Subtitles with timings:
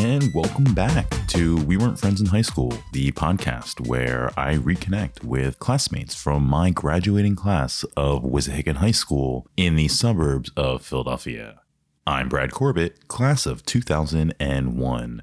[0.00, 5.22] and welcome back to We Weren't Friends in High School, the podcast where I reconnect
[5.22, 11.60] with classmates from my graduating class of Wissahickon High School in the suburbs of Philadelphia.
[12.06, 15.22] I'm Brad Corbett, class of 2001.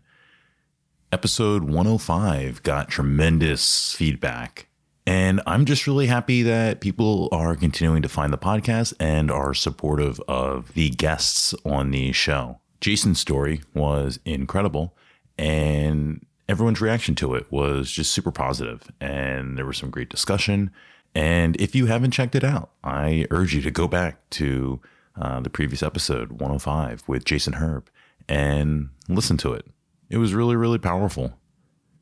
[1.11, 4.67] Episode 105 got tremendous feedback.
[5.07, 9.55] And I'm just really happy that people are continuing to find the podcast and are
[9.55, 12.59] supportive of the guests on the show.
[12.81, 14.95] Jason's story was incredible,
[15.37, 20.71] and everyone's reaction to it was just super positive, and there was some great discussion.
[21.15, 24.79] And if you haven't checked it out, I urge you to go back to
[25.19, 27.89] uh, the previous episode 105 with Jason Herb
[28.29, 29.65] and listen to it.
[30.09, 31.33] It was really, really powerful.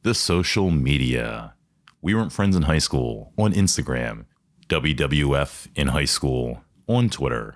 [0.04, 1.54] The social media.
[2.02, 4.26] We weren't friends in high school on Instagram,
[4.68, 7.56] WWF in high school on Twitter,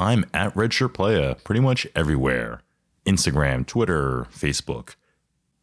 [0.00, 2.62] I'm at Redshirt Playa pretty much everywhere
[3.04, 4.94] Instagram, Twitter, Facebook.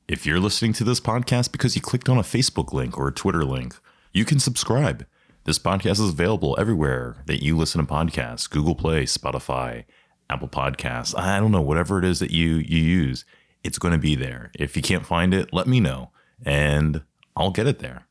[0.08, 3.12] If you're listening to this podcast because you clicked on a Facebook link or a
[3.12, 3.76] Twitter link,
[4.14, 5.08] you can subscribe.
[5.46, 9.86] This podcast is available everywhere that you listen to podcasts Google Play, Spotify,
[10.30, 11.18] Apple Podcasts.
[11.18, 13.26] I don't know, whatever it is that you, you use,
[13.64, 14.52] it's going to be there.
[14.54, 16.12] If you can't find it, let me know
[16.46, 17.02] and
[17.36, 18.06] I'll get it there.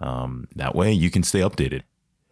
[0.00, 1.82] Um, that way you can stay updated.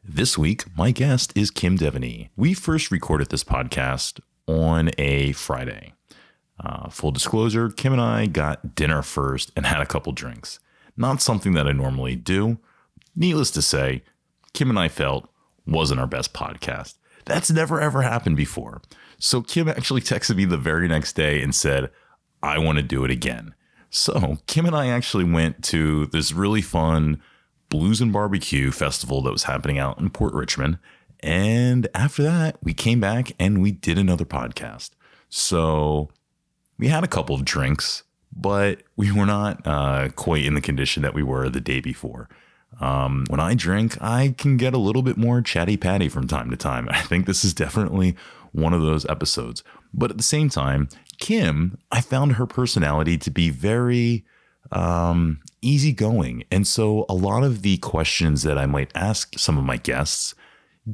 [0.05, 2.31] This week, my guest is Kim Devaney.
[2.34, 5.92] We first recorded this podcast on a Friday.
[6.58, 10.58] Uh, full disclosure, Kim and I got dinner first and had a couple drinks.
[10.97, 12.58] Not something that I normally do.
[13.14, 14.03] Needless to say,
[14.53, 15.30] Kim and I felt
[15.69, 16.95] wasn't our best podcast.
[17.25, 18.83] That's never ever happened before.
[19.20, 21.91] So Kim actually texted me the very next day and said,
[22.42, 23.55] I want to do it again.
[23.89, 27.23] So Kim and I actually went to this really fun
[27.72, 30.78] Blues and Barbecue Festival that was happening out in Port Richmond.
[31.20, 34.90] And after that, we came back and we did another podcast.
[35.30, 36.11] So
[36.77, 41.02] we had a couple of drinks, but we were not uh, quite in the condition
[41.02, 42.28] that we were the day before.
[42.78, 46.50] Um, when I drink, I can get a little bit more chatty patty from time
[46.50, 46.88] to time.
[46.92, 48.16] I think this is definitely
[48.52, 49.64] one of those episodes.
[49.94, 54.27] But at the same time, Kim, I found her personality to be very
[54.70, 56.45] um, easygoing.
[56.50, 60.34] And so a lot of the questions that I might ask some of my guests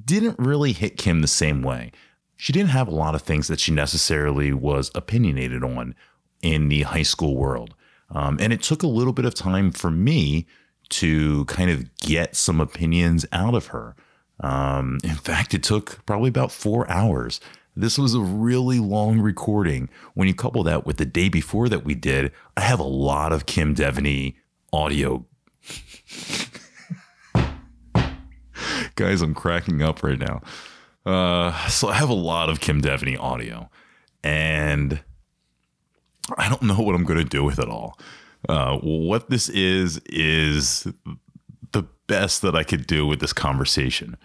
[0.05, 1.93] didn't really hit Kim the same way.
[2.37, 5.95] She didn't have a lot of things that she necessarily was opinionated on
[6.43, 7.75] in the high school world.
[8.11, 10.47] Um, and it took a little bit of time for me
[10.91, 13.97] to kind of get some opinions out of her.
[14.41, 17.41] Um, in fact, it took probably about four hours
[17.79, 19.89] this was a really long recording.
[20.15, 23.33] When you couple that with the day before that we did, I have a lot
[23.33, 24.35] of Kim Devaney
[24.73, 25.27] audio.
[28.95, 30.43] Guys, I'm cracking up right now.
[31.07, 33.71] Uh, so I have a lot of Kim Devaney audio,
[34.23, 35.01] and
[36.37, 37.99] I don't know what I'm going to do with it all.
[38.49, 40.87] Uh, what this is is
[41.73, 44.17] the best that I could do with this conversation.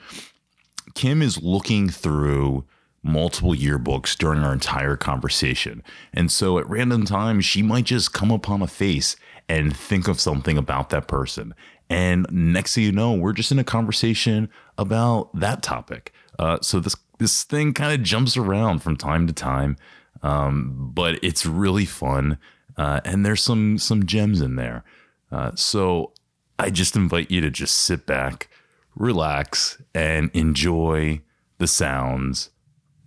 [0.93, 2.65] Kim is looking through
[3.03, 5.83] multiple yearbooks during our entire conversation.
[6.13, 9.15] And so at random times, she might just come upon a face
[9.49, 11.53] and think of something about that person.
[11.89, 16.13] And next thing you know, we're just in a conversation about that topic.
[16.39, 19.77] Uh, so this this thing kind of jumps around from time to time,
[20.23, 22.37] um, but it's really fun,
[22.77, 24.83] uh, and there's some some gems in there.
[25.31, 26.13] Uh, so
[26.57, 28.49] I just invite you to just sit back,
[28.95, 31.21] relax, and enjoy
[31.59, 32.49] the sounds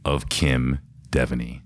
[0.04, 0.78] of Kim
[1.10, 1.62] Devaney.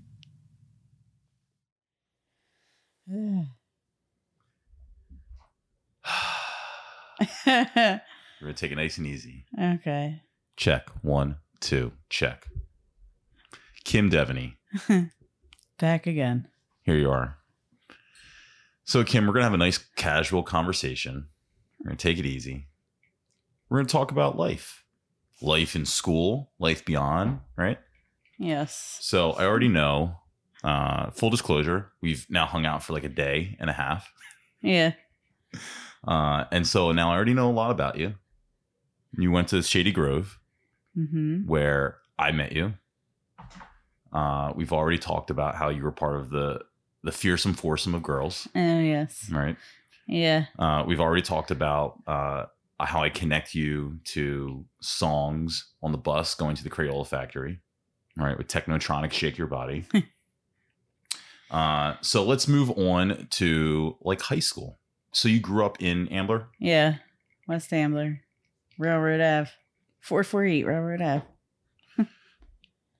[7.45, 7.99] We're
[8.41, 9.45] gonna take it nice and easy.
[9.59, 10.21] Okay.
[10.55, 10.89] Check.
[11.01, 12.47] One, two, check.
[13.83, 14.55] Kim Devaney.
[15.79, 16.47] Back again.
[16.83, 17.37] Here you are.
[18.83, 21.27] So, Kim, we're gonna have a nice casual conversation.
[21.79, 22.67] We're gonna take it easy.
[23.69, 24.83] We're gonna talk about life.
[25.41, 27.79] Life in school, life beyond, right?
[28.37, 28.97] Yes.
[29.01, 30.17] So I already know.
[30.63, 34.11] Uh, full disclosure, we've now hung out for like a day and a half.
[34.61, 34.93] Yeah.
[36.07, 38.15] Uh, and so now I already know a lot about you.
[39.17, 40.39] You went to Shady Grove,
[40.97, 41.47] mm-hmm.
[41.47, 42.73] where I met you.
[44.13, 46.61] Uh, we've already talked about how you were part of the
[47.03, 48.47] the fearsome foursome of girls.
[48.55, 49.29] Oh yes.
[49.31, 49.57] Right.
[50.07, 50.45] Yeah.
[50.59, 52.45] Uh, we've already talked about uh,
[52.79, 57.59] how I connect you to songs on the bus going to the Crayola factory.
[58.19, 59.85] All right, with Technotronic Shake Your Body.
[61.51, 64.79] uh, so let's move on to like high school.
[65.13, 66.47] So you grew up in Ambler?
[66.59, 66.95] Yeah,
[67.47, 68.21] West Ambler,
[68.77, 69.51] Railroad Ave,
[70.01, 71.25] 448 Railroad Ave.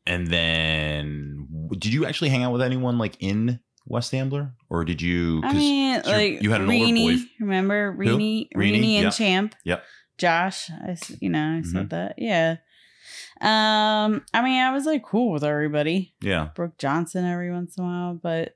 [0.05, 5.01] and then did you actually hang out with anyone like in West Ambler, or did
[5.01, 5.41] you?
[5.43, 7.23] I mean, like you had an older boy.
[7.39, 7.97] remember Who?
[7.99, 8.97] Reenie, Reenie?
[8.97, 9.13] And Yep.
[9.13, 9.55] Champ.
[9.63, 9.83] Yep.
[10.17, 12.15] Josh, I, you know, I said that.
[12.19, 12.57] Yeah.
[13.41, 16.13] Um, I mean, I was like cool with everybody.
[16.21, 16.49] Yeah.
[16.53, 18.53] Brooke Johnson every once in a while, but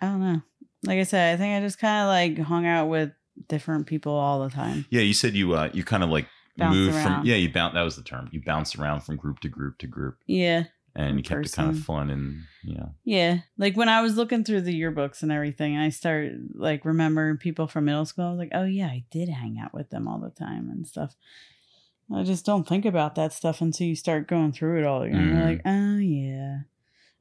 [0.00, 0.42] I don't know.
[0.84, 2.08] Like I said, I think I just kind of
[2.38, 3.10] like hung out with
[3.48, 4.86] different people all the time.
[4.90, 6.26] Yeah, you said you uh you kind of like
[6.56, 7.26] Bounced moved from around.
[7.26, 9.86] yeah you bounce that was the term you bounced around from group to group to
[9.86, 10.64] group Yeah.
[10.96, 13.38] and you kept it kind of fun and yeah Yeah.
[13.56, 17.68] Like when I was looking through the yearbooks and everything, I started like remembering people
[17.68, 18.24] from middle school.
[18.24, 20.84] I was like, oh yeah, I did hang out with them all the time and
[20.86, 21.14] stuff.
[22.12, 25.28] I just don't think about that stuff until you start going through it all again.
[25.28, 25.44] You're Mhm.
[25.44, 26.58] like, oh yeah.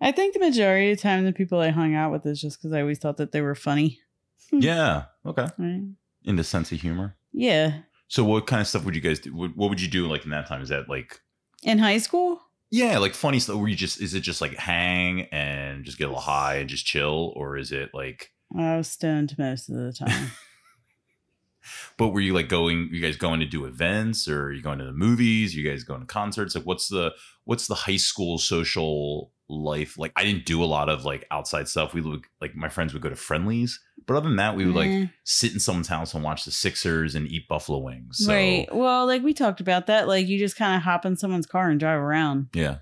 [0.02, 2.60] I think the majority of the time the people I hung out with is just
[2.60, 4.00] because I always thought that they were funny.
[4.52, 5.84] yeah okay Right?
[6.24, 7.16] in the sense of humor.
[7.34, 7.80] Yeah.
[8.08, 9.36] So what kind of stuff would you guys do?
[9.36, 10.62] What, what would you do like in that time?
[10.62, 11.20] Is that like
[11.64, 12.42] In high school?
[12.72, 13.58] yeah like funny stuff?
[13.58, 16.70] Where you just is it just like hang and just get a little high and
[16.70, 18.32] just chill, or is it like?
[18.58, 20.32] I was stoned most of the time.
[21.98, 22.90] But were you like going?
[22.92, 25.56] You guys going to do events, or are you going to the movies?
[25.56, 26.56] You guys going to concerts?
[26.56, 27.12] Like what's the
[27.46, 30.12] what's the high school social life like?
[30.16, 31.94] I didn't do a lot of like outside stuff.
[31.94, 34.76] We would like my friends would go to friendlies, but other than that, we would
[34.76, 35.06] like Eh.
[35.24, 38.18] sit in someone's house and watch the Sixers and eat buffalo wings.
[38.26, 38.68] So, Right.
[38.74, 40.08] Well, like we talked about that.
[40.08, 42.48] Like you just kind of hop in someone's car and drive around.
[42.54, 42.78] Yeah.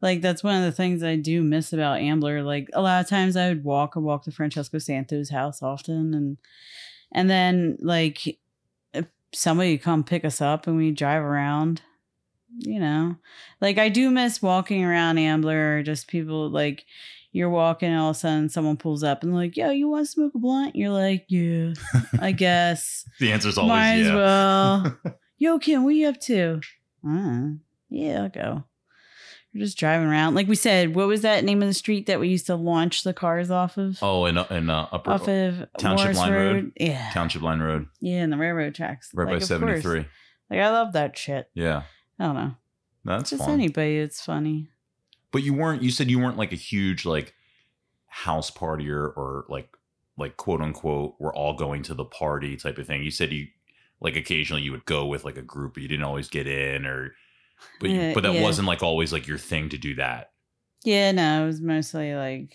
[0.00, 2.44] Like that's one of the things I do miss about Ambler.
[2.44, 6.14] Like a lot of times I would walk and walk to Francesco Santos' house often
[6.14, 6.38] and
[7.12, 8.38] and then like
[8.92, 11.82] if somebody come pick us up and we drive around.
[12.60, 13.16] You know.
[13.60, 16.86] Like I do miss walking around Ambler or just people like
[17.30, 20.06] you're walking and all of a sudden someone pulls up and like, yo, you want
[20.06, 20.74] to smoke a blunt?
[20.74, 21.74] You're like, yeah,
[22.20, 23.04] I guess.
[23.20, 24.98] The answer's always Might as well.
[25.38, 26.60] Yo, Kim, what you up to?
[27.08, 27.50] Uh,
[27.90, 28.64] yeah, I'll go.
[29.58, 30.34] We're just driving around.
[30.34, 33.02] Like we said, what was that name of the street that we used to launch
[33.02, 33.98] the cars off of?
[34.00, 36.72] Oh, and and uh, upper off of Township Morris Line Road?
[36.78, 37.10] Yeah.
[37.12, 39.10] Township Line Road, yeah, and the railroad tracks.
[39.14, 40.00] right Like, by seventy three.
[40.02, 40.12] course.
[40.50, 41.50] Like I love that shit.
[41.54, 41.82] Yeah,
[42.18, 42.54] I don't know.
[43.04, 43.54] that's just fun.
[43.54, 44.68] anybody, it's funny.
[45.32, 45.82] But you weren't.
[45.82, 47.34] You said you weren't like a huge like
[48.06, 49.68] house partier or like
[50.16, 53.02] like quote unquote we're all going to the party type of thing.
[53.02, 53.48] You said you
[54.00, 56.86] like occasionally you would go with like a group, but you didn't always get in
[56.86, 57.14] or.
[57.80, 58.42] But you, Uh, but that yeah.
[58.42, 60.30] wasn't like always like your thing to do that.
[60.84, 62.54] Yeah, no, it was mostly like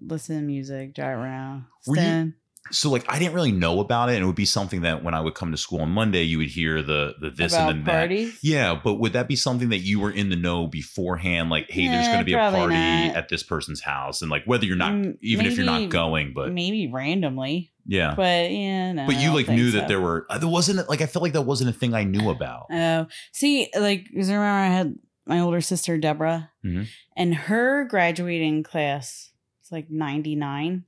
[0.00, 2.32] listen to music, drive around, Were you- stand.
[2.70, 5.14] So like I didn't really know about it, and it would be something that when
[5.14, 7.86] I would come to school on Monday, you would hear the the this about and
[7.86, 8.32] then that.
[8.42, 11.48] Yeah, but would that be something that you were in the know beforehand?
[11.48, 13.16] Like, hey, there's going to be a party not.
[13.16, 16.32] at this person's house, and like whether you're not, Mm, even if you're not going,
[16.34, 18.14] but maybe randomly, yeah.
[18.14, 19.06] but yeah, no.
[19.06, 19.78] But you like knew so.
[19.78, 22.04] that there were uh, there wasn't like I felt like that wasn't a thing I
[22.04, 22.66] knew about.
[22.70, 24.94] Oh, see, like, I remember I had
[25.26, 26.86] my older sister Deborah, Mhm.
[27.16, 29.30] and her graduating class
[29.62, 30.84] was like ninety nine.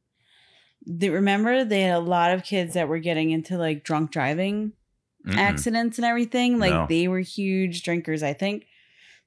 [0.87, 4.73] They remember they had a lot of kids that were getting into like drunk driving
[5.26, 5.37] Mm-mm.
[5.37, 6.58] accidents and everything.
[6.58, 6.87] Like No.
[6.88, 8.23] they were huge drinkers.
[8.23, 8.64] I think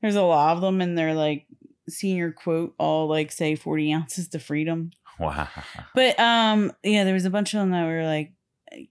[0.01, 1.45] there's a lot of them, and they're like
[1.89, 4.91] senior quote all like say forty ounces to freedom.
[5.19, 5.47] Wow.
[5.95, 8.33] But um, yeah, there was a bunch of them that were like,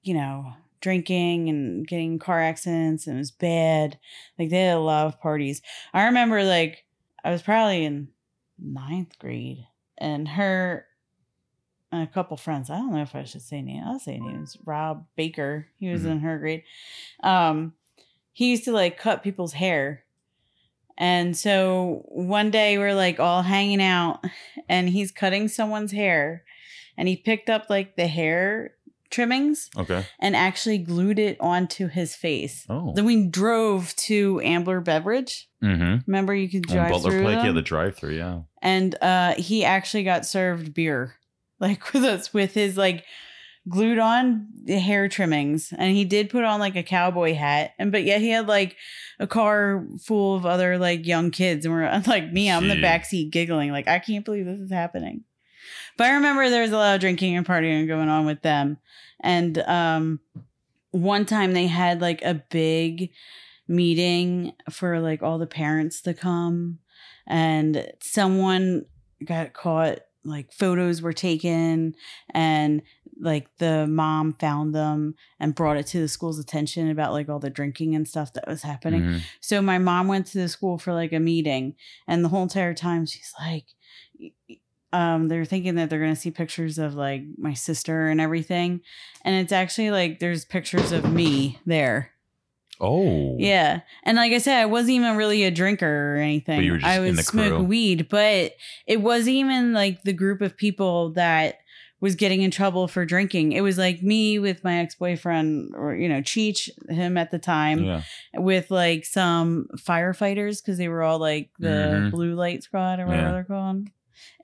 [0.02, 3.98] you know, drinking and getting car accidents, and it was bad.
[4.38, 5.62] Like they had a lot of parties.
[5.92, 6.84] I remember like
[7.24, 8.08] I was probably in
[8.58, 9.66] ninth grade,
[9.98, 10.86] and her
[11.90, 12.70] and a couple friends.
[12.70, 13.82] I don't know if I should say name.
[13.84, 14.56] I'll say names.
[14.64, 15.68] Rob Baker.
[15.78, 16.10] He was Mhm.
[16.12, 16.62] in her grade.
[17.22, 17.74] Um,
[18.32, 20.04] he used to like cut people's hair.
[20.98, 24.24] And so one day we're like all hanging out
[24.68, 26.44] and he's cutting someone's hair
[26.96, 28.74] and he picked up like the hair
[29.10, 30.06] trimmings Okay.
[30.20, 32.64] and actually glued it onto his face.
[32.68, 32.92] Oh.
[32.94, 35.48] Then we drove to Ambler Beverage.
[35.62, 35.98] Mm-hmm.
[36.06, 38.40] Remember you could drive Butler through Pike, yeah, the drive-through, yeah.
[38.62, 41.16] and uh he actually got served beer
[41.60, 43.04] like with us with his like
[43.68, 45.72] glued on the hair trimmings.
[45.76, 47.72] And he did put on like a cowboy hat.
[47.78, 48.76] And but yet he had like
[49.18, 51.64] a car full of other like young kids.
[51.64, 53.70] And we're like me i'm in the backseat giggling.
[53.70, 55.24] Like i can't believe this is happening.
[55.96, 58.78] But i remember there was a lot of drinking and partying going on with them.
[59.20, 60.20] And um
[60.90, 63.10] one time they had like a big
[63.68, 66.78] meeting for like all the parents to come.
[67.26, 68.86] And someone
[69.24, 71.94] got caught like photos were taken
[72.32, 72.82] and
[73.20, 77.38] like the mom found them and brought it to the school's attention about like all
[77.38, 79.02] the drinking and stuff that was happening.
[79.02, 79.20] Mhm.
[79.40, 81.74] so my mom went to the school for like a meeting
[82.06, 83.66] and the whole entire time she's like
[84.92, 88.80] um they're thinking that they're going to see pictures of like my sister and everything.
[89.24, 92.11] And it's actually like there's pictures of me there
[92.80, 93.36] Oh.
[93.38, 93.80] yeah.
[94.04, 96.58] And like I said, I wasn't even really a drinker or anything.
[96.58, 97.62] But you were just I in would the smoke crew.
[97.62, 98.52] weed, but
[98.86, 101.58] it wasn't even like the group of people that
[102.00, 103.52] was getting in trouble for drinking.
[103.52, 107.38] It was like me with my ex boyfriend, or you know, Cheech, him at the
[107.38, 108.02] time, yeah.
[108.34, 112.10] with like some firefighters because they were all like the Mhm.
[112.10, 113.32] blue light squad or whatever Yeah.
[113.32, 113.86] they're called,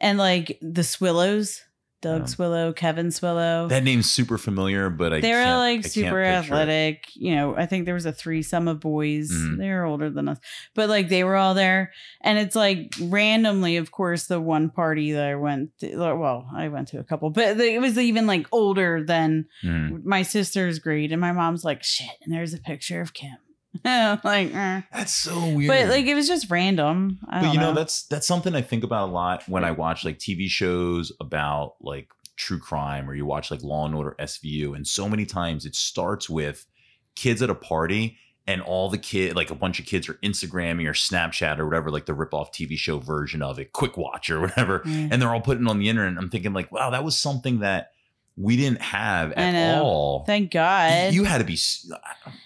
[0.01, 1.65] and like the Swillows,
[2.01, 2.29] Doug.
[2.29, 3.67] Swillow, Kevin Swillow.
[3.69, 6.27] That name's super familiar, but I they were can't- I like can't super picture it.
[6.27, 7.05] athletic.
[7.15, 9.33] You know, I think there was a threesome of boys.
[9.33, 9.59] Mhm.
[9.59, 10.39] They were older than us,
[10.75, 11.93] but like they were all there.
[12.21, 16.69] And it's like randomly, of course, the one party that I went to, well, I
[16.69, 20.05] went to a couple, but it was even like older than Mhm.
[20.05, 21.11] my sister's grade.
[21.11, 22.09] And my mom's like, shit.
[22.25, 23.37] And there's a picture of Kim.
[24.25, 24.83] Like, eh.
[24.93, 25.69] That's so weird.
[25.69, 27.19] but like it was just random.
[27.29, 27.75] I but you know, know.
[27.75, 31.75] that's that's something I think about a lot when I watch like TV shows about
[31.81, 35.67] like true crime or you watch like Law and Order SVU and so many times
[35.67, 36.67] it starts with
[37.17, 38.17] kids at a party
[38.47, 41.91] and all the kid like a bunch of kids are Instagramming or Snapchat or whatever
[41.91, 45.09] like the rip off TV show version of it quick watch or whatever Yeah.
[45.11, 47.19] and they're all putting it on the internet and I'm thinking like wow that was
[47.19, 47.91] something that
[48.41, 51.13] we didn't have at all Thank God.
[51.13, 51.59] you had to be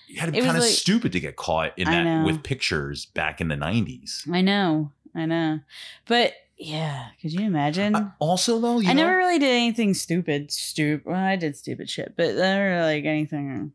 [0.09, 2.25] you had to be kind of like- stupid to get caught in I that know.
[2.25, 4.93] with pictures back in the 90s I know.
[5.15, 5.61] I know.
[6.07, 7.95] But yeah, could you imagine?
[7.95, 10.51] Uh, also though you I know, never really did anything stupid.
[10.51, 11.05] Stupid.
[11.05, 13.73] Well, I did stupid shit, but never like anything.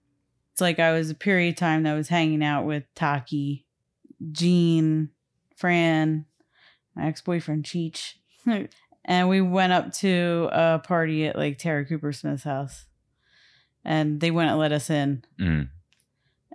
[0.53, 3.65] It's like I was a period of time that I was hanging out with Taki,
[4.31, 5.09] Jean,
[5.55, 6.25] Fran,
[6.95, 8.13] my ex boyfriend Cheech,
[9.07, 12.85] and we went up to a party at like Tara Cooper Smith's house,
[13.85, 15.23] and they wouldn't let us in.
[15.39, 15.69] Mm.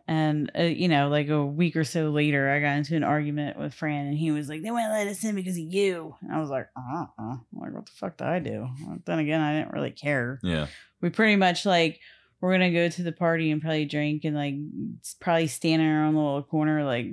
[0.06, 3.58] And uh, you know, like a week or so later, I got into an argument
[3.58, 6.32] with Fran, and he was like, "They wouldn't let us in because of you." And
[6.32, 9.40] I was like, "Uh, uh like what the fuck did I do?" Well, then again,
[9.40, 10.38] I didn't really care.
[10.42, 10.66] yeah
[11.00, 12.00] We pretty much like
[12.40, 14.56] we're gonna go to the party and probably drink and like
[15.20, 17.06] probably stand in our own little corner, like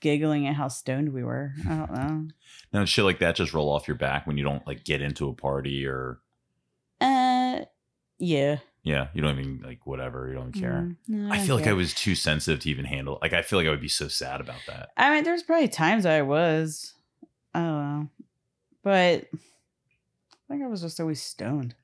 [0.00, 1.52] giggling at how stoned we were.
[1.68, 2.28] I don't know.
[2.72, 5.28] Now shit like that just roll off your back when you don't like get into
[5.28, 6.18] a party or
[7.00, 7.60] Uh,
[8.18, 8.58] yeah.
[8.82, 10.82] yeah, you don't even like whatever, you don't care.
[10.88, 13.18] Mm, no, I don't feel like I was too sensitive to even handle.
[13.22, 14.90] Like I feel like I would be so sad about that.
[14.96, 16.94] I mean, there's probably times I was.
[17.54, 17.66] I don't
[18.00, 18.08] know.
[18.82, 21.74] But I think I was just always stoned.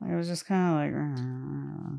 [0.00, 1.96] Like, I was just kind of like, "Uh,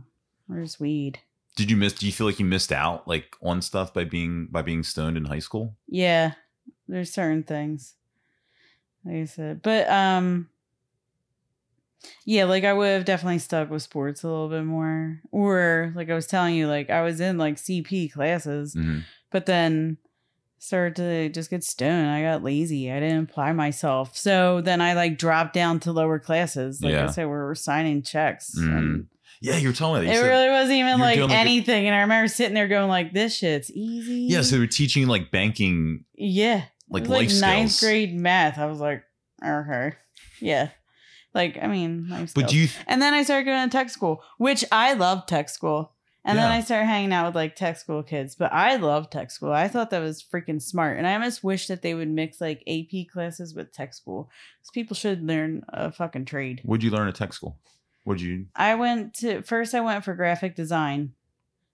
[0.48, 1.20] where's weed?
[1.58, 1.94] Did you miss?
[1.94, 5.18] Do you feel like you missed out like on stuff by being by being stoned
[5.18, 5.76] in high school?
[5.88, 6.34] Yeah,
[6.88, 7.96] there's certain things.
[9.04, 10.50] Like I said, but um,
[12.26, 16.10] yeah, like I would have definitely stuck with sports a little bit more, or like
[16.10, 19.04] I was telling you, like I was in like CP classes, Mhm.
[19.32, 19.98] but then
[20.64, 22.08] started to just get stoned.
[22.10, 22.92] I got lazy.
[22.92, 26.82] I didn't apply myself, so then I like dropped down to lower classes.
[26.82, 27.06] Like Yeah.
[27.06, 28.56] I said, we were signing checks.
[28.56, 29.06] And mm.
[29.42, 30.12] Yeah, you were telling me that.
[30.14, 32.68] it You said- really wasn't even like like, a- anything, and I remember sitting there
[32.68, 36.66] going like, "This shit's easy." yeah, so they were teaching like banking, Yeah.
[36.92, 37.80] like It life ninth skills.
[37.90, 38.60] grade math.
[38.60, 39.04] I was like,
[39.44, 39.94] okay.
[40.40, 40.70] Yeah.
[41.34, 42.68] Like, I mean, But do you?
[42.88, 45.94] and then I started going to tech school, which I love tech school.
[46.24, 48.36] And then I started hanging out with like tech school kids.
[48.36, 49.52] But I love tech school.
[49.52, 50.98] I thought that was freaking smart.
[50.98, 54.30] And I almost wish that they would mix like AP classes with tech school.
[54.60, 56.62] Because people should learn a fucking trade.
[56.64, 57.58] What'd you learn at tech school?
[58.04, 58.46] What'd you?
[58.56, 61.14] I went to first I went for graphic design.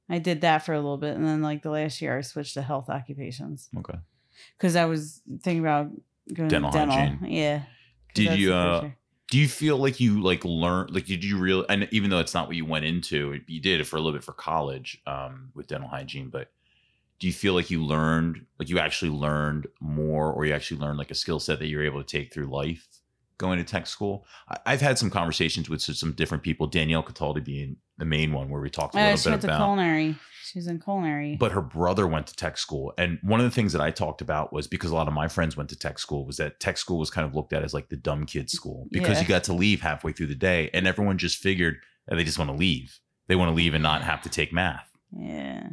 [0.10, 1.16] I did that for a little bit.
[1.16, 3.70] And then like the last year I switched to health occupations.
[3.77, 3.98] Okay.
[4.58, 5.89] because I was thinking about
[6.34, 6.96] going Dental to dental.
[6.96, 7.20] hygiene.
[7.32, 7.63] Yeah.
[8.13, 8.98] Did you, uh, future.
[9.30, 12.34] Do you feel like you like learn like did you real and even though it's
[12.34, 15.50] not what you went into, you did it for a little bit for college um,
[15.54, 16.50] with dental hygiene, but
[17.20, 20.98] do you feel like you learned like you actually learned more or you actually learned
[20.98, 22.88] like a skill set that you're able to take through life
[23.38, 24.26] going to tech school?
[24.50, 28.50] I, I've had some conversations with some different people, Danielle Cataldi being the main one
[28.50, 30.16] where we talked a Oh, little she bit went to culinary.
[30.44, 31.36] She was in culinary.
[31.38, 34.22] but her brother went to tech school and one of the things that i talked
[34.22, 36.77] about was because a lot of my friends went to tech school was that tech
[36.77, 39.22] school was kind of looked at as like the dumb kid school because Yeah.
[39.24, 41.75] you got to leave halfway through the day and everyone just figured
[42.08, 44.54] that they just want to leave they want to leave and not have to take
[44.54, 45.68] math yeah.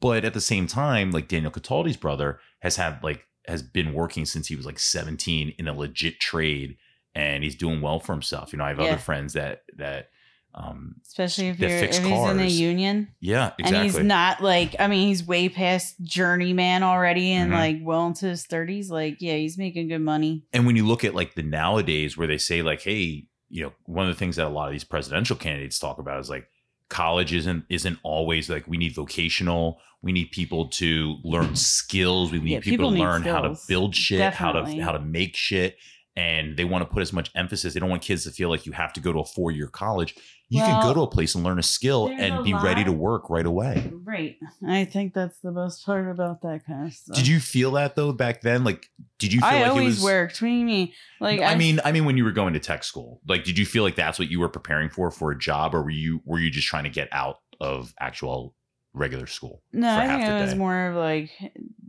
[0.00, 4.24] but at the same time like danielle cataldi's brother has had like has been working
[4.24, 6.76] since he was like 17 in a legit trade
[7.16, 8.90] and he's doing well for himself you know i have Yeah.
[8.90, 10.10] other friends that that
[10.54, 14.74] um Especially if you're if he's in a union yeah exactly and he's not like
[14.78, 17.54] I mean he's way past journeyman already and Mhm.
[17.54, 18.90] like well into his thirties.
[18.90, 20.42] Like yeah, he's making good money.
[20.52, 23.72] and when you look at like the nowadays where they say like hey you know
[23.84, 26.46] one of the things that a lot of these presidential candidates talk about is like
[26.88, 32.40] college isn't isn't always like we need vocational we need people to learn skills we
[32.40, 35.36] need Yeah, people, people to learn how to build shit how to how to make
[35.36, 35.76] shit
[36.16, 38.66] and they want to put as much emphasis they don't want kids to feel like
[38.66, 40.14] you have to go to a four-year college
[40.50, 42.92] you can go to a place and learn a skill and a be ready to
[42.92, 43.90] work right away.
[43.92, 44.36] Right.
[44.66, 47.16] I think that's the best part about that kind of stuff.
[47.16, 48.64] Did you feel that though back then?
[48.64, 48.88] Like,
[49.18, 50.02] did you feel I like always it was?
[50.02, 50.42] worked.
[50.42, 50.92] What do you mean?
[51.20, 53.64] Like I mean, I mean, when you were going to tech school, like, did you
[53.64, 56.38] feel like that's what you were preparing for for a job, or were you were
[56.40, 58.54] you just trying to get out of actual
[58.92, 59.62] regular school?
[59.72, 61.30] no, I think it was more of like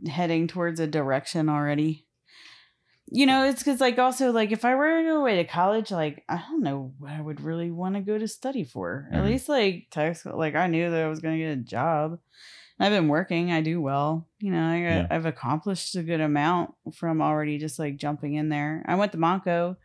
[0.08, 2.06] heading towards a direction already.
[3.10, 5.90] You know, it's because like also like if I were to go away to college,
[5.90, 9.08] like I don't know what I would really want to go to study for.
[9.12, 9.26] At Mhm.
[9.26, 12.18] least like tech school, like I knew that I was going to get a job.
[12.80, 13.52] I've been working.
[13.52, 14.28] I do well.
[14.40, 15.06] You know, I, yeah.
[15.10, 18.82] I've accomplished a good amount from already just like jumping in there.
[18.88, 19.76] I went to Monco.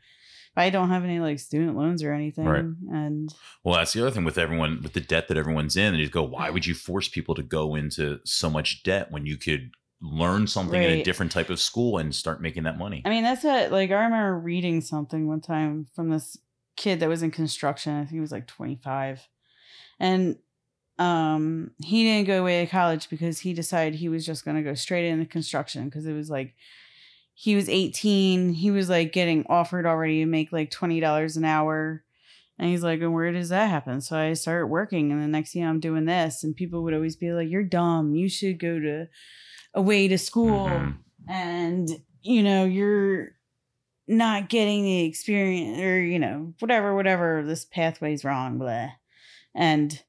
[0.56, 2.46] I don't have any like student loans or anything.
[2.46, 2.64] Right.
[2.64, 3.32] And
[3.64, 5.94] Well, that's the other thing with everyone with the debt that everyone's in.
[5.94, 9.26] And you go, why would you force people to go into so much debt when
[9.28, 13.02] you could learn something in a different type of school and start making that money?
[13.06, 16.38] I mean, that's what like I remember reading something one time from this
[16.76, 17.94] kid that was in construction.
[17.94, 19.28] I think he was like 25.
[20.00, 20.38] And
[21.00, 24.64] um he didn't go away to college because he decided he was just going to
[24.64, 26.56] go straight into construction because it was like
[27.40, 32.04] he was 18, he was like getting offered already to make like $20 an hour.
[32.58, 34.02] And he's like, and where does that happen?
[34.02, 37.16] So I started working, and the next thing I'm doing this, and people would always
[37.16, 38.16] be like, "You're dumb.
[38.16, 39.08] You should go to
[39.74, 40.98] away to school." Mhm.
[41.30, 41.90] and
[42.22, 43.30] you know you're
[44.08, 48.90] not getting the experience or you know whatever whatever this pathway's wrong blah
[49.54, 50.04] and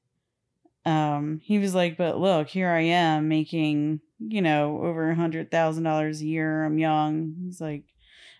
[0.85, 5.51] um he was like but look here i am making you know over a hundred
[5.51, 7.83] thousand dollars a year i'm young he's like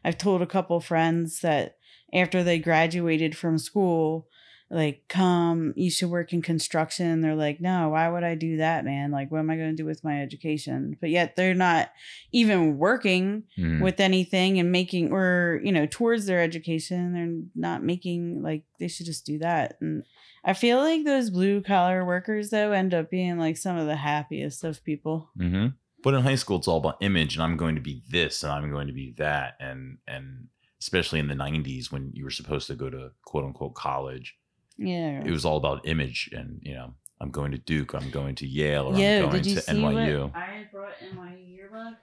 [0.06, 1.76] i've told a couple friends that
[2.14, 4.29] after they graduated from school
[4.72, 8.86] like come you should work in construction they're like no why would i do that
[8.86, 9.10] man?
[9.12, 10.96] Like what am i going to do with my education?
[11.02, 11.92] But yet they're not
[12.32, 13.82] even working Mhm.
[13.82, 18.88] with anything and making or you know towards their education they're not making like they
[18.88, 19.78] should just do that.
[19.82, 20.04] And
[20.46, 23.96] i feel like those blue collar workers though end up being like some of the
[23.98, 25.30] happiest of people.
[25.38, 25.68] Hmm
[26.04, 28.52] But in high school, it's all about image, and I'm going to be this, and
[28.54, 30.48] I'm going to be that, and and
[30.80, 34.38] especially in the '90s when you were supposed to go to quote unquote college,
[34.80, 38.36] yeah it was all about image, and you know, I'm going to Duke, I'm going
[38.36, 40.24] to Yale, or I'm yeah going did you to see NYU.
[40.32, 41.96] what i brought in my yearbook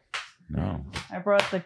[0.50, 1.64] No, i brought the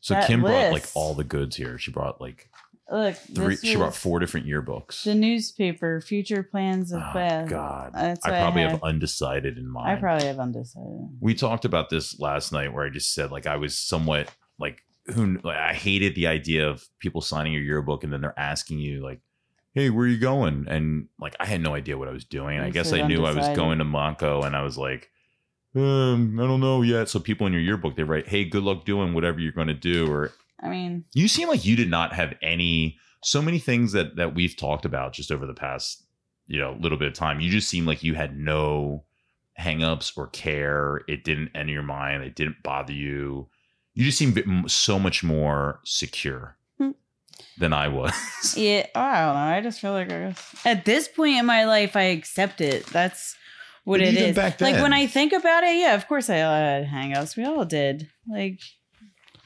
[0.00, 1.78] so That Kim brought like all the goods here.
[1.78, 2.48] She brought like
[2.88, 3.56] look three.
[3.56, 5.02] She brought four different yearbooks.
[5.02, 8.82] the newspaper future plans of Oh, class God, that's I probably I have have.
[8.84, 9.90] undecided in mind.
[9.90, 13.46] i probably have undecided we talked about this last night where I just said like
[13.48, 14.30] I was somewhat
[14.60, 18.38] like who like, I hated the idea of people signing your yearbook and then they're
[18.38, 19.20] asking you like,
[19.76, 22.58] "Hey, where are you going?" And like I had no idea what I was doing.
[22.58, 25.10] I guess I knew I was going to Monco and I was like,
[25.76, 27.08] um, I don't know yet.
[27.08, 29.74] So people in your yearbook they write, "Hey, good luck doing whatever you're going to
[29.74, 33.92] do." Or i mean you seem like you did not have any so many things
[33.92, 36.02] that that we've talked about just over the past
[36.46, 39.04] you know little bit of time you just seem like you had no
[39.60, 43.50] hangups or care it didn't enter your mind it didn't bother you
[43.96, 46.55] you just seem so much more secure.
[47.58, 48.12] Than i was
[48.56, 49.40] Yeah, I don't know.
[49.40, 52.86] I just feel like I guess at this point in my life, I accept it.
[52.86, 53.36] That's
[53.84, 54.36] what But it even is.
[54.36, 57.36] back like when I think about it, yeah, of course I had hangouts.
[57.36, 58.08] We all did.
[58.28, 58.60] Like,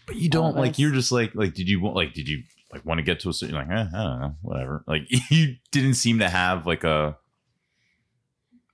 [0.07, 2.85] but you don't like you're just like like did you want like did you like
[2.85, 5.95] want to get to a certain like eh, i don't know whatever like you didn't
[5.95, 7.17] seem to have like a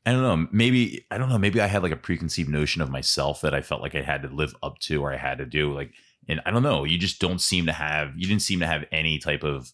[0.05, 0.46] I don't know.
[0.52, 1.38] Maybe I don't know.
[1.38, 4.22] Maybe I had like a preconceived notion of myself that I felt like I had
[4.22, 5.74] to live up to or I had to do.
[5.74, 5.90] Like,
[6.28, 6.84] and I don't know.
[6.84, 8.12] You just don't seem to have.
[8.16, 9.70] You didn't seem to have any type of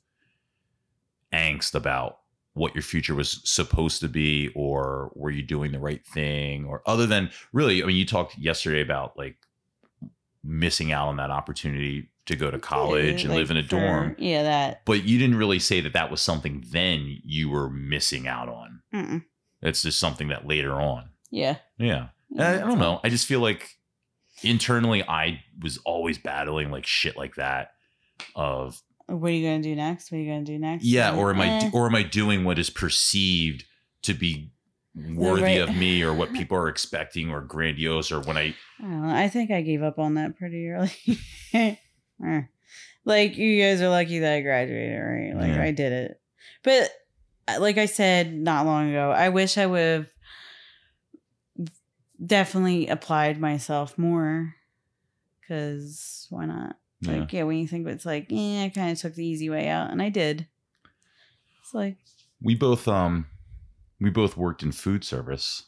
[1.32, 2.18] angst about
[2.54, 6.82] what your future was supposed to be, or were you doing the right thing, or
[6.86, 7.82] other than really.
[7.82, 9.36] I mean, you talked yesterday about like
[10.44, 13.68] missing out on that opportunity to go to college and like live in a for-
[13.68, 14.82] dorm, Yeah, that.
[14.84, 18.80] but you didn't really say that that was something then you were missing out on.
[18.94, 19.24] Mm-mm.
[19.60, 21.08] It's just something that later on.
[21.30, 21.56] Yeah.
[21.78, 22.08] Yeah.
[22.30, 23.00] And I, I don't know.
[23.02, 23.76] I just feel like
[24.44, 27.72] internally I was always battling like shit like that
[28.36, 30.10] of What are you gonna do next?
[30.12, 30.84] What are you gonna do next?
[30.84, 33.64] yeah, or am I eh, or am I doing what is perceived
[34.02, 34.50] to be
[34.94, 38.82] worthy right- of me or what people are expecting or grandiose or when I I
[38.82, 39.14] don't know.
[39.14, 40.90] I think I gave up on that pretty early.
[43.04, 45.34] Like you guys are lucky that I graduated, right?
[45.34, 45.62] Like Yeah.
[45.62, 46.20] I did it.
[46.62, 46.88] But
[47.48, 50.06] uh, like I said not long ago, I wish I would have
[52.24, 54.54] definitely applied myself more.
[55.48, 56.76] Cause why not?
[57.00, 57.18] yeah.
[57.18, 59.68] Like, yeah, when you think it's like, yeah, I kind of took the easy way
[59.68, 60.46] out, and I did.
[61.62, 61.96] It's like,
[62.40, 63.26] we both um
[64.00, 65.64] we both worked in food service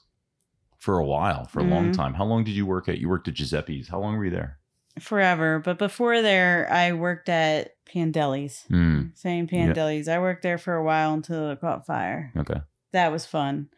[0.78, 1.96] for a while, for a long Mhm.
[1.96, 2.14] time.
[2.14, 3.88] How long did you work at you worked at Giuseppe's?
[3.88, 4.58] How long were you there?
[5.00, 5.58] forever.
[5.58, 8.62] But before there, I worked at Pandeli's.
[8.68, 9.06] Hmm.
[9.14, 9.66] Same Yeah.
[9.66, 10.06] Pandeli's.
[10.06, 12.30] I worked there for a while until it caught fire.
[12.36, 12.60] Okay.
[12.92, 13.70] That was fun.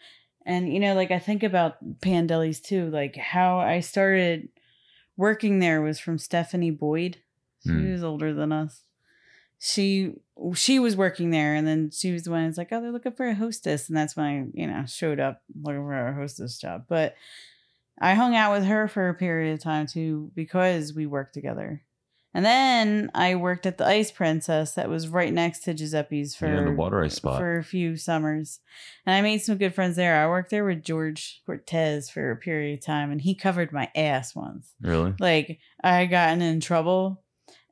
[0.47, 4.49] And you know, like I think about Pandeli's too, like how I started
[5.17, 7.19] working there was from Stephanie Boyd.
[7.65, 7.93] She Hmm.
[7.93, 8.83] was older than us.
[9.59, 10.13] She
[10.55, 13.13] she was working there and then she was the one who's like, Oh, they're looking
[13.13, 13.89] for a hostess.
[13.89, 16.85] And that's when I, you know, showed up looking for a hostess job.
[16.89, 17.17] But
[17.99, 21.83] I hung out with her for a period of time too because we worked together.
[22.37, 26.47] And then I worked at the Ice Princess that was right next to Giuseppe's for
[26.55, 27.39] Yeah, the water ice spot.
[27.39, 28.61] for a few summers.
[29.07, 30.23] And I made some good friends there.
[30.23, 33.91] I worked there with George Cortez for a period of time and he covered my
[33.97, 34.75] ass once.
[34.83, 35.15] really?
[35.19, 37.23] Like I had gotten in trouble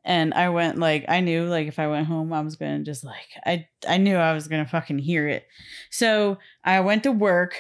[0.03, 3.05] and I went like I knew like if I went home I was gonna just
[3.05, 5.47] like I I knew I was gonna fucking hear it.
[5.91, 7.55] So I went to work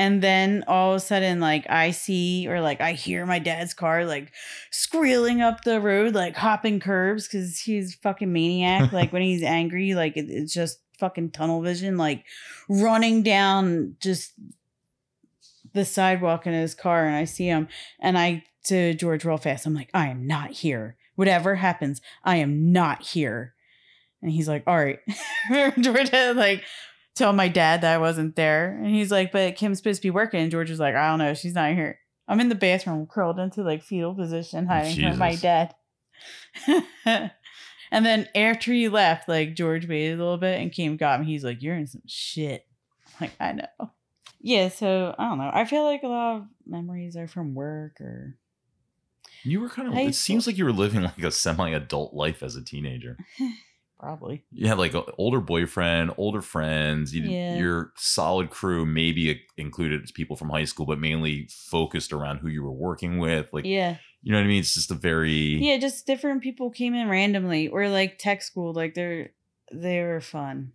[0.00, 3.74] and then all of a sudden like I see or like I hear my dad's
[3.74, 4.32] car like
[4.70, 8.92] squealing up the road, like hopping curbs because he's fucking maniac.
[8.94, 12.24] like when he's angry, like it, it's just fucking tunnel vision, like
[12.66, 14.32] running down just
[15.74, 17.68] the sidewalk in his car and I see him
[18.00, 19.66] and I to George real fast.
[19.66, 20.96] I'm like, I am not here.
[21.16, 23.52] Whatever happens, I am not here.
[24.22, 25.00] And he's like, All right.
[25.78, 26.64] George had like
[27.14, 28.70] tell my dad that I wasn't there.
[28.70, 30.40] And he's like, But Kim's supposed to be working.
[30.40, 31.98] And George was like, I don't know, she's not here.
[32.28, 35.74] I'm in the bathroom curled into like fetal position, hiding from my dad.
[37.06, 41.26] and then after he left, like George waited a little bit and came got me.
[41.26, 42.66] He's like, You're in some shit.
[43.06, 43.90] I'm like, I know.
[44.40, 45.50] Yeah, so I don't know.
[45.52, 48.38] I feel like a lot of memories are from work or
[49.42, 49.94] You were kind of.
[49.94, 53.18] High It seems like you were living like a semi-adult life as a teenager.
[54.00, 54.42] probably.
[54.50, 57.14] You had like an older boyfriend, older friends.
[57.14, 57.58] You, Yeah.
[57.58, 62.62] Your solid crew maybe included people from high school, but mainly focused around who you
[62.62, 63.52] were working with.
[63.52, 63.98] Like, Yeah.
[64.22, 64.60] you know what I mean?
[64.60, 65.32] It's just a very.
[65.32, 68.72] Yeah, just different people came in randomly or like tech school.
[68.72, 69.30] Like they're
[69.72, 70.72] they were fun.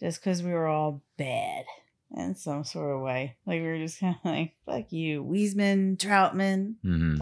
[0.00, 1.64] Just because we were all bad
[2.14, 3.36] in some sort of way.
[3.46, 5.24] Like we were just kind of like, fuck you.
[5.24, 7.16] Wiesman, Troutman, mm-hmm.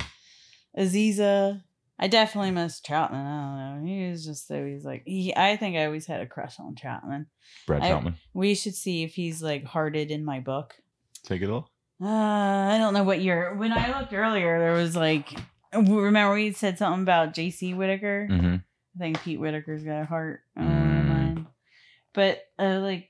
[0.77, 1.63] Aziza.
[1.99, 3.13] I definitely miss Troutman.
[3.25, 3.87] I don't know.
[3.89, 6.75] He was just so he's like he I think I always had a crush on
[6.75, 7.27] Troutman.
[7.67, 8.15] Brad I- Troutman.
[8.33, 10.75] We should see if he's like hearted in my book.
[11.23, 11.71] Take it all.
[12.03, 13.55] Uh, I don't know what year.
[13.55, 15.39] When I looked earlier, there was like,
[15.73, 17.73] remember we said something about J.C.
[17.75, 18.27] Whitaker.
[18.27, 18.57] hmm
[18.97, 21.47] I think Pete Whitaker's got a heart Mm.
[22.13, 23.09] But uh, like,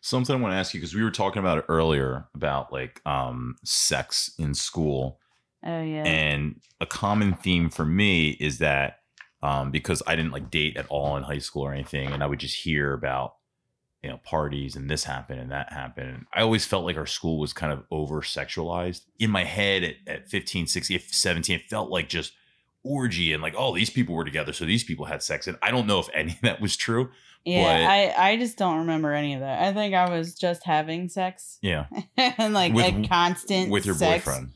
[0.00, 3.00] Something I want to ask you because we were talking about it earlier about like
[3.04, 5.18] um sex in school.
[5.66, 9.00] Oh yeah, And a common theme for me is that
[9.42, 12.26] um, because I didn't like date at all in high school or anything, and I
[12.26, 13.34] would just hear about
[14.02, 16.26] you know parties and this happened and that happened.
[16.34, 19.02] I always felt like our school was kind of over sexualized.
[19.18, 22.32] In my head at, at 15, 16, 17, it felt like just
[22.84, 25.46] orgy and like, oh, these people were together, so these people had sex.
[25.48, 27.10] And I don't know if any of that was true.
[27.44, 27.62] yeah.
[27.84, 29.62] but- I I just don't remember any of that.
[29.62, 31.86] I think I was just having sex Yeah.
[32.16, 34.24] and like With- a constant With your sex.
[34.24, 34.52] boyfriend.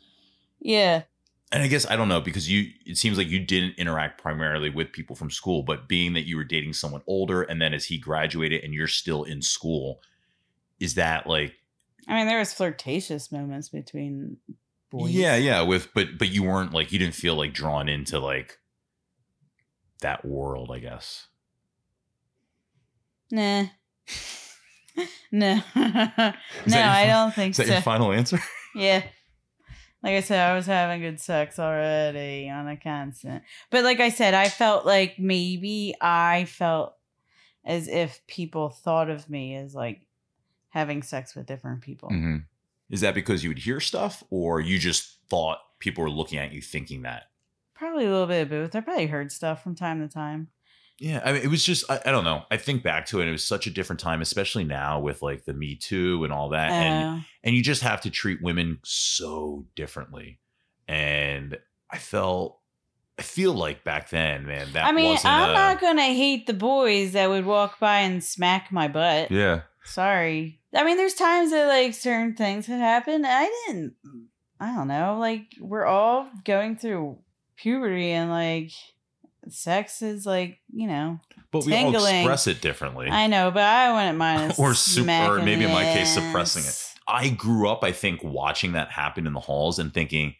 [0.60, 1.02] Yeah,
[1.52, 4.70] And I guess I don't know because you it seems like you didn't interact primarily
[4.70, 7.86] with people from school, but being that you were dating someone older and then as
[7.86, 10.00] he graduated and you're still in school,
[10.78, 11.54] is that like
[12.06, 14.36] I mean there was flirtatious moments between
[14.90, 15.12] boys.
[15.12, 18.58] Yeah, yeah, with but but you weren't like you didn't feel like drawn into like
[20.00, 21.26] that world, I guess.
[23.30, 23.66] Nah.
[25.32, 25.60] no.
[25.76, 26.32] no,
[26.66, 27.62] I don't think so.
[27.62, 27.72] Is that so.
[27.74, 28.38] your final answer?
[28.74, 29.02] Yeah.
[30.02, 33.42] Like I said, I was having good sex already on a constant.
[33.70, 36.94] But like I said, I felt like maybe I felt
[37.64, 40.06] as if people thought of me as like
[40.70, 42.08] having sex with different people.
[42.08, 42.36] Mm-hmm.
[42.88, 46.52] Is that because you would hear stuff or you just thought people were looking at
[46.52, 47.24] you thinking that?
[47.74, 48.74] Probably a little bit of both.
[48.74, 50.48] I probably heard stuff from time to time.
[51.00, 52.44] Yeah, I mean, it was just I, I don't know.
[52.50, 55.46] I think back to it, it was such a different time, especially now with like
[55.46, 58.78] the Me Too and all that, and Uh, and you just have to treat women
[58.84, 60.38] so differently.
[60.86, 61.56] And
[61.90, 62.58] I felt,
[63.18, 65.16] I feel like back then, man, that I mean.
[65.24, 69.30] I'm a- not gonna hate the boys that would walk by and smack my butt.
[69.30, 70.60] Yeah, Sorry.
[70.74, 73.24] I mean, there's times that like certain things had happened.
[73.26, 73.94] I didn't.
[74.60, 75.16] I don't know.
[75.18, 77.18] Like we're all going through
[77.56, 78.72] puberty, and like
[79.52, 81.20] sex is like you know.
[81.50, 83.08] but we all express it differently.
[83.08, 84.54] I know, but I wouldn't mind.
[84.58, 86.86] Or sup- or maybe in my case, suppressing it.
[87.08, 90.34] I grew up, I think, watching that happen in the halls and thinking,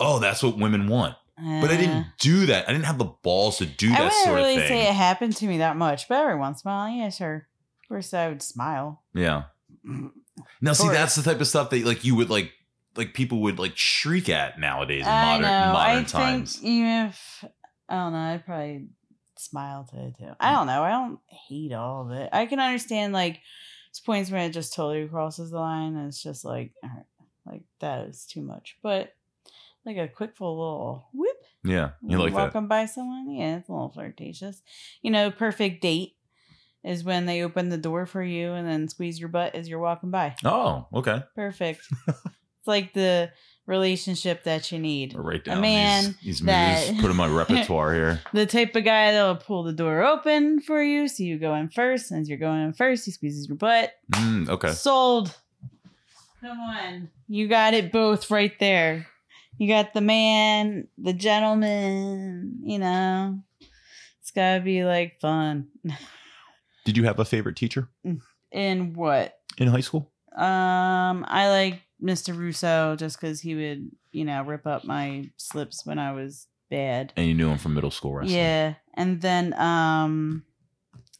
[0.00, 2.68] "Oh, that's what women want." But I Uh, didn't do that.
[2.68, 4.68] I didn't have the balls to do I that wouldn't sort really of thing.
[4.68, 7.48] say it happened to me that much, but every once in a while, yeah, sure.
[7.82, 9.02] Of course, I would smile.
[9.14, 9.44] Yeah.
[10.60, 12.50] Now, see, that's the type of stuff that like you would like
[12.96, 15.72] like people would like shriek at nowadays in I modern know.
[15.72, 16.54] modern I times.
[16.56, 17.44] think even if
[17.88, 18.86] I don't know, I'd probably
[19.36, 20.32] smile to it too.
[20.40, 20.54] I mm.
[20.54, 20.82] don't know.
[20.82, 21.18] I don't
[21.48, 22.30] hate all of it.
[22.32, 26.22] I can understand like there's points where it just totally crosses the line and it's
[26.22, 27.06] just like all right,
[27.46, 28.76] like that is too much.
[28.82, 29.14] But
[29.84, 32.54] like a quick full little whoop yeah, you like that.
[32.54, 34.60] walking by someone, yeah, it's a little flirtatious.
[35.00, 36.16] You know, perfect date
[36.84, 39.78] is when they open the door for you and then squeeze your butt as you're
[39.78, 40.36] walking by.
[40.44, 41.22] Oh, okay.
[41.34, 41.80] Perfect.
[42.08, 43.30] it's like the
[43.66, 45.14] relationship that you need.
[45.16, 46.94] I'll write A man these, these that-.
[47.00, 48.20] Put in my repertoire here.
[48.32, 51.68] The type of guy that'll pull the door open for you so you go in
[51.70, 52.10] first.
[52.10, 53.92] And as you're going in first, he squeezes your butt.
[54.12, 54.72] Mm, okay.
[54.72, 55.34] Sold.
[56.40, 57.08] Come on.
[57.28, 59.06] You got it both right there.
[59.56, 63.40] You got the man, the gentleman, you know.
[64.20, 65.68] It's gotta be like fun.
[66.84, 67.88] Did you have a favorite teacher
[68.52, 69.38] In what?
[69.56, 70.10] in high school?
[70.36, 72.36] Um, I like Mr.
[72.36, 77.12] Russo just because he would, you know, rip up my slips when I was bad.
[77.16, 78.36] And you knew him from middle school wrestling.
[78.36, 80.44] Yeah, and then um,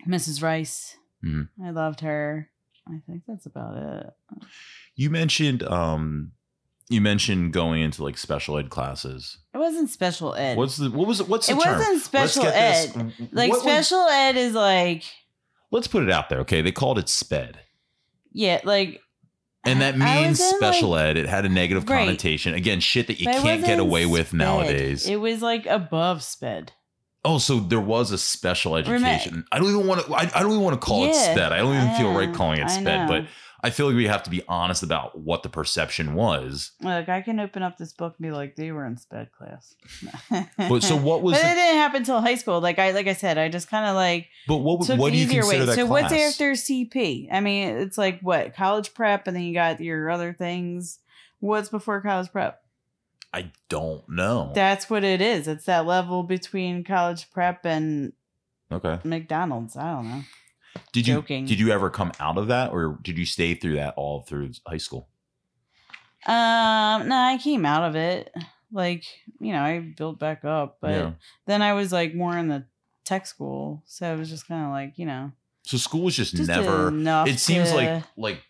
[0.06, 0.42] Mrs.
[0.42, 0.96] Rice.
[1.24, 1.48] Mhm.
[1.64, 2.50] I loved her.
[2.86, 4.10] I think that's about it.
[4.94, 6.32] You mentioned um
[6.90, 9.38] you mentioned going into like special ed classes.
[9.54, 10.58] It wasn't special ed.
[10.58, 11.78] What's the what was it what's the it term?
[11.78, 13.12] wasn't special ed.
[13.32, 15.04] Like What special ed is like
[15.70, 16.60] let's put it out there, okay?
[16.60, 17.60] They called it sped.
[18.32, 19.00] yeah, like
[19.64, 21.16] And that means special like- ed.
[21.16, 22.04] It had a negative Right.
[22.06, 22.54] connotation.
[22.54, 24.38] Again, shit that you but can't get away with sped.
[24.38, 25.06] nowadays.
[25.06, 26.72] It was like above sped.
[27.24, 29.44] oh, so there was a special education.
[29.50, 30.12] I don't even want to.
[30.14, 31.52] I, I don't even want to call it sped.
[31.52, 33.08] I don't even feel right calling it sped.
[33.08, 33.26] But.
[33.64, 36.72] I feel like we have to be honest about what the perception was.
[36.82, 39.74] Look, I can open up this book and be like, they were in sped class.
[40.58, 41.32] But so what was?
[41.34, 42.60] but the- it didn't happen until high school.
[42.60, 44.86] Like I, like I said, I just kind of like but what?
[44.86, 45.64] took What do you consider way.
[45.64, 46.10] that So class?
[46.10, 47.28] what's after CP?
[47.32, 50.98] I mean, it's like what college prep, and then you got your other things.
[51.40, 52.60] What's before college prep?
[53.32, 54.52] I don't know.
[54.54, 55.48] That's what it is.
[55.48, 58.12] It's that level between college prep and
[58.70, 59.00] okay.
[59.04, 59.74] McDonald's.
[59.76, 60.22] I don't know.
[60.92, 61.44] Did you joking.
[61.46, 64.52] did you ever come out of that, or did you stay through that all through
[64.66, 65.08] high school?
[66.26, 68.32] Um, no, I came out of it.
[68.72, 69.04] Like,
[69.40, 71.10] you know, I built back up, but Yeah.
[71.46, 72.64] then I was like more in the
[73.04, 75.32] tech school, so it was just kind of like, you know,
[75.62, 76.88] So school was just, just never.
[76.88, 77.28] enough.
[77.28, 78.42] It seems to- like like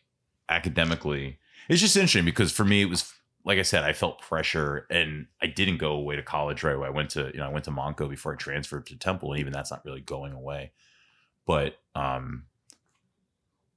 [0.49, 3.13] academically, it's just interesting because for me it was
[3.47, 6.87] like I said, I felt pressure, and I didn't go away to college right away.
[6.87, 9.41] I went to you know I went to Monco before I transferred to Temple, and
[9.41, 10.73] even that's not really going away.
[11.47, 12.45] But um,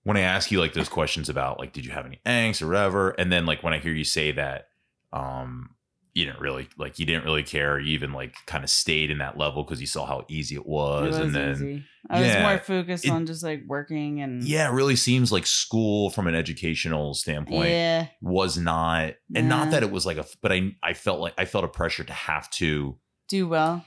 [0.04, 2.68] when I ask you like those questions about like did you have any angst or
[2.68, 4.70] whatever, and then like when I hear you say that
[5.14, 5.72] um
[6.14, 9.20] you didn't really like you didn't really care, you even like kind of stayed in
[9.20, 11.84] that level because you saw how easy it it was, was and then easy.
[12.10, 15.46] I was more focused it- on just like working and yeah, it really seems like
[15.46, 20.26] school from an educational standpoint yeah, was not, and not that it was like a,
[20.42, 23.86] but I I felt like I felt a pressure to have to do well.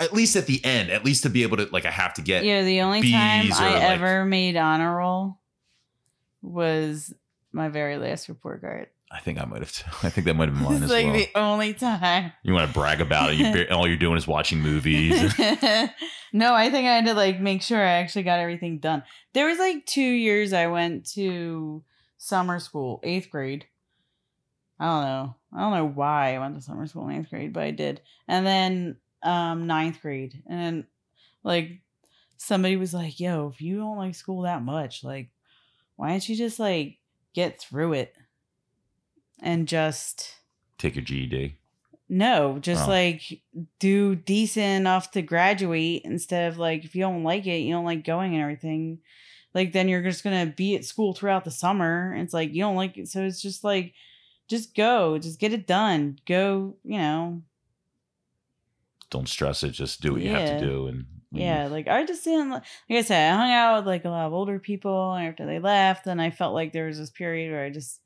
[0.00, 2.22] At least at the end, at least to be able to like I have to
[2.22, 5.38] get Yeah, the only time I like- ever made honor roll
[6.42, 7.12] was
[7.52, 8.88] my very last report card.
[9.12, 9.72] I think I might have.
[10.04, 11.14] I think that might have been mine as like well.
[11.16, 12.32] the only time.
[12.44, 13.36] you want to brag about it?
[13.38, 15.20] You bar- all you're doing is watching movies.
[16.32, 19.02] no, I think I had to like make sure I actually got everything done.
[19.32, 21.82] There was like two years I went to
[22.18, 23.64] summer school, eighth grade.
[24.78, 25.36] I don't know.
[25.56, 28.00] I don't know why I went to summer school in eighth grade, but I did.
[28.28, 30.42] And then um ninth grade.
[30.46, 30.86] And then
[31.42, 31.80] like
[32.36, 35.30] somebody was like, yo, if you don't like school that much, like
[35.96, 36.98] why don't you just like
[37.34, 38.14] get through it
[39.42, 40.34] and just
[40.78, 41.56] Take your GED.
[42.08, 42.90] no, just Oh.
[42.90, 43.42] like
[43.78, 47.84] do decent enough to graduate instead of like if you don't like it, you don't
[47.84, 48.98] like going and everything.
[49.54, 52.14] Like then you're just gonna be at school throughout the summer.
[52.16, 53.94] It's like you don't like it, so it's just like
[54.48, 56.18] just go, just get it done.
[56.26, 57.42] Go, you know.
[59.10, 59.70] Don't stress it.
[59.70, 60.86] Just do what you have to do.
[60.86, 64.04] And Yeah, like I just didn't like like I said, I hung out with like
[64.04, 66.98] a lot of older people and after they left, and I felt like there was
[66.98, 68.00] this period where I just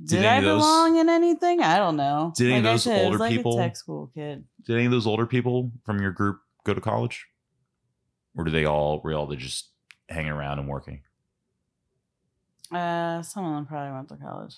[0.00, 1.60] Did did, I those- belong in anything?
[1.62, 2.32] I don't know.
[2.36, 4.44] Did any of Like those said, older like people- tech school kid?
[4.64, 7.26] Did any of those older people from your group go to college,
[8.36, 9.70] or do they all were all they just
[10.08, 11.02] hanging around and working?
[12.70, 14.56] Uh, some of them probably went to college,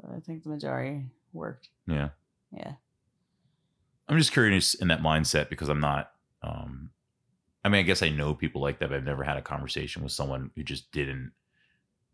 [0.00, 1.68] but I think the majority worked.
[1.86, 2.08] Yeah.
[2.56, 2.72] Yeah,
[4.08, 6.10] I'm just curious in that mindset because I'm not.
[6.42, 6.90] Um,
[7.64, 10.02] I mean, I guess I know people like that, but I've never had a conversation
[10.02, 11.32] with someone who just didn't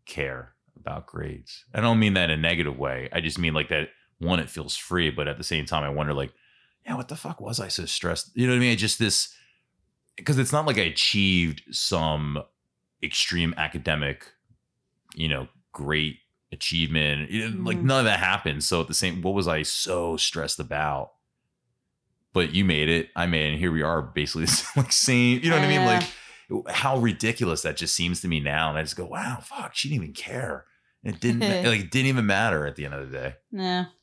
[0.05, 1.65] care about grades.
[1.73, 3.09] I don't mean that in a negative way.
[3.11, 3.89] I just mean like that.
[4.19, 6.31] One, it feels free, but at the same time, I wonder, like,
[6.85, 8.31] yeah, what the fuck was I so stressed?
[8.35, 8.77] You know what I mean?
[8.77, 9.35] Just this
[10.15, 12.41] because it's not like I achieved some
[13.01, 14.27] extreme academic,
[15.15, 16.19] you know, great
[16.51, 17.31] achievement.
[17.63, 17.83] Like Mhm.
[17.83, 18.63] none of that happened.
[18.63, 21.13] So at the same, what was I so stressed about?
[22.33, 23.09] But you made it.
[23.15, 23.49] I made it.
[23.51, 24.47] And here we are, basically
[24.81, 25.41] like same.
[25.43, 25.85] You know what I mean?
[25.85, 26.03] Like
[26.73, 28.69] how ridiculous that just seems to me now.
[28.69, 30.65] And I just go, wow, fuck, she didn't even care.
[31.03, 33.35] It didn't like it didn't even matter at the end of the day.
[33.51, 33.85] No.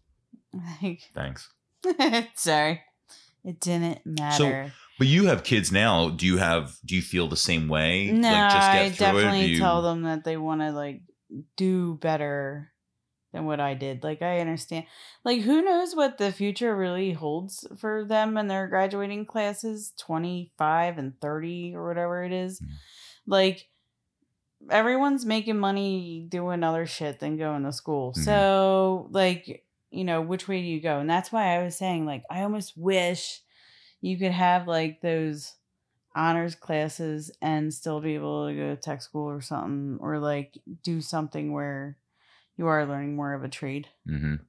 [0.82, 1.46] Like, Thanks.
[2.34, 2.80] sorry.
[3.44, 4.72] It didn't matter.
[4.98, 6.08] But you have kids now.
[6.08, 6.74] Do you have?
[6.84, 8.10] Do you feel the same way?
[8.10, 11.02] no, like I definitely you- tell them that they want to like
[11.56, 12.72] do better
[13.32, 14.02] than what I did.
[14.02, 14.86] Like I understand.
[15.24, 20.98] Like who knows what the future really holds for them and their graduating classes, 25
[20.98, 22.60] and 30 or whatever it is.
[22.60, 22.66] Mm.
[23.26, 23.68] Like
[24.70, 28.12] everyone's making money doing other shit than going to school.
[28.12, 28.24] Mhm.
[28.24, 30.98] So like, you know, which way do you go?
[30.98, 33.42] And that's why I was saying like I almost wish
[34.00, 35.54] you could have like those
[36.14, 40.58] honors classes and still be able to go to tech school or something or like
[40.82, 41.96] do something where
[42.58, 43.88] you are learning more of a trade.
[44.06, 44.40] Mhm.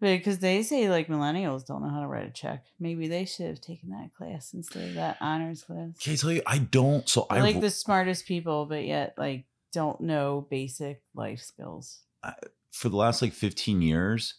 [0.00, 2.64] Because they say like millennials don't know how to write a check.
[2.78, 5.98] Maybe they should have taken that class instead of that honors class.
[5.98, 6.42] Can I tell you?
[6.46, 7.08] I don't.
[7.08, 12.02] So I I like the smartest people, but yet like don't know basic life skills.
[12.70, 14.34] for the last like 15 years,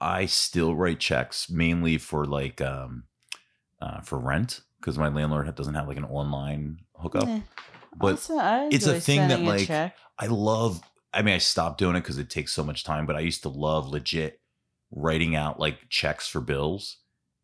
[0.00, 3.04] I still write checks mainly for like um
[3.80, 7.28] uh for rent because my landlord doesn't have like an online hookup.
[7.28, 7.40] Eh.
[7.96, 9.96] But Also, I it's a thing that, like, check.
[10.18, 10.80] I love.
[11.12, 13.06] I mean, I stopped doing it because it takes so much time.
[13.06, 14.40] But I used to love legit
[14.90, 16.98] writing out like checks for bills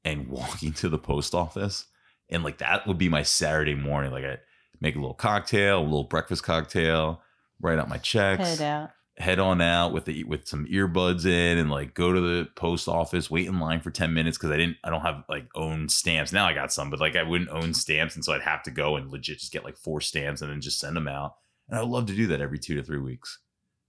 [0.04, 1.86] and walking to the post office,
[2.28, 4.12] and like that would be my Saturday morning.
[4.12, 4.38] Like I
[4.80, 7.22] make a little cocktail, a little breakfast cocktail,
[7.60, 8.90] write out my checks, head out.
[9.16, 12.86] head on out with the with some earbuds in, and like go to the post
[12.88, 14.76] office, wait in line for ten minutes because I didn't.
[14.84, 16.32] I don't have like own stamps.
[16.32, 18.70] Now I got some, but like I wouldn't own stamps, and so I'd have to
[18.70, 21.36] go and legit just get like four stamps and then just send them out.
[21.68, 23.38] And I would love to do that every two to three weeks.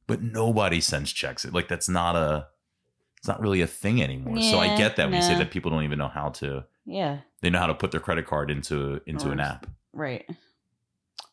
[0.07, 1.45] But nobody sends checks.
[1.45, 2.47] Like that's not a
[3.17, 4.39] it's not really a thing anymore.
[4.41, 7.19] so I get that when you say that people don't even know how to Yeah.
[7.41, 9.65] they know how to put their credit card into into an app.
[9.93, 10.25] Right.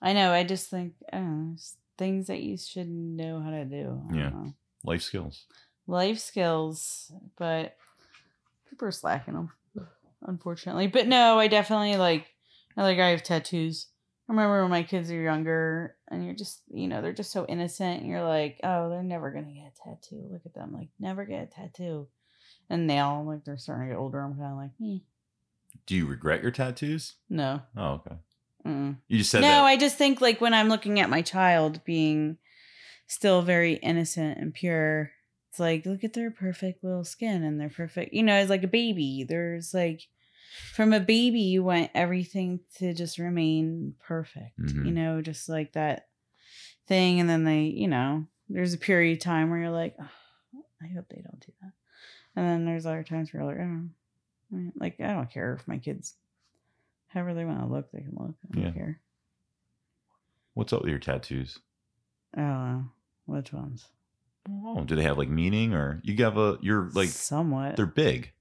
[0.00, 0.32] I know.
[0.32, 1.54] I just think know,
[1.98, 4.02] things that you should know how to do.
[4.12, 4.30] Yeah.
[4.30, 4.54] know.
[4.84, 5.44] Life skills.
[5.86, 7.76] Life skills, but
[8.70, 9.50] people are slacking them,
[10.22, 10.86] unfortunately.
[10.86, 12.26] But no, I definitely like.
[12.76, 12.98] I like.
[12.98, 13.88] I have tattoos.
[14.28, 17.46] I remember when my kids are younger, and you're just, you know, they're just so
[17.48, 18.00] innocent.
[18.00, 20.28] And you're like, oh, they're never gonna get a tattoo.
[20.30, 22.08] Look at them, like never get a tattoo.
[22.70, 24.20] And now, like they're starting to get older.
[24.20, 24.98] I'm kind of like, eh,
[25.86, 27.14] Do you regret your tattoos?
[27.28, 27.62] no.
[27.76, 28.16] Oh, okay.
[28.66, 28.96] Mm-mm.
[29.08, 29.64] You just said no, that.
[29.64, 32.38] I just think like when I'm looking at my child being
[33.08, 35.10] still very innocent and pure,
[35.50, 38.62] it's like look at their perfect little skin and their perfect, you know, it's like
[38.62, 39.24] a baby.
[39.28, 40.02] There's like
[40.72, 44.86] from a baby you want everything to just remain perfect, Mhm.
[44.86, 46.08] you know, just like that
[46.86, 50.64] thing and then they, you know, there's a period of time where you're like, "Oh,
[50.82, 51.72] I hope they don't do that.
[52.36, 55.66] And then there's other times where you're like, oh, I like I don't care if
[55.68, 56.16] my kids
[57.08, 58.34] however they want to look, they can look.
[58.50, 58.72] I don't Yeah.
[58.72, 59.00] care.
[60.54, 61.58] What's up with your tattoos?
[62.36, 62.82] I.
[63.26, 63.86] Which ones?
[64.48, 67.76] Oh, do they have like meaning or you have a you're like somewhat.
[67.76, 68.32] they're big.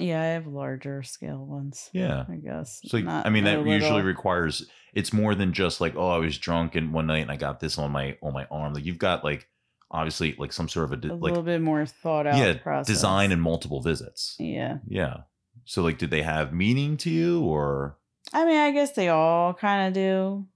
[0.00, 1.90] Yeah, I have larger scale ones.
[1.92, 2.24] Yeah.
[2.28, 2.80] I guess.
[2.86, 6.18] So Not I mean that no usually requires it's more than just like oh I
[6.18, 8.74] was drunk and one night and I got this on my on my arm.
[8.74, 9.48] Like you've got like
[9.90, 12.36] obviously like some sort of a a like little bit more thought out.
[12.36, 12.86] yeah process.
[12.86, 14.36] design and multiple visits.
[14.38, 15.18] Yeah, Yeah.
[15.64, 17.96] So like did they have meaning to you or
[18.32, 20.46] I mean, I guess they all kind of do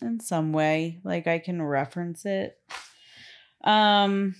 [0.00, 1.00] in some way.
[1.04, 2.58] Like I can reference it.
[3.64, 4.34] Um.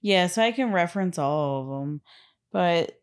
[0.00, 2.02] Yeah, so I can reference all of them,
[2.52, 3.00] but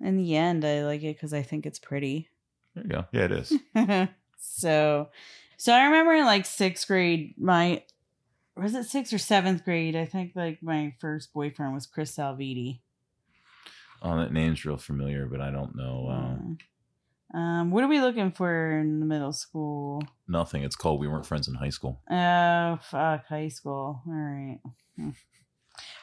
[0.00, 2.28] in the end, I like it because I think it's pretty.
[2.74, 3.04] there you go.
[3.12, 3.52] Yeah, it is.
[4.38, 5.08] so
[5.56, 7.82] so I remember in like sixth grade, my
[8.56, 9.96] was it sixth or seventh grade?
[9.96, 12.82] I think like my first boyfriend was Chris Salviti.
[14.02, 18.30] oh, that name's real familiar, but I don't know uh, um, what are we looking
[18.30, 20.02] for in the middle school?
[20.28, 20.62] nothing.
[20.62, 22.00] It's called We Weren't Friends in High School.
[22.10, 24.02] Oh fuck, high school.
[24.06, 24.60] All right.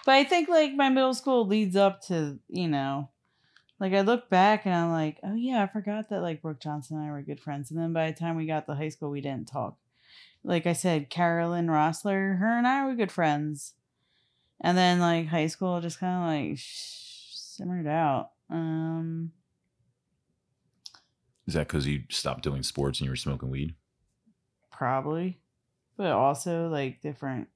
[0.05, 3.09] But I think like my middle school leads up to, you know,
[3.79, 6.97] like I look back and I'm like, oh yeah, I forgot that like Brooke Johnson
[6.97, 7.71] and I were good friends.
[7.71, 9.77] And then by the time we got to high school, we didn't talk.
[10.43, 13.73] Like I said, Carolyn Rossler, her and I were good friends.
[14.59, 18.31] And then like high school just kind of like sh- simmered out.
[18.49, 19.31] Um,
[21.47, 23.75] Is that because you stopped doing sports and you were smoking weed?
[24.81, 25.39] probably,
[25.95, 27.47] but also like different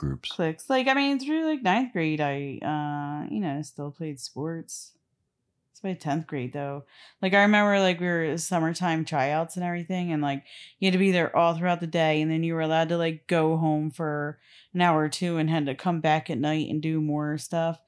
[0.00, 0.32] Groups.
[0.32, 0.70] clicks.
[0.70, 4.92] Like I mean, through like ninth grade, I uh, you know, still played sports.
[5.72, 6.84] It's my tenth grade though.
[7.20, 10.42] Like I remember, like we were summertime tryouts and everything, and like
[10.78, 12.96] you had to be there all throughout the day, and then you were allowed to
[12.96, 14.38] like go home for
[14.72, 17.78] an hour or two, and had to come back at night and do more stuff.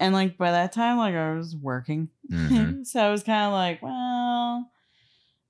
[0.00, 2.86] And like by that time, like I was working, Mhm.
[2.86, 4.70] so I was kind of like, well,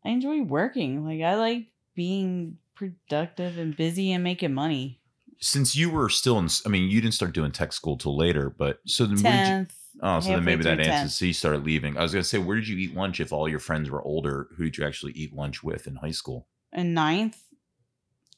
[0.04, 1.04] I enjoy working.
[1.04, 4.98] Like I like being productive and busy and making money.
[5.42, 8.48] Since you were still in, I mean, you didn't start doing tech school till later,
[8.48, 9.74] but so then did you, Tenth.
[10.00, 11.16] oh, so then maybe that answers.
[11.16, 11.98] So you started leaving.
[11.98, 14.48] I was gonna say, where did you eat lunch if all your friends were older?
[14.56, 16.46] Who did you actually eat lunch with in high school?
[16.72, 17.42] in ninth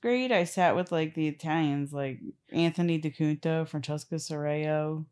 [0.03, 2.21] grade, I sat with like the Italians, like
[2.53, 5.07] Anthony DeCunto, Francesco Sorreo,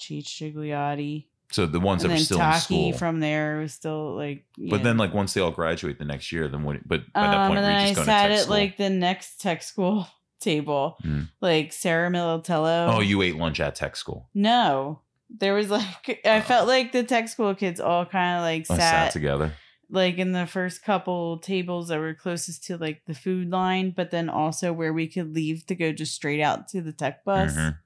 [0.00, 2.92] Cheech Gigliotti, So the ones and that were still in school.
[2.94, 4.46] from there was still like.
[4.56, 4.82] But yeah.
[4.82, 6.86] then, like once they all graduate the next year, then what?
[6.86, 8.90] But by that um, point, and then I just going to sat at like the
[8.90, 10.06] next tech school
[10.40, 11.28] table, Mm.
[11.40, 12.94] like Sarah Militello.
[12.94, 14.28] oh, you ate lunch at tech school.
[14.34, 18.66] No, there was like I felt like the tech school kids all kind of like
[18.70, 19.52] Oh, sat, sat together.
[19.90, 24.10] like in the first couple tables that were closest to like the food line, but
[24.10, 27.54] then also where we could leave to go just straight out to the tech bus.
[27.54, 27.78] Mhm.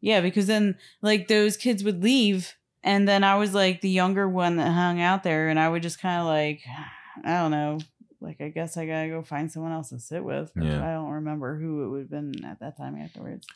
[0.00, 4.28] Yeah, because then like those kids would leave, and then I was like the younger
[4.28, 6.60] one that hung out there, and I would just kind of like,
[7.24, 7.78] I don't know,
[8.20, 10.50] like I guess I gotta go find someone else to sit with.
[10.56, 10.86] Yeah.
[10.86, 13.46] I don't remember who it would have been at that time afterwards.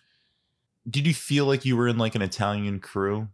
[0.88, 3.28] Did you feel like you were in like an Italian crew?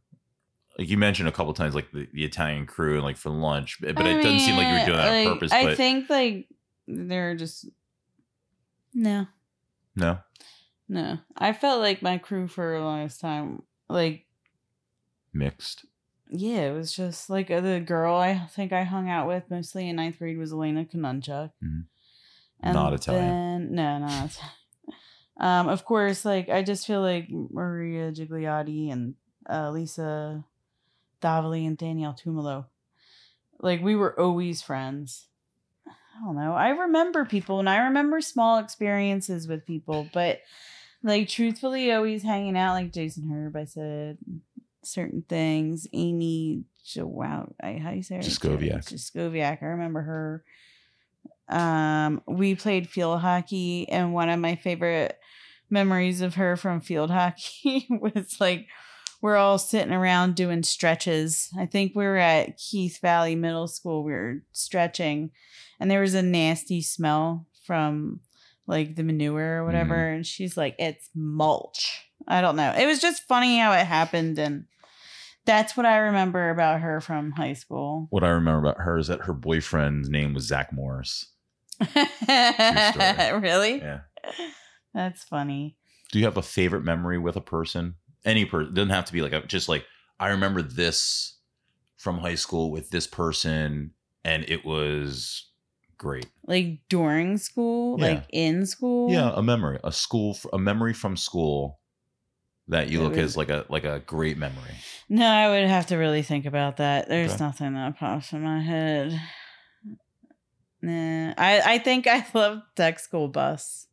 [0.79, 3.79] Like you mentioned a couple times, like the, the Italian crew and like for lunch,
[3.81, 5.53] but I it doesn't seem like you were doing that on purpose.
[5.53, 6.49] I but think like
[6.87, 7.67] they're just
[8.93, 9.27] no,
[9.95, 10.19] no,
[10.89, 11.19] no.
[11.37, 14.27] I felt like my crew for a longest time, like
[15.33, 15.87] mixed.
[16.31, 19.89] Yeah, it was just like uh, the girl I think I hung out with mostly
[19.89, 21.51] in ninth grade was Elena Kanunchuk.
[21.63, 21.85] Mhm.
[22.65, 23.25] Not Italian.
[23.25, 24.53] Then, no, not Italian.
[25.39, 29.17] Um, of course, like I just feel like Maria Gigliotti and
[29.51, 30.43] uh, Lisa
[31.21, 32.65] Davili and Danielle Tumalo,
[33.61, 35.27] like we were always friends.
[35.87, 36.55] I don't know.
[36.55, 40.41] I remember people and I remember small experiences with people, but
[41.03, 43.57] like truthfully, always hanging out like Jason Herb.
[43.57, 44.17] I said
[44.87, 45.87] certain things.
[45.93, 48.23] Amy Jowow, how do you say her?
[48.23, 48.93] Jaskowiak.
[48.93, 49.63] Jaskowiak.
[49.63, 50.45] I remember her.
[51.49, 55.19] Um, we played field hockey, and one of my favorite
[55.71, 58.67] memories of her from field hockey was like
[59.21, 61.51] we're all sitting around doing stretches.
[61.59, 64.05] I think we were at Keith Valley Middle School.
[64.05, 65.31] We were stretching,
[65.81, 68.21] and there was a nasty smell from
[68.67, 69.95] like the manure or whatever.
[69.95, 72.73] And she's like, "It's mulch." I don't know.
[72.77, 74.67] It was just funny how it happened, and
[75.47, 78.09] that's what I remember about her from high school.
[78.11, 81.33] What I remember about her is that her boyfriend's name was Zach Morris.
[82.29, 83.79] really?
[83.79, 84.01] Yeah.
[84.95, 85.77] That's funny.
[86.13, 87.95] Do you have a favorite memory with a person?
[88.25, 89.85] Any person doesn't have to be like a, just like
[90.19, 91.37] I remember this
[91.97, 93.93] from high school with this person,
[94.25, 95.51] and it was
[95.99, 96.27] great.
[96.47, 98.07] Like during school, Yeah.
[98.07, 99.11] like in school.
[99.13, 101.81] Yeah, a memory, a school, a memory from school
[102.69, 104.75] that you That look as like a like a great memory.
[105.09, 107.09] No, I would have to really think about that.
[107.09, 107.45] There's Okay.
[107.45, 109.21] nothing that pops in my head.
[110.83, 113.87] Nah, I I think I love tech school bus.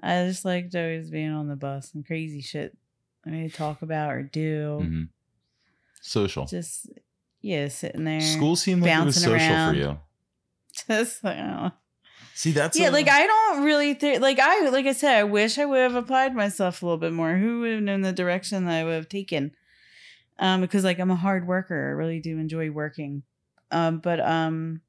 [0.00, 2.76] I just liked always being on the bus and crazy shit
[3.26, 4.78] I need to talk about or do.
[4.80, 5.08] Mhm.
[6.00, 6.88] Social Just
[7.40, 8.20] yeah, sitting there.
[8.20, 9.74] school seemed like it was social around.
[9.74, 9.98] for you.
[10.88, 11.72] Just like, I don't know.
[12.38, 15.24] See, that's yeah, a- like I don't really think like I like I said, I
[15.24, 17.34] wish I would have applied myself a little bit more.
[17.36, 19.56] Who would have known the direction that I would have taken?
[20.38, 21.74] Um, because like I'm a hard worker.
[21.74, 23.24] I really do enjoy working.
[23.72, 24.82] Um, but um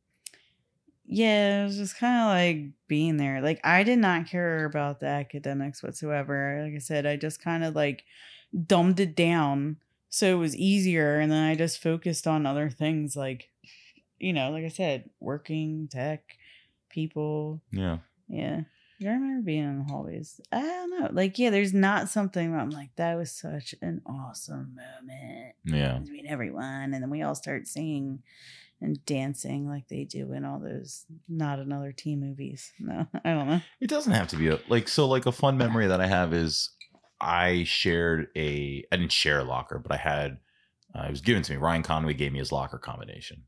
[1.08, 3.41] yeah, it was just kind of like being there.
[3.41, 6.62] Like I did not care about the academics whatsoever.
[6.64, 8.04] Like I said, I just kind of like
[8.68, 9.78] dumbed it down
[10.12, 13.50] so it was easier and then I just focused on other things like
[14.20, 16.38] you know, like I said, working, tech,
[16.90, 17.98] people, yeah.
[18.28, 18.62] yeah.
[19.02, 20.42] I remember being in the hallways.
[20.52, 21.10] I don't know.
[21.14, 26.00] Like, yeah, there's not something I'm like, that was such an awesome moment Yeah.
[26.00, 26.94] between everyone.
[26.94, 28.24] And then we all start singing
[28.82, 32.74] and dancing like they do in all those not another teen movies.
[32.80, 33.62] No, I don't know.
[33.80, 36.34] It doesn't have to be a like so like a fun memory that I have
[36.34, 36.70] is
[37.22, 40.40] I shared a I didn't share a locker, but I had
[40.94, 41.58] uh, it was given to me.
[41.58, 43.44] Ryan Conway gave me his locker combination.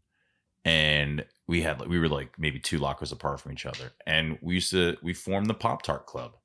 [0.64, 3.92] And we had we were like maybe two lockers apart from each other.
[4.08, 6.38] And we used to we formed the Pop Tart Club.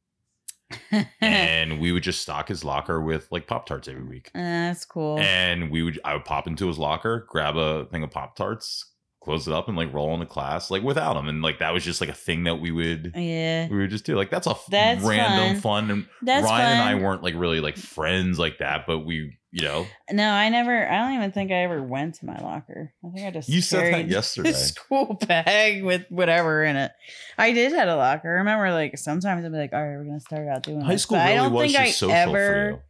[1.20, 4.32] and we would just stock his locker with like Pop Tarts every week.
[4.34, 5.20] Uh, that's cool.
[5.20, 8.84] And we would I would pop into his locker, grab a thing of Pop Tarts,
[9.22, 11.28] close it up, and like roll into class like without him.
[11.28, 13.68] And like that was just like a thing that we would yeah.
[13.68, 14.16] we would just do.
[14.16, 15.86] Like that's a That's random fun.
[15.86, 15.90] fun.
[15.92, 19.62] And That's Ryan and I weren't like really like friends like that, but we you
[19.64, 20.86] know, No, I never.
[20.86, 22.92] I don't even think I ever went to my locker.
[23.02, 24.52] I think I just you said that yesterday.
[24.52, 26.92] school bag with whatever in it.
[27.38, 28.28] I did have a locker.
[28.28, 30.92] I remember, like sometimes I'd be like, "All right, we're gonna start out doing High
[30.92, 32.82] this," school but really I don't was think just I social ever.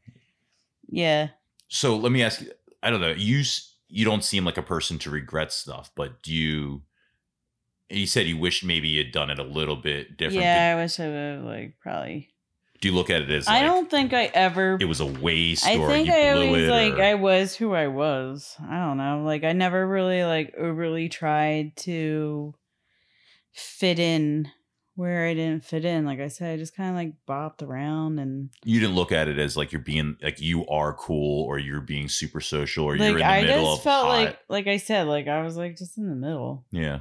[0.89, 1.29] Yeah,
[1.69, 2.51] So let me ask you.
[2.83, 3.11] I don't know.
[3.17, 3.43] You
[3.89, 6.83] you don't seem like a person to regret stuff, but do you?
[7.89, 10.43] You said you wish maybe you'd done it a little bit different.
[10.43, 10.75] yeah.
[10.77, 12.31] I wish I would have like probably.
[12.77, 14.77] But do you look at it as I like don't think I ever.
[14.81, 17.14] it was a waste, I or think you I blew always it, like or- I
[17.14, 18.57] was who I was.
[18.62, 19.22] I don't know.
[19.24, 22.55] Like I never really like overly tried to
[23.53, 24.49] fit in
[24.95, 26.07] where I didn't fit in.
[26.07, 29.29] Like I said, I just kind of like bopped around and you didn't look at
[29.29, 32.97] it as like you're being like you are cool or you're being super social or
[32.97, 34.12] you're like in the I middle just of felt hot.
[34.12, 37.01] like like I said, like I was like just in the middle, yeah.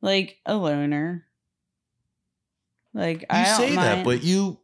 [0.00, 1.24] like a loner.
[2.94, 4.58] Like You I don't say that, but you,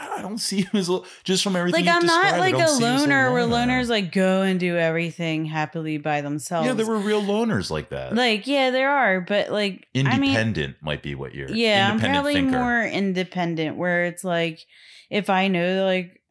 [0.00, 1.84] I don't see him as a, just from everything.
[1.84, 5.44] like I'm not like a you as loner where loners like go and do everything
[5.44, 6.66] happily by themselves.
[6.66, 8.14] Yeah, there were real loners like that.
[8.14, 11.50] like yeah, there are, but like I mean, Independent might be what you're.
[11.50, 12.58] yeah, I'm probably thinker.
[12.58, 13.76] more independent.
[13.76, 14.64] Where it's like
[15.10, 16.22] if I know like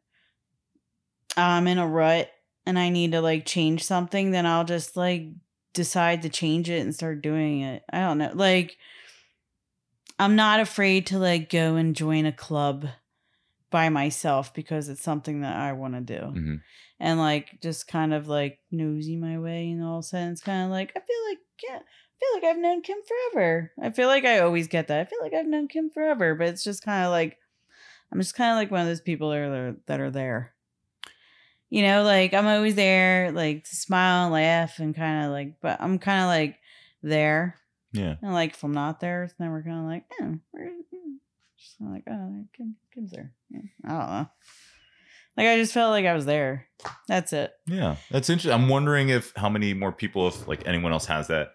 [1.36, 2.30] I'm in a rut
[2.66, 5.28] and I need to like change something, then I'll just like
[5.74, 7.84] decide to change it and start doing it.
[7.92, 8.32] I don't know.
[8.34, 8.76] Like
[10.18, 12.86] I'm not afraid to like go and join a club
[13.70, 16.20] by myself because it's something that I want to do.
[16.26, 16.60] Mhm.
[16.98, 20.92] And like just kind of like nosy my way in all sense, kind of like
[20.96, 21.80] I feel like yeah, I
[22.18, 23.72] feel like I've known Kim forever.
[23.80, 25.00] I feel like I always get that.
[25.00, 27.38] I feel like I've known Kim forever, but it's just kind of like
[28.12, 30.54] I'm just kind of like one of those people that are that are there.
[31.70, 35.60] You know, like I'm always there, like to smile and laugh and kind of like,
[35.62, 36.58] but I'm kind of like
[37.02, 37.56] there.
[37.92, 38.16] Yeah.
[38.20, 40.70] And like if I'm not there, it's never kind of like, eh, where.
[41.60, 43.32] Just like, oh, Kim, Kim's there.
[43.50, 44.28] Yeah, I don't know.
[45.36, 46.66] Like I just felt like I was there.
[47.06, 47.52] That's it.
[47.66, 48.52] Yeah, that's interesting.
[48.52, 51.52] I'm wondering if how many more people, if like anyone else has that.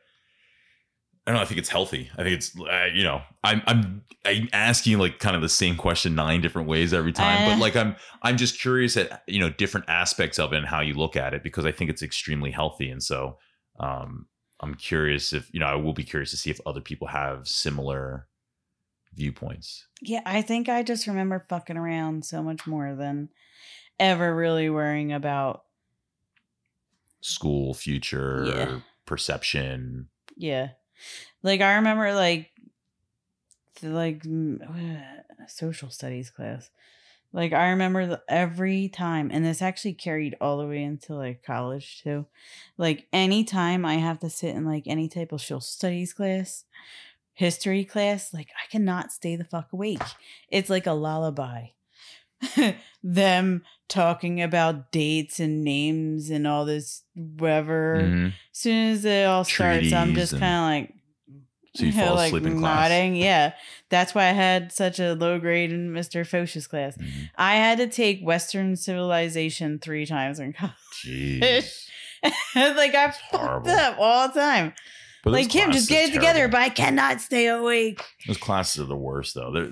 [1.28, 1.42] I don't know.
[1.42, 2.10] I think it's healthy.
[2.18, 5.76] I think it's uh, you know I'm I'm I'm asking like kind of the same
[5.76, 7.52] question nine different ways every time, Uh.
[7.54, 10.82] but like I'm I'm just curious at you know different aspects of it and how
[10.82, 13.38] you look at it because I think it's extremely healthy, and so
[13.80, 14.28] um
[14.62, 17.48] I'm curious if you know I will be curious to see if other people have
[17.48, 18.28] similar
[19.16, 19.88] viewpoints.
[20.02, 23.30] Yeah, I think I just remember fucking around so much more than
[24.00, 25.64] ever really worrying about.
[27.22, 28.80] School, future, Yeah.
[29.06, 30.10] perception.
[30.36, 30.70] Yeah,
[31.42, 32.52] like I remember like,
[33.82, 34.24] the, like
[35.48, 36.70] social studies class.
[37.34, 41.44] Like I remember the, every time, and this actually carried all the way into like
[41.44, 42.28] college too.
[42.78, 46.64] Like anytime I have to sit in like any type of social studies class,
[47.36, 50.02] history class, like I cannot stay the fuck awake.
[50.50, 51.68] It's like a lullaby.
[53.04, 58.02] Them talking about dates and names and all this whatever.
[58.04, 58.28] Mhm.
[58.28, 60.94] As soon as it all starts, I'm just kind of like
[61.76, 62.90] So you fall like asleep in class.
[62.90, 63.16] nodding.
[63.16, 63.54] Yeah,
[63.90, 66.26] that's why I had such a low grade in Mr.
[66.26, 66.98] Foch's class.
[66.98, 67.30] Mhm.
[67.38, 70.74] I had to take Western civilization three times in college.
[71.06, 71.88] Jeez.
[72.56, 74.74] like I fucked up all the time.
[75.26, 78.02] But like Kim, just get it together, but I cannot stay awake.
[78.28, 79.52] Those classes are the worst, though.
[79.52, 79.72] They're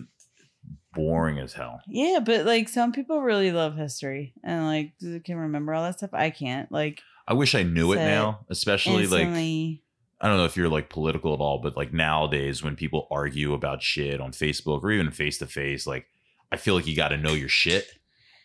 [0.93, 1.80] boring as hell.
[1.88, 4.93] Yeah, but like some people really love history and like
[5.24, 6.10] can remember all that stuff.
[6.12, 6.72] I can't.
[6.72, 9.28] Like I wish I knew it now, especially like.
[9.28, 13.54] I don't know if you're like political at all, but like nowadays when people argue
[13.54, 16.08] about shit on Facebook or even face to face, like
[16.51, 17.86] I feel like you got to know your shit.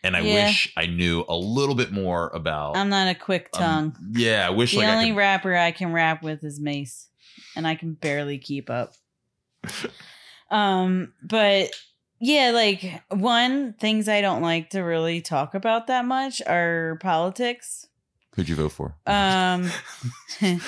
[0.03, 0.33] And I Yeah.
[0.45, 2.77] wish I knew a little bit more about.
[2.77, 3.95] I'm not a quick um, tongue.
[4.13, 7.07] yeah, I wish the like I only could, rapper I can rap with is Mase,
[7.55, 8.93] and I can barely keep up.
[10.51, 11.71] um, but
[12.19, 17.85] yeah, like one things I don't like to really talk about that much are politics.
[18.35, 18.95] Who'd you vote for?
[19.05, 19.69] Um,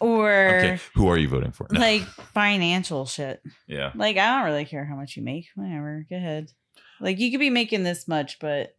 [0.00, 1.66] or okay, who are you voting for?
[1.70, 1.80] No.
[1.80, 2.02] like
[2.34, 3.42] financial shit.
[3.66, 5.46] yeah, Like I don't really care how much you make.
[5.54, 6.52] Whatever, go ahead.
[7.00, 8.76] Like you could be making this much, but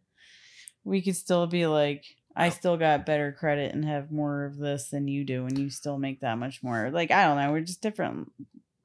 [0.84, 2.04] we could still be like,
[2.36, 5.70] I still got better credit and have more of this than you do, and you
[5.70, 6.90] still make that much more.
[6.90, 8.30] Like I don't know, we're just different.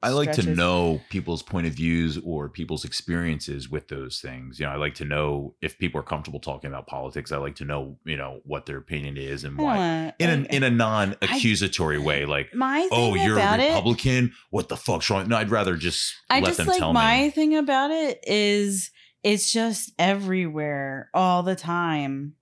[0.02, 4.60] I like to know people's point of views or people's experiences with those things.
[4.60, 7.32] You know, I like to know if people are comfortable talking about politics.
[7.32, 9.76] I like to know, you know, what their opinion is and why.
[9.76, 14.32] wanna- In a in a non-accusatory way, like, my oh, you're a it, Republican.
[14.50, 15.26] What the fuck's wrong?
[15.28, 17.30] No, I'd rather just I let just them like tell my me.
[17.30, 18.90] thing about it is
[19.24, 22.36] it's just everywhere all the time.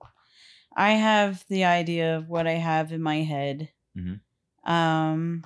[0.77, 3.71] I have the idea of what I have in my head.
[3.97, 4.21] Mhm.
[4.65, 5.45] Um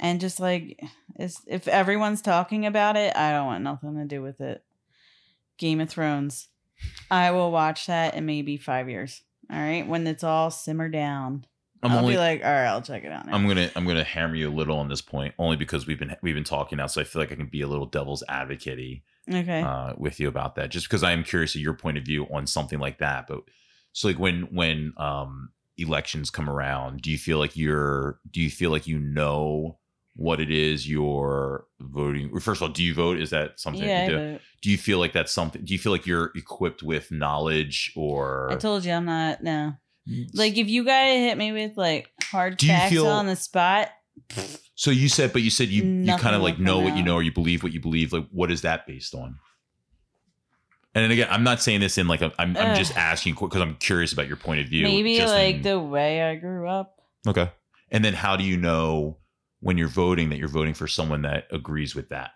[0.00, 0.80] and just like
[1.16, 4.64] it's, if everyone's talking about it, I don't want nothing to do with it.
[5.58, 6.48] Game of Thrones.
[7.10, 9.22] I will watch that in maybe 5 years.
[9.50, 11.46] All right, when it's all simmered down,
[11.82, 13.26] I'm I'll only be like, all right, I'll check it out.
[13.26, 13.34] Now.
[13.34, 16.16] I'm gonna I'm gonna hammer you a little on this point only because we've been
[16.22, 19.02] we've been talking now, so I feel like I can be a little devil's advocate
[19.28, 19.62] okay.
[19.62, 22.26] uh, with you about that, just because I am curious of your point of view
[22.32, 23.26] on something like that.
[23.28, 23.42] But
[23.92, 28.50] so like when when um elections come around, do you feel like you're do you
[28.50, 29.78] feel like you know
[30.16, 32.36] what it is you're voting?
[32.40, 33.20] First of all, do you vote?
[33.20, 34.32] Is that something yeah, you do?
[34.32, 34.40] Vote.
[34.62, 35.64] Do you feel like that's something?
[35.64, 39.44] Do you feel like you're equipped with knowledge or I told you I'm not.
[39.44, 39.74] No,
[40.34, 43.36] like if you gotta hit me with like hard Do you facts feel- on the
[43.36, 43.90] spot,
[44.74, 46.94] So you said, but you said you you Nothing kind of will like know what
[46.94, 47.04] you out.
[47.06, 48.12] know or you believe what you believe.
[48.12, 49.38] Like, what is that based on?
[50.94, 52.98] And then again, I'm not saying this in like a, I'm I'm just Ugh.
[52.98, 54.82] asking because I'm curious about your point of view.
[54.84, 56.96] maybe just like in- the way I grew up.
[57.26, 57.50] okay.
[57.90, 59.16] And then how do you know
[59.60, 62.32] when you're voting that you're voting for someone that agrees with that?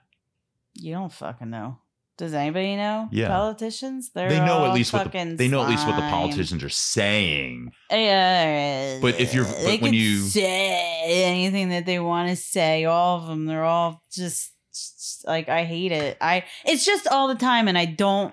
[0.74, 1.78] You don't fucking know.
[2.22, 3.08] Does anybody know?
[3.10, 3.26] Yeah.
[3.26, 4.12] Politicians?
[4.14, 6.68] They're they know at least what the, they know at least what the politicians are
[6.68, 7.72] saying.
[7.90, 13.18] Yeah, But if you're- but when you- say anything that they want to say, all
[13.18, 16.16] of them, they're all just, just like I hate it.
[16.20, 18.32] I it's just all the time, and I don't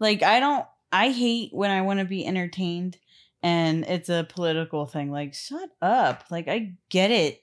[0.00, 0.22] like.
[0.22, 0.66] I don't.
[0.92, 2.98] I hate when I want to be entertained,
[3.42, 5.10] and it's a political thing.
[5.10, 6.24] Like, shut up.
[6.30, 7.42] Like, I get it,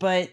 [0.00, 0.30] but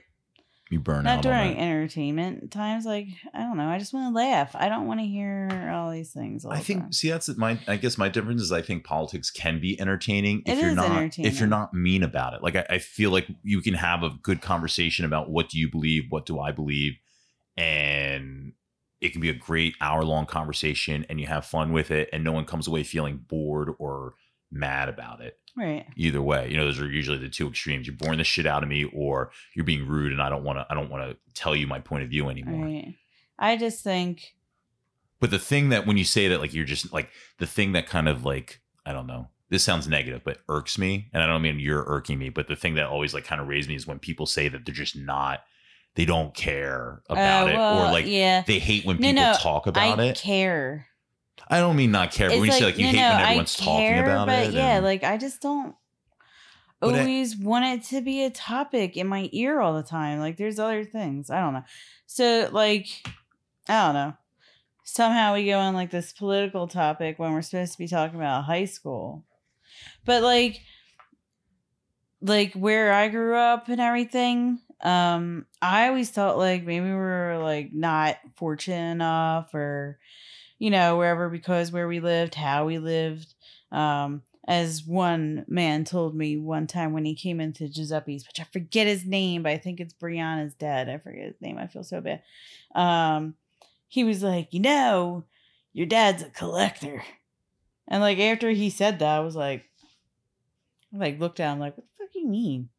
[0.73, 2.83] You burn not out on during entertainment times.
[2.83, 3.69] Like, I don't know.
[3.69, 4.55] I just want to laugh.
[4.55, 6.45] I don't want to hear all these things.
[6.45, 6.91] All I think time.
[6.91, 10.57] see that's my I guess my difference is I think politics can be entertaining if
[10.57, 12.41] It you're is not if you're not mean about it.
[12.41, 15.69] Like I, I feel like you can have a good conversation about what do you
[15.69, 16.93] believe, what do I believe,
[17.55, 18.53] and
[18.99, 22.23] it can be a great hour long conversation and you have fun with it and
[22.23, 24.15] no one comes away feeling bored or
[24.53, 25.37] mad about it.
[25.57, 25.85] right.
[25.95, 27.87] Either way, you know, those are usually the two extremes.
[27.87, 30.59] You're boring the shit out of me or you're being rude and I don't want
[30.59, 32.65] to I don't want to tell you my point of view anymore.
[32.65, 32.95] Right.
[33.39, 34.35] I just think
[35.19, 37.87] But the thing that when you say that, like you're just like the thing that
[37.87, 39.29] kind of like I don't know.
[39.49, 42.55] This sounds negative, but irks me, and I don't mean you're irking me, but the
[42.55, 44.95] thing that always like kind of raised me is when people say that they're just
[44.95, 45.41] not,
[45.93, 48.41] they don't care about uh, it, or like yeah.
[48.47, 50.17] they hate when No, people no, talk about I it.
[50.17, 50.87] care.
[51.49, 53.17] I don't mean not care, but when you say like you no, hate no, when
[53.17, 54.53] I everyone's talking care, about but it.
[54.53, 55.75] yeah, and- like I just don't
[56.79, 60.19] But I- always want it to be a topic in my ear all the time.
[60.19, 61.29] Like there's other things.
[61.29, 61.63] I don't know.
[62.05, 62.87] So like
[63.67, 64.13] I don't know.
[64.85, 68.43] Somehow we go on like this political topic when we're supposed to be talking about
[68.43, 69.23] high school.
[70.05, 70.61] But like
[72.21, 77.39] like where I grew up and everything, um, I always thought like maybe we were
[77.41, 79.99] like not fortunate enough or
[80.63, 83.33] you know, wherever because where we lived, how we lived.
[83.73, 88.45] Um, as one man told me one time when he came into Giuseppe's, which I
[88.45, 90.87] forget his name, but I think it's Brianna's dad.
[90.87, 91.57] I forget his name.
[91.57, 92.21] I feel so bad.
[92.73, 93.35] Um,
[93.89, 95.25] he was like, you know,
[95.73, 97.03] your dad's a collector.
[97.89, 99.65] And like after he said that, I was like,
[100.93, 102.69] I like looked down, like, what the fuck do you mean?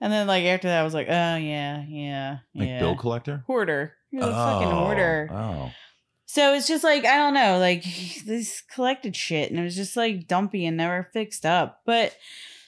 [0.00, 2.80] And then like after that, I was like, oh yeah, yeah, like yeah.
[2.80, 3.44] bill collector.
[3.46, 3.94] hoarder.
[4.10, 5.28] He was a fucking hoarder.
[5.30, 5.70] Oh,
[6.30, 7.84] So it's just like I don't know, like
[8.26, 11.80] this collected shit, and it was just like dumpy and never fixed up.
[11.86, 12.16] But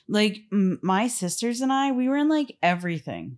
[0.09, 3.37] like m- my sisters and I, we were in like everything.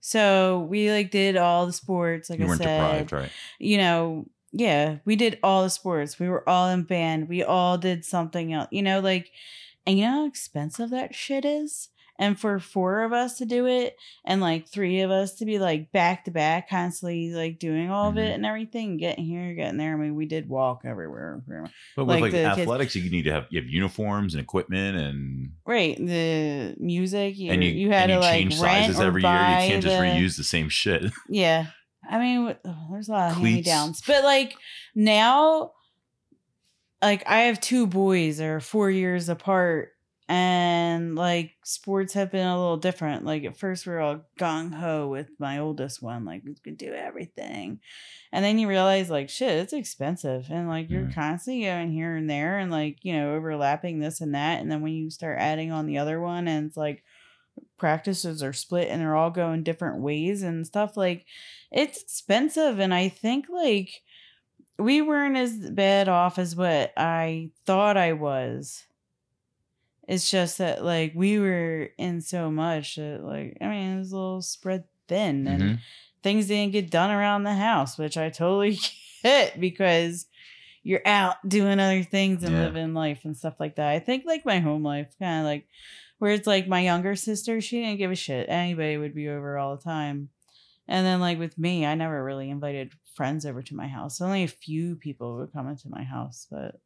[0.00, 3.06] So we like did all the sports, like you I weren't said.
[3.06, 3.30] deprived, right?
[3.60, 6.18] You know, yeah, we did all the sports.
[6.18, 7.28] We were all in band.
[7.28, 8.68] We all did something else.
[8.72, 9.30] You know, like,
[9.86, 11.88] and you know how expensive that shit is.
[12.18, 15.58] And for four of us to do it, and like three of us to be
[15.58, 18.18] like back to back, constantly like doing all of Mhm.
[18.28, 19.94] it and everything, getting here, getting there.
[19.94, 21.42] I mean, we did walk everywhere.
[21.96, 24.42] But with Like like, the kids- athletics, you need to have you have uniforms and
[24.42, 28.56] equipment and Right, the music you and you you had and you to like change
[28.56, 29.30] sizes every year.
[29.32, 31.10] You can't just the- reuse the same shit.
[31.28, 31.66] Yeah.
[32.08, 34.02] I mean, oh, there's a lot of hand me downs.
[34.06, 34.54] But like
[34.94, 35.72] now,
[37.00, 39.90] like I have two boys that are four years apart.
[40.28, 43.24] And like sports have been a little different.
[43.24, 46.78] Like at first we were all gung ho with my oldest one, like we could
[46.78, 47.80] do everything.
[48.32, 50.46] And then you realize like shit, it's expensive.
[50.50, 51.14] And like you're Mhm.
[51.14, 54.60] constantly going here and there and like, you know, overlapping this and that.
[54.60, 57.04] And then when you start adding on the other one and it's like
[57.76, 61.26] practices are split and they're all going different ways and stuff like
[61.70, 64.02] it's expensive and i think like
[64.78, 68.84] we weren't as bad off as what i thought i was
[70.08, 74.12] it's just that like we were in so much that like i mean it was
[74.12, 75.78] a little spread thin and Mhm.
[76.22, 78.78] things didn't get done around the house which i totally
[79.22, 80.26] get because
[80.84, 82.62] you're out doing other things and Yeah.
[82.64, 85.66] living life and stuff like that i think like my home life kind of like
[86.18, 89.56] where it's like my younger sister she didn't give a shit anybody would be over
[89.58, 90.28] all the time
[90.88, 94.42] and then like with me i never really invited friends over to my house only
[94.42, 96.80] a few people would come into my house but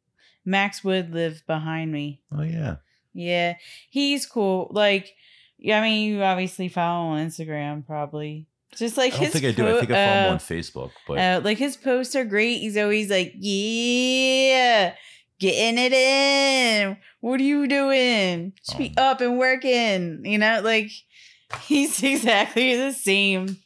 [0.45, 2.75] max would live behind me Oh yeah.
[3.17, 3.55] Yeah,
[3.89, 4.69] he's cool.
[4.71, 5.15] Like,
[5.57, 8.45] yeah, I mean, you obviously follow him on Instagram, probably.
[8.75, 9.67] Just like I don't his think I do.
[9.67, 12.59] I think I follow him uh, on Facebook, but uh, like his posts are great.
[12.59, 14.93] He's always like, "Yeah,
[15.39, 16.97] getting it in.
[17.21, 18.53] What are you doing?
[18.69, 20.91] Should be Um, up and working." You know, like
[21.61, 23.57] he's exactly the same.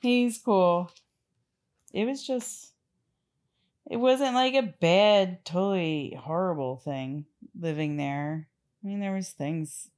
[0.00, 0.92] He's cool.
[1.92, 2.72] It was just,
[3.90, 7.24] it wasn't like a bad, totally horrible thing
[7.58, 8.46] living there.
[8.86, 9.90] I mean, there was things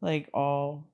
[0.00, 0.84] like all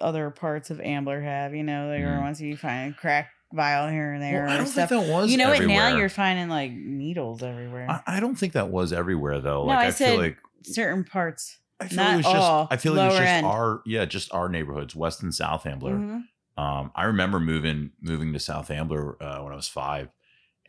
[0.00, 2.22] other parts of Ambler have, you know, like Mhm.
[2.22, 4.88] once you find a crack vial here and there Well, I don't stuff.
[4.88, 5.30] think that was.
[5.30, 5.62] You know what?
[5.66, 7.86] Now you're finding like needles everywhere.
[7.90, 9.62] I, I don't think that was everywhere though.
[9.62, 11.58] No, Like I I, said feel like Certain parts.
[11.80, 12.72] I feel not it was just.
[12.72, 13.46] I feel like it was just end.
[13.46, 15.94] our yeah, just our neighborhoods, West and South Ambler.
[15.94, 16.22] Mhm.
[16.56, 20.08] Um, I remember moving moving to South Ambler uh, when I was five,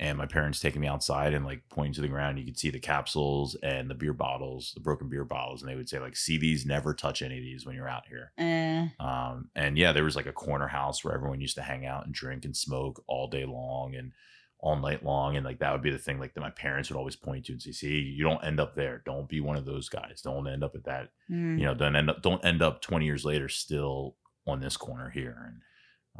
[0.01, 2.39] and my parents taking me outside and like pointing to the ground.
[2.39, 5.75] You could see the capsules and the beer bottles, the broken beer bottles, and they
[5.75, 6.65] would say like, "See these?
[6.65, 8.87] Never touch any of these when you're out here." Eh.
[8.99, 12.05] Um, and yeah, there was like a corner house where everyone used to hang out
[12.05, 14.13] and drink and smoke all day long and
[14.61, 15.35] all night long.
[15.37, 17.53] And like that would be the thing like that my parents would always point to
[17.53, 19.01] and say, see, you don't end up there.
[19.05, 20.21] Don't be one of those guys.
[20.21, 21.59] Don't end up at that, Mm.
[21.59, 24.15] you know, don't end up don't end up 20 years later still
[24.47, 25.37] on this corner here.
[25.45, 25.61] And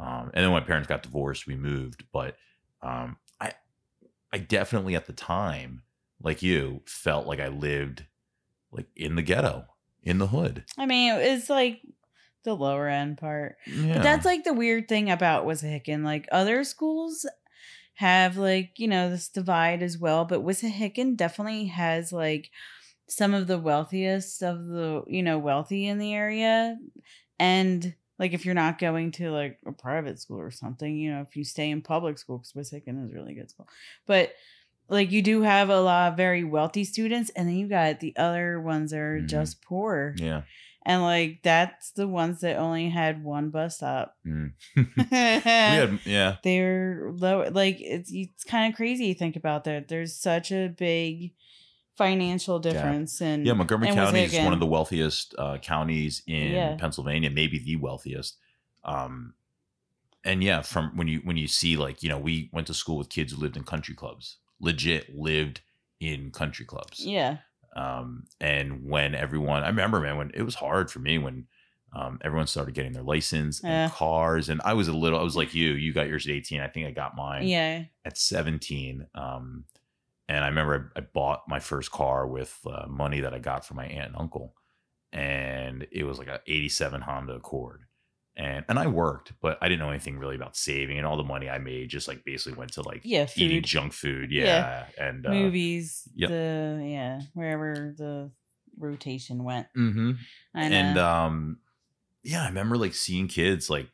[0.06, 2.04] um, and then when my parents got divorced, we moved.
[2.12, 2.36] But
[2.82, 3.16] um
[4.32, 5.82] I definitely at the time,
[6.22, 8.04] like you, felt like I lived
[8.72, 9.66] like in the ghetto,
[10.02, 10.64] in the hood.
[10.78, 11.80] I mean, it's like
[12.44, 13.56] the lower end part.
[13.66, 13.94] Yeah.
[13.94, 16.04] But that's like the weird thing about Wissahickon.
[16.04, 17.26] Like other schools
[17.94, 22.50] have like, you know, this divide as well, but Wissahickon definitely has like
[23.08, 26.78] some of the wealthiest of the, you know, wealthy in the area.
[27.38, 31.22] And like if you're not going to like a private school or something, you know,
[31.22, 33.66] if you stay in public school, because Wissahickon is a really good school.
[34.06, 34.34] But
[34.88, 38.14] like you do have a lot of very wealthy students, and then you got the
[38.16, 39.26] other ones that are Mhm.
[39.28, 40.14] just poor.
[40.18, 40.42] yeah.
[40.86, 44.16] And like that's the ones that only had one bus stop.
[44.26, 44.52] Mm.
[44.76, 49.88] we had yeah They're low like it's it's kind of crazy to think about that.
[49.88, 51.32] There's such a big
[52.04, 56.52] financial difference and yeah montgomery and county is one of the wealthiest uh, counties in
[56.52, 56.76] Yeah.
[56.82, 58.32] pennsylvania maybe the wealthiest
[58.84, 59.34] um
[60.24, 62.96] and yeah from when you when you see like you know we went to school
[62.96, 65.60] with kids who lived in country clubs legit lived
[66.00, 67.32] in country clubs Yeah.
[67.76, 71.46] um and when everyone i remember man when it was hard for me when
[71.92, 73.88] um, everyone started getting their license and Yeah.
[73.90, 76.60] cars and i was a little i was like you you got yours at 18
[76.60, 77.84] i think i got mine Yeah.
[78.04, 79.64] at 17 um
[80.30, 83.66] and i remember i, I bought my first car with uh, money that i got
[83.66, 84.54] from my aunt and uncle
[85.12, 87.82] and it was like a 87 honda accord
[88.36, 91.24] and and i worked but i didn't know anything really about saving and all the
[91.24, 94.44] money i made just like basically went to like Yeah, eating junk food Yeah.
[94.44, 96.30] yeah, and uh, Movies, yep.
[96.30, 98.30] the yeah, wherever the
[98.78, 99.66] rotation went.
[99.76, 100.16] mhm.
[100.54, 101.58] And um
[102.22, 103.88] yeah i remember like seeing kids like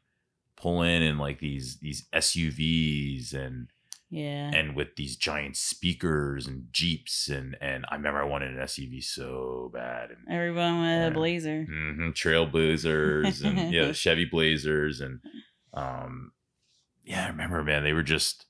[0.56, 3.68] pull in in like these these suvs and
[4.10, 4.50] yeah.
[4.54, 9.02] and with these giant speakers and jeeps and and I remember I wanted an SUV
[9.02, 11.66] so bad and Everyone with a blazer.
[11.70, 15.20] mhm, Trailblazers and yeah Chevy Blazers and
[15.74, 16.32] um
[17.04, 18.46] yeah I remember man they were just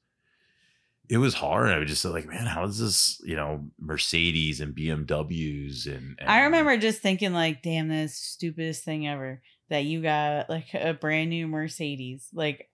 [1.08, 4.74] it was hard I was just like man how is this you know Mercedes and
[4.74, 10.02] BMWs and, and I remember just thinking like, damn, that's stupidest thing ever that you
[10.02, 12.28] got like a brand new Mercedes.
[12.34, 12.68] Like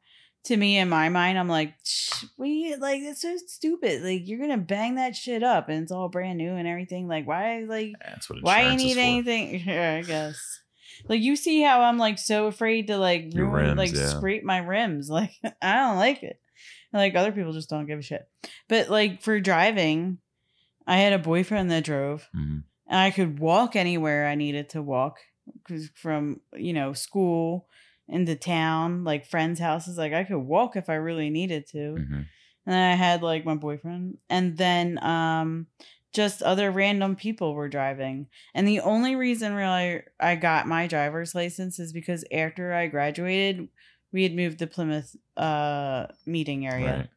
[0.45, 4.03] to me in my mind, I'm like, "Shh, we like it's so stupid.
[4.03, 7.07] Like you're gonna bang that shit up and it's all brand new and everything.
[7.09, 9.61] Like why like that's what why you need anything?
[9.67, 10.61] Yeah, I guess.
[11.09, 14.09] Like you see how I'm like so afraid to like Your ruin, rims, like yeah.
[14.19, 15.09] scrape my rims.
[15.19, 16.41] Like I don't like it.
[16.93, 18.29] Like other people just don't give a shit.
[18.69, 20.19] But like for driving,
[20.87, 22.65] I had a boyfriend that drove Mhm.
[22.89, 25.19] and I could walk anywhere I needed to walk
[25.67, 27.69] 'cause from you know school
[28.09, 29.99] into town, like friends' houses.
[29.99, 31.79] Like I could walk if I really needed to.
[31.79, 32.27] Mhm.
[32.65, 35.67] And then I had like my boyfriend, and then um,
[36.13, 38.29] just other random people were driving.
[38.55, 43.69] And the only reason really I got my driver's license is because after I graduated,
[44.13, 46.99] we had moved to Plymouth uh meeting area.
[46.99, 47.11] Right.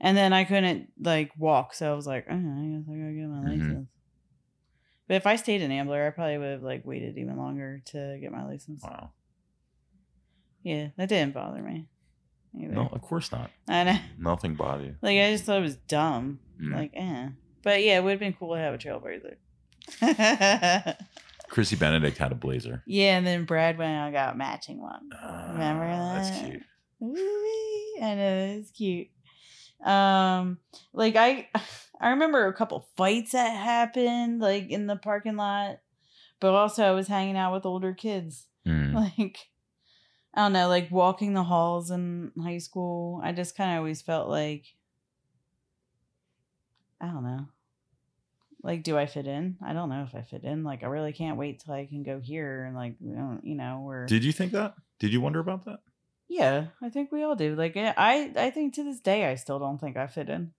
[0.00, 3.12] And then I couldn't like walk, so I was like, oh, I guess I gotta
[3.12, 3.58] get my Mhm.
[3.60, 3.88] license.
[5.08, 8.18] But if I stayed in Ambler, I probably would have like waited even longer to
[8.20, 8.82] get my license.
[8.82, 9.12] wow
[10.66, 11.86] Yeah, that didn't bother me.
[12.58, 12.72] Either.
[12.72, 13.98] no of course not I know.
[14.18, 16.40] nothing bothered you Like I just thought it was dumb.
[16.60, 16.74] Mm.
[16.74, 17.28] Like, eh.
[17.62, 19.36] But yeah, it would have been cool to have a trailblazer.
[21.48, 25.10] Chrissy Benedict had a blazer yeah, and then Brad went and got a matching one.
[25.52, 26.62] Remember Ah, that's cute
[27.00, 28.02] Ooh-wee.
[28.02, 29.08] I know it's cute.
[29.84, 30.58] Um,
[30.92, 31.48] like I,
[32.00, 35.78] I remember a couple fights that happened like in the parking lot,
[36.40, 38.46] but also I was hanging out with older kids.
[38.66, 38.94] Mm.
[38.94, 39.38] Like,
[40.36, 43.20] I don't know, like walking the halls in high school.
[43.24, 44.64] I just kind of always felt like,
[47.00, 47.46] I don't know.
[48.62, 49.56] Like, do I fit in?
[49.64, 50.62] I don't know if I fit in.
[50.62, 54.04] Like, I really can't wait till I can go here and like, you know, where.
[54.06, 54.74] Did you think that?
[54.98, 55.78] Did you wonder about that?
[56.28, 57.54] Yeah, I think we all do.
[57.54, 60.52] Like, I, I think to this day, I still don't think I fit in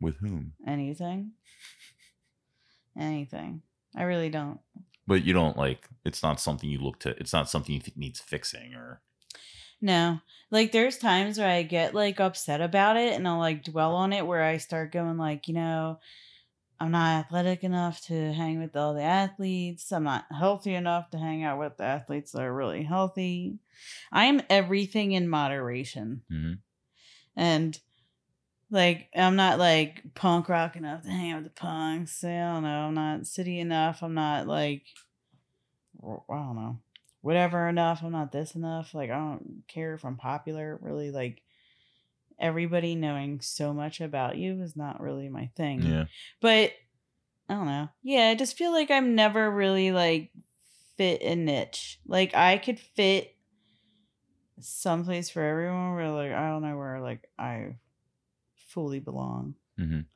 [0.00, 0.52] With whom?
[0.66, 1.32] anything.
[2.98, 3.62] Anything.
[3.96, 4.58] I really don't.
[5.06, 5.88] But you don't like.
[6.04, 7.10] It's not something you look to.
[7.18, 9.00] It's not something you think needs fixing or.
[9.80, 10.20] No.
[10.50, 14.12] Like there's times where I get like upset about it and I'll like dwell on
[14.12, 15.98] it where I start going like, you know,
[16.78, 19.92] I'm not athletic enough to hang with all the athletes.
[19.92, 23.58] I'm not healthy enough to hang out with the athletes that are really healthy.
[24.10, 26.22] I'm everything in moderation.
[26.30, 26.58] Mhm.
[27.36, 27.78] And
[28.70, 32.22] like I'm not like punk rock enough to hang out with the punks.
[32.24, 32.68] I don't know.
[32.68, 34.02] I'm not city enough.
[34.02, 34.82] I'm not like
[36.02, 36.78] I don't know.
[37.20, 38.02] Whatever enough.
[38.02, 38.94] I'm not this enough.
[38.94, 40.78] Like I don't care if I'm popular.
[40.80, 41.42] Really like
[42.38, 45.82] everybody knowing so much about you is not really my thing.
[45.82, 46.04] Yeah.
[46.40, 46.72] But
[47.48, 47.88] I don't know.
[48.02, 50.30] Yeah, I just feel like I'm never really like
[50.96, 51.98] fit a niche.
[52.06, 53.34] Like I could fit
[54.60, 57.76] someplace for everyone where like I don't know where like I
[58.70, 60.06] fully belong Mhm.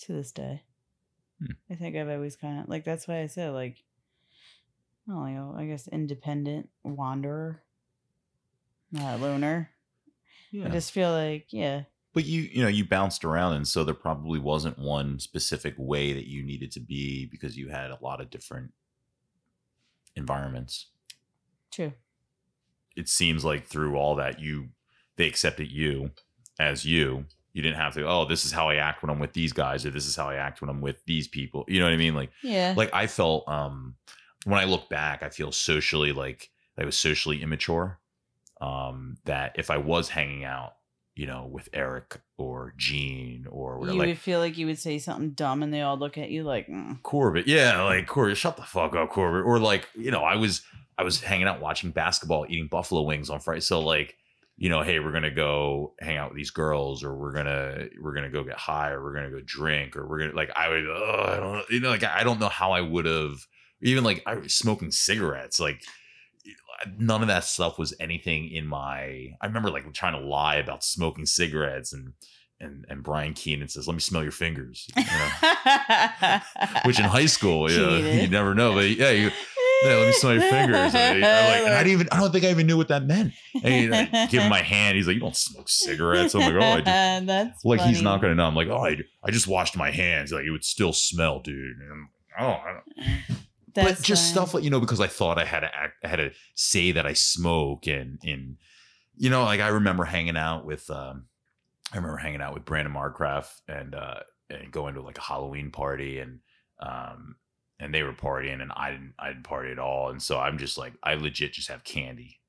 [0.00, 0.62] to this day.
[1.38, 1.52] Hmm.
[1.70, 3.84] I think I've always kind of like that's why I said like
[5.08, 7.62] I don't know, I guess independent wanderer,
[8.92, 9.70] not a loner.
[10.50, 10.66] Yeah.
[10.66, 13.94] I just feel like yeah, But you, you know, you bounced around, and so there
[13.94, 18.20] probably wasn't one specific way that you needed to be because you had a lot
[18.20, 18.72] of different
[20.16, 20.90] environments.
[21.70, 21.92] true.
[22.96, 24.70] It seems like through all that, you
[25.16, 26.10] they accepted you
[26.58, 27.26] as you.
[27.52, 28.06] You didn't have to.
[28.06, 30.28] Oh, this is how I act when I'm with these guys, or this is how
[30.28, 31.64] I act when I'm with these people.
[31.66, 32.14] You know what I mean?
[32.14, 32.74] Like, Yeah.
[32.76, 33.96] like I felt um
[34.44, 37.98] when I look back, I feel socially like I was socially immature.
[38.60, 40.74] Um, that if I was hanging out,
[41.14, 44.78] you know, with Eric or Gene or whatever, you like would feel like you would
[44.78, 47.00] say something dumb and they all look at you like, mm.
[47.02, 49.44] Corbett, yeah, like Corbett, shut the fuck up, Corbett.
[49.46, 50.62] Or like, you know, I was
[50.96, 53.60] I was hanging out watching basketball, eating buffalo wings on Friday.
[53.60, 54.16] So like,
[54.58, 58.12] you know, hey, we're gonna go hang out with these girls, or we're gonna we're
[58.12, 60.84] gonna go get high, or we're gonna go drink, or we're gonna like I would,
[60.84, 63.36] oh, I don't know, you know, like I don't know how I would have
[63.82, 65.82] even like I was smoking cigarettes, like
[66.98, 69.28] none of that stuff was anything in my.
[69.40, 72.12] I remember like trying to lie about smoking cigarettes and.
[72.60, 76.40] And, and Brian Keenan says, "Let me smell your fingers," you know?
[76.84, 78.74] which in high school, you, know, you never know.
[78.74, 79.30] But yeah, you,
[79.82, 80.94] yeah, let me smell your fingers.
[80.94, 83.04] And I, like, and I didn't even, I don't think I even knew what that
[83.04, 83.32] meant.
[83.54, 84.96] And he, like, give him my hand.
[84.96, 86.34] He's like, you don't smoke cigarettes.
[86.34, 86.84] I'm like, oh, I do.
[87.26, 88.46] That's Like he's not gonna know.
[88.46, 90.32] I'm like, oh, I, I just washed my hands.
[90.32, 91.76] Like it would still smell, dude.
[91.78, 93.38] And I'm like, oh, I don't.
[93.74, 94.32] That's but just fine.
[94.32, 96.92] stuff like you know, because I thought I had to act, I had to say
[96.92, 98.56] that I smoke, and and
[99.16, 101.26] you know, like I remember hanging out with, um,
[101.92, 104.20] I remember hanging out with Brandon Marcraft and uh,
[104.50, 106.40] and going to like a Halloween party, and
[106.80, 107.36] um,
[107.80, 110.58] and they were partying, and I didn't, I didn't party at all, and so I'm
[110.58, 112.40] just like, I legit just have candy,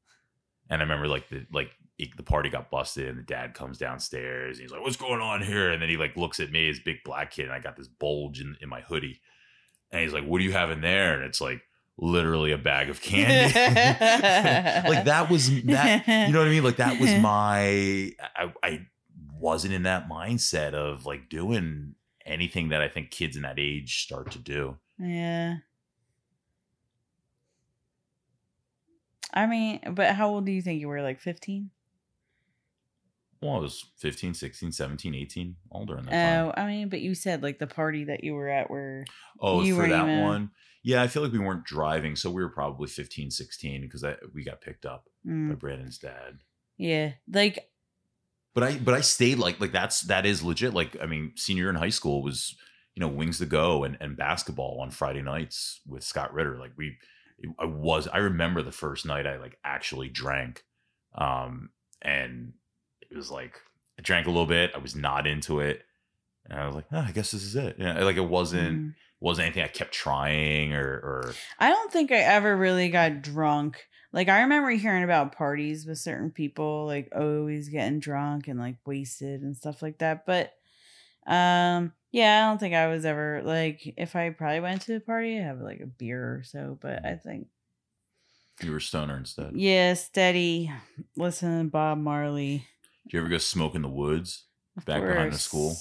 [0.69, 3.77] and I remember like the like it- the party got busted, and the dad comes
[3.77, 6.67] downstairs, and he's like, "What's going on here?" And then he like looks at me,
[6.67, 9.21] his big black kid, and I got this bulge in, in my hoodie,
[9.91, 11.61] and he's like, "What do you have in there?" And it's like
[12.01, 13.53] literally a bag of candy.
[14.89, 16.63] like that was that you know what I mean?
[16.63, 18.87] Like that was my I, I
[19.37, 24.03] wasn't in that mindset of like doing anything that I think kids in that age
[24.03, 24.77] start to do.
[24.99, 25.55] Yeah.
[29.33, 31.01] I mean, but how old do you think you were?
[31.01, 31.69] Like 15?
[33.41, 36.45] Well, I was 15, 16, 17, 18, all during that time.
[36.47, 36.65] Oh, time.
[36.65, 39.05] I mean, but you said like the party that you were at where.
[39.39, 40.51] Oh, you for that even- one.
[40.81, 44.43] Yeah, I feel like we weren't driving, so we were probably 15, 16 because we
[44.45, 46.39] got picked up Mm, by Brandon's dad.
[46.77, 47.13] yeah.
[47.31, 47.69] Like,
[48.55, 50.73] But I but I stayed like like that's that is legit.
[50.73, 52.55] Like I mean, senior in high school was
[52.99, 56.57] you know wings to go and and basketball on Friday nights with Scott Ritter.
[56.59, 56.97] Like we,
[57.57, 60.65] I was I remember the first night I like actually drank,
[61.15, 61.69] um,
[62.01, 62.51] and
[63.09, 63.55] it was like
[63.97, 64.71] I drank a little bit.
[64.75, 65.83] I was not into it,
[66.45, 67.77] and I was like, oh, I guess this is it.
[67.79, 68.95] Yeah, like it wasn't mm.
[69.21, 73.81] wasn't anything I kept trying or or I don't think I ever really got drunk.
[74.11, 78.75] Like I remember hearing about parties with certain people, like always getting drunk and like
[78.85, 80.25] wasted and stuff like that.
[80.25, 80.51] But
[81.27, 84.99] um yeah, I don't think I was ever like if I probably went to a
[84.99, 86.77] party, I have like a beer or so.
[86.81, 87.47] But I think
[88.61, 89.51] you were stoner instead.
[89.55, 90.71] yeah, steady,
[91.15, 92.65] listening to Bob Marley.
[93.05, 94.45] Did you ever go smoke in the woods
[94.77, 95.75] Of Back behind the school?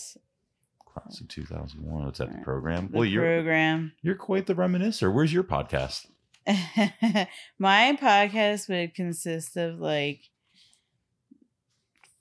[0.84, 2.04] Class of 2001.
[2.04, 2.30] What's that?
[2.30, 2.88] The program?
[2.90, 3.92] The well, you're program.
[4.02, 5.12] you're quite the reminiscer.
[5.12, 6.06] Where's your podcast?
[7.58, 10.20] My podcast would consist of like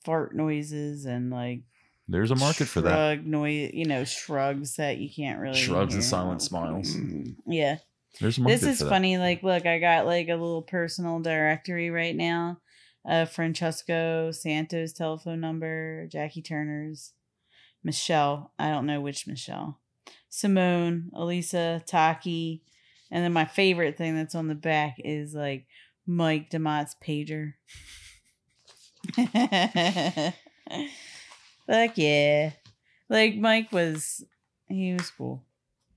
[0.04, 1.62] fart noises and like
[2.08, 2.92] There's a market for that.
[3.18, 6.10] shrug noise, you know, shrugs that you can't really Shrugs and hear.
[6.10, 6.96] silent smiles.
[7.46, 7.78] Yeah.
[8.22, 8.90] There's a market This is for that.
[8.90, 9.18] funny.
[9.18, 12.60] Like, look, I got like a little personal directory right now.
[13.08, 17.14] Uh, Francesco Santos telephone number, Jackie Turner's,
[17.84, 18.52] Michelle.
[18.60, 19.80] I don't know which Michelle.
[20.30, 22.62] Simone, Elisa, Taki,
[23.12, 25.66] and then my favorite thing that's on the back is like
[26.06, 27.54] Mike DeMott's pager.
[31.68, 32.52] Fuck yeah.
[33.10, 34.24] Like Mike was
[34.68, 35.44] he was cool.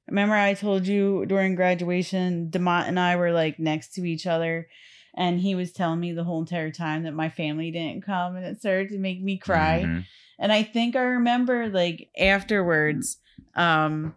[0.08, 4.68] Remember I told you during graduation, Demont and I were like next to each other
[5.14, 8.44] and he was telling me the whole entire time that my family didn't come and
[8.44, 9.82] it started to make me cry.
[9.86, 10.04] Mhm.
[10.38, 13.18] And I think I remember like afterwards,
[13.54, 14.14] um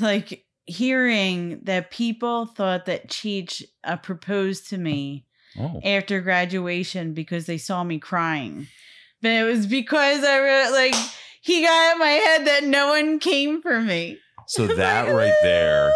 [0.00, 5.24] like hearing that people thought that Cheech uh, proposed to me
[5.58, 5.80] Oh.
[5.84, 8.66] after graduation because they saw me crying.
[9.22, 10.94] But it was because I re- like
[11.42, 14.18] he got in my head that no one came for me.
[14.48, 15.92] So that right there,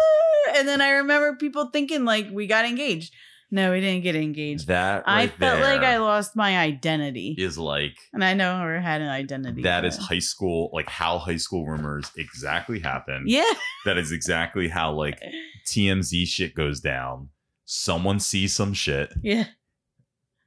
[0.55, 3.13] And then I remember people thinking like we got engaged.
[3.53, 4.67] No, we didn't get engaged.
[4.67, 7.35] that I right felt like I lost my identity.
[7.37, 9.61] is like and I no longer had an identity.
[9.63, 13.25] That is high school, like how high school rumors exactly happen.
[13.27, 13.43] Yeah.
[13.85, 15.19] That is exactly how like
[15.67, 17.27] TMZ shit goes down.
[17.65, 19.45] Someone sees some shit, Yeah.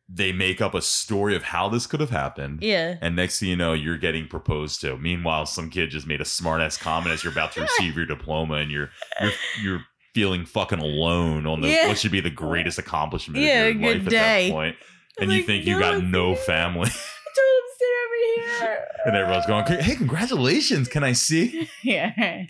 [0.09, 2.59] They make up a story of how this could have happened.
[2.63, 2.97] Yeah.
[3.01, 4.99] And next thing you know, you're getting proposed to.
[4.99, 8.07] Meanwhile, some kid just made a smart ass comment as you're about to receive your
[8.07, 8.91] diploma, and you're
[9.21, 9.33] you're
[9.63, 9.81] you're
[10.15, 11.89] feeling fucking alone on the Yeah.
[11.89, 14.47] what should be the greatest accomplishment Yeah, of your life day.
[14.47, 14.77] at that point.
[15.19, 18.61] And I'm you like, think you no, got no family, I told him to sit
[18.61, 18.85] over here.
[19.07, 20.87] and everyone's going, "Hey, congratulations!
[20.89, 22.43] Can I see?" yeah.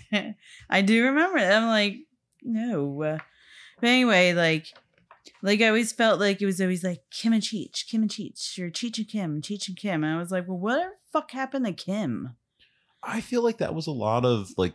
[0.68, 1.52] I do remember that.
[1.62, 1.96] I'm like,
[2.42, 3.00] no.
[3.02, 3.18] Uh,
[3.80, 4.66] But anyway, like,
[5.44, 8.58] like I always felt like it was always like Kim and Cheech, Kim and Cheech,
[8.58, 10.02] or Cheech and Kim, Cheech and Kim.
[10.02, 12.36] And I was like, well, what the fuck happened to Kim?
[13.02, 14.72] I feel like that was a lot of like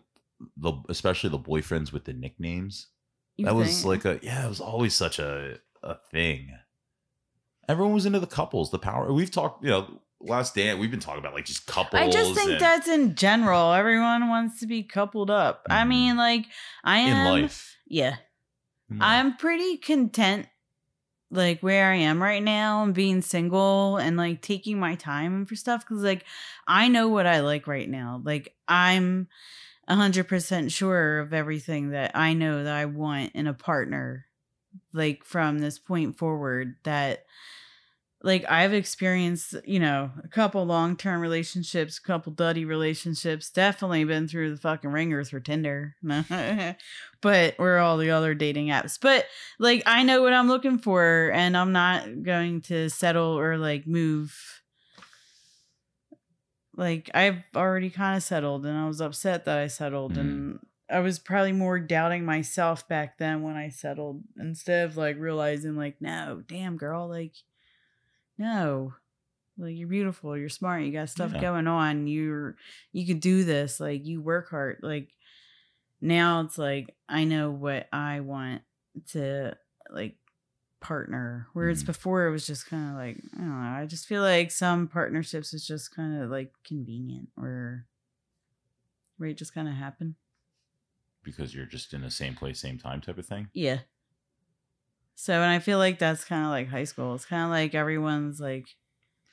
[0.55, 2.87] the especially the boyfriends with the nicknames.
[3.35, 6.51] You that was like a yeah, it was always such a a thing.
[7.67, 9.11] Everyone was into the couples, the power.
[9.13, 12.01] We've talked, you know, last day we've been talking about like just couples.
[12.01, 13.73] I just think and- that's in general.
[13.73, 15.65] Everyone wants to be coupled up.
[15.69, 15.87] I Mhm.
[15.87, 16.45] mean, like,
[16.83, 17.25] I in am.
[17.41, 17.75] life.
[17.87, 18.17] Yeah.
[18.89, 19.07] In life.
[19.07, 20.47] I'm pretty content
[21.31, 25.55] like where I am right now and being single and like taking my time for
[25.55, 26.25] stuff cuz like
[26.67, 28.21] I know what I like right now.
[28.23, 29.27] Like I'm
[29.87, 34.25] a 100% sure of everything that I know that I want in a partner
[34.93, 37.25] like from this point forward that
[38.21, 44.27] like I've experienced, you know, a couple long-term relationships, a couple duddy relationships, definitely been
[44.27, 45.95] through the fucking ringers for Tinder.
[47.21, 48.99] but we're all the other dating apps.
[49.01, 49.25] But
[49.57, 53.87] like I know what I'm looking for and I'm not going to settle or like
[53.87, 54.37] move
[56.75, 60.19] like I've already kind of settled and I was upset that I settled Mhm.
[60.19, 60.59] and
[60.89, 65.75] I was probably more doubting myself back then when I settled instead of like realizing
[65.75, 67.33] like no, damn girl, like
[68.39, 68.95] no.
[69.57, 71.41] Like you're beautiful, you're smart, you got stuff Yeah.
[71.41, 72.07] going on.
[72.07, 72.55] You're
[72.93, 74.79] you could do this, like you work hard.
[74.81, 75.11] Like
[76.01, 78.61] now it's like I know what I want
[79.11, 79.57] to
[79.89, 80.15] like
[80.79, 81.47] partner.
[81.51, 81.87] Whereas Mhm.
[81.87, 83.69] before it was just kind of like I don't know.
[83.81, 87.85] I just feel like some partnerships is just kind of like convenient or
[89.17, 90.15] where it just kind of happen.
[91.21, 93.49] because you're just in the same place, same time type of thing.
[93.53, 93.79] Yeah.
[95.21, 97.13] So and I feel like that's kind of like high school.
[97.13, 98.69] It's kind of like everyone's like,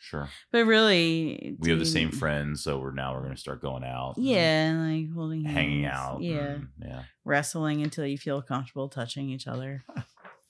[0.00, 0.28] Sure.
[0.50, 4.14] but really We have the same friends, so we're now we're gonna start going out.
[4.18, 5.56] Yeah, and like holding hands.
[5.56, 6.22] Hanging out.
[6.22, 6.58] Yeah.
[6.84, 7.02] yeah.
[7.24, 9.84] wrestling until you feel comfortable touching each other.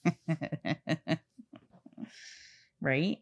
[2.81, 3.19] right?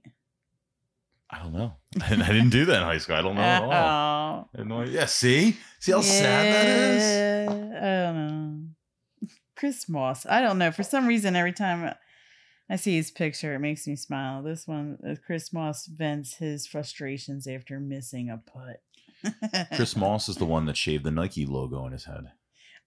[1.29, 1.73] I don't know.
[2.01, 3.17] I didn't do that in high school.
[3.17, 4.49] I don't know at all.
[4.55, 4.61] Oh.
[4.61, 4.83] I no.
[4.83, 5.57] Yeah, see?
[5.81, 7.03] See how sad that is?
[7.03, 9.27] Yeah, I don't know.
[9.57, 10.25] Chris Moss.
[10.25, 10.71] I don't know.
[10.71, 11.93] For some reason, every time
[12.69, 14.41] I see his picture, it makes me smile.
[14.41, 18.81] This one, uh, Chris Moss vents his frustrations after missing a putt.
[19.75, 22.31] Chris Moss is the one that shaved the Nike logo on his head.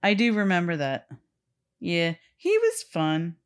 [0.02, 1.08] I do remember that.
[1.80, 3.36] Yeah, he was fun.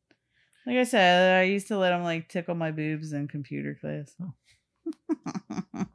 [0.65, 4.15] Like I said, I used to let him like tickle my boobs in computer class.
[4.21, 4.33] Oh.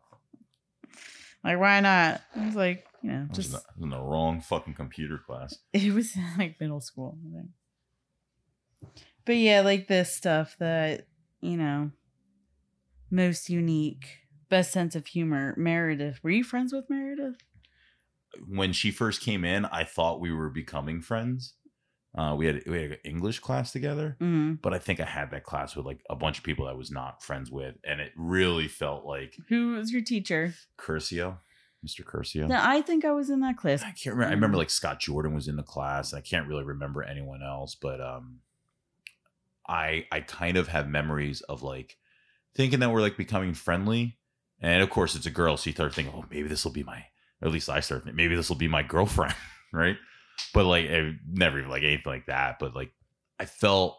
[1.45, 2.21] like, why not?
[2.37, 5.19] I was like, you know, I was just in the, in the wrong fucking computer
[5.19, 5.59] class.
[5.73, 7.17] it was like middle school.
[7.27, 7.49] I think.
[9.29, 11.07] But yeah, like this stuff that
[11.41, 11.93] you know,
[13.11, 14.07] most unique,
[14.49, 15.55] best sense of humor.
[15.57, 17.37] Meredith, were you friends with Meredith?
[18.47, 21.55] when she first came in, I thought we were becoming friends.
[22.17, 25.31] Uh, we had we had an English class together, hmm but I think I had
[25.31, 28.13] that class with like a bunch of people I was not friends with, and it
[28.17, 30.55] really felt like Who was your teacher?
[30.79, 31.39] Curcio,
[31.87, 32.03] Mr.
[32.03, 32.49] Curcio.
[32.49, 33.83] No, I think I was in that class.
[33.83, 34.31] I can't remember.
[34.31, 36.15] I remember like Scott Jordan was in the class.
[36.15, 38.39] I can't really remember anyone else, but um,
[39.69, 41.97] I I kind of have memories of like
[42.55, 44.19] thinking that we're like becoming friendly,
[44.61, 46.83] and of course it's a girl, so you start thinking, oh, maybe this will be
[46.83, 47.05] my,
[47.43, 49.35] at least I start maybe this will be my girlfriend,
[49.73, 49.97] right?
[50.55, 52.59] But like, it never even like anything like that.
[52.59, 52.93] But like,
[53.39, 53.99] I felt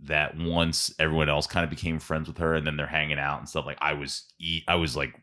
[0.00, 3.38] that once everyone else kind of became friends with her, and then they're hanging out
[3.38, 3.66] and stuff.
[3.66, 4.24] Like I was,
[4.68, 5.14] I was like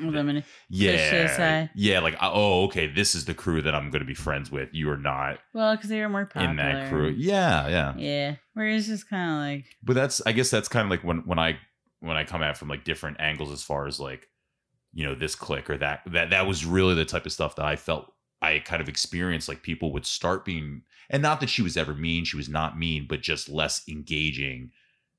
[0.00, 0.44] Women.
[0.68, 1.70] yeah, say.
[1.74, 4.68] yeah, like oh, okay, this is the crew that I'm going to be friends with.
[4.72, 6.50] You are not Well, because they were more popular.
[6.50, 7.08] in that crew.
[7.08, 8.34] Yeah, yeah, Yeah.
[8.54, 11.18] Where it's just kind of like, But that's I guess that's kind of like when
[11.26, 11.58] when I
[12.00, 14.28] when I come at from like different angles as far as like
[14.92, 17.64] you know this click or that that that was really the type of stuff that
[17.66, 21.62] I felt I kind of experienced like people would start being and not that she
[21.62, 24.70] was ever mean, she was not mean, but just less engaging.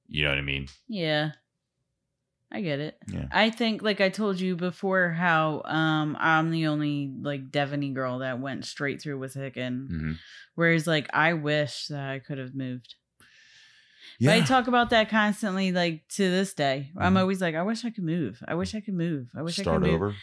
[0.07, 0.67] You know what I mean?
[0.87, 1.31] yeah.
[2.51, 2.97] I get it.
[3.07, 3.25] Yeah.
[3.31, 8.19] I think, like I told you before, how um I'm the only like Devney girl
[8.19, 9.87] that went straight through with Hicken.
[9.87, 10.11] hmm
[10.55, 12.95] Whereas, like, I wish that I could have moved.
[14.19, 16.91] But I talk about that constantly, like to this day.
[16.97, 17.19] I'm Mhm.
[17.21, 18.43] always like, I wish I could move.
[18.45, 19.29] I wish I could move.
[19.35, 19.95] I wish I Start could move.
[19.95, 20.15] over.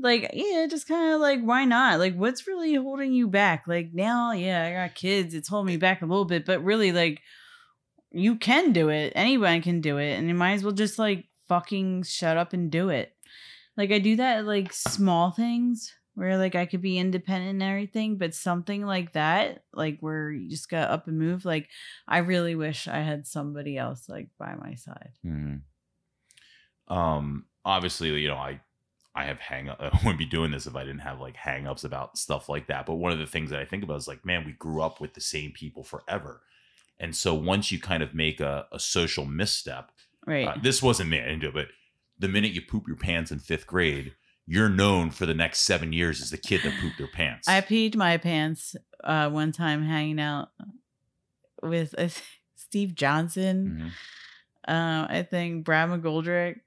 [0.00, 1.98] Like, yeah, just kind of like, why not?
[2.00, 3.66] Like, what's really holding you back?
[3.68, 5.34] Like now, yeah, I got kids.
[5.34, 7.20] It's holding me back a little bit, but really, like,
[8.10, 9.12] you can do it.
[9.14, 12.70] Anyone can do it, and you might as well just like fucking shut up and
[12.70, 13.14] do it.
[13.76, 18.16] Like I do that, like small things where like I could be independent and everything,
[18.18, 21.44] but something like that, like where you just got up and move.
[21.44, 21.68] Like
[22.08, 25.12] I really wish I had somebody else like by my side.
[25.24, 25.60] Mhm.
[26.88, 28.60] Um, obviously, you know, I
[29.14, 29.78] I have hang up.
[29.80, 32.86] I wouldn't be doing this if I didn't have like hang-ups about stuff like that.
[32.86, 35.00] But one of the things that I think about is like, man, we grew up
[35.00, 36.42] with the same people forever.
[37.00, 39.92] And so once you kind of make a, a social misstep,
[40.28, 40.46] Right.
[40.48, 41.66] uh, this wasn't me, I didn't do it, but
[42.18, 44.14] the minute you poop your pants in fifth grade,
[44.46, 47.48] you're known for the next seven years as the kid that pooped their pants.
[47.48, 48.74] I peed my pants
[49.04, 50.48] uh, one time hanging out
[51.62, 52.08] with uh,
[52.56, 53.90] Steve Johnson.
[53.90, 53.90] Mhm.
[54.70, 56.60] Uh, I think Brad McGoldrick.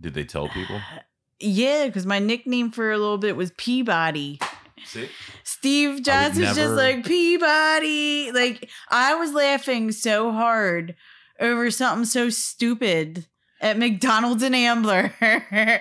[0.00, 0.80] Did they tell people?
[1.40, 4.38] Yeah, because my nickname for a little bit was Peabody.
[4.86, 5.08] See?
[5.42, 8.30] Steve Johnson's just like Peabody.
[8.32, 10.94] Like I was laughing so hard
[11.40, 13.26] over something so stupid
[13.60, 15.80] at McDonald's and Ambler, and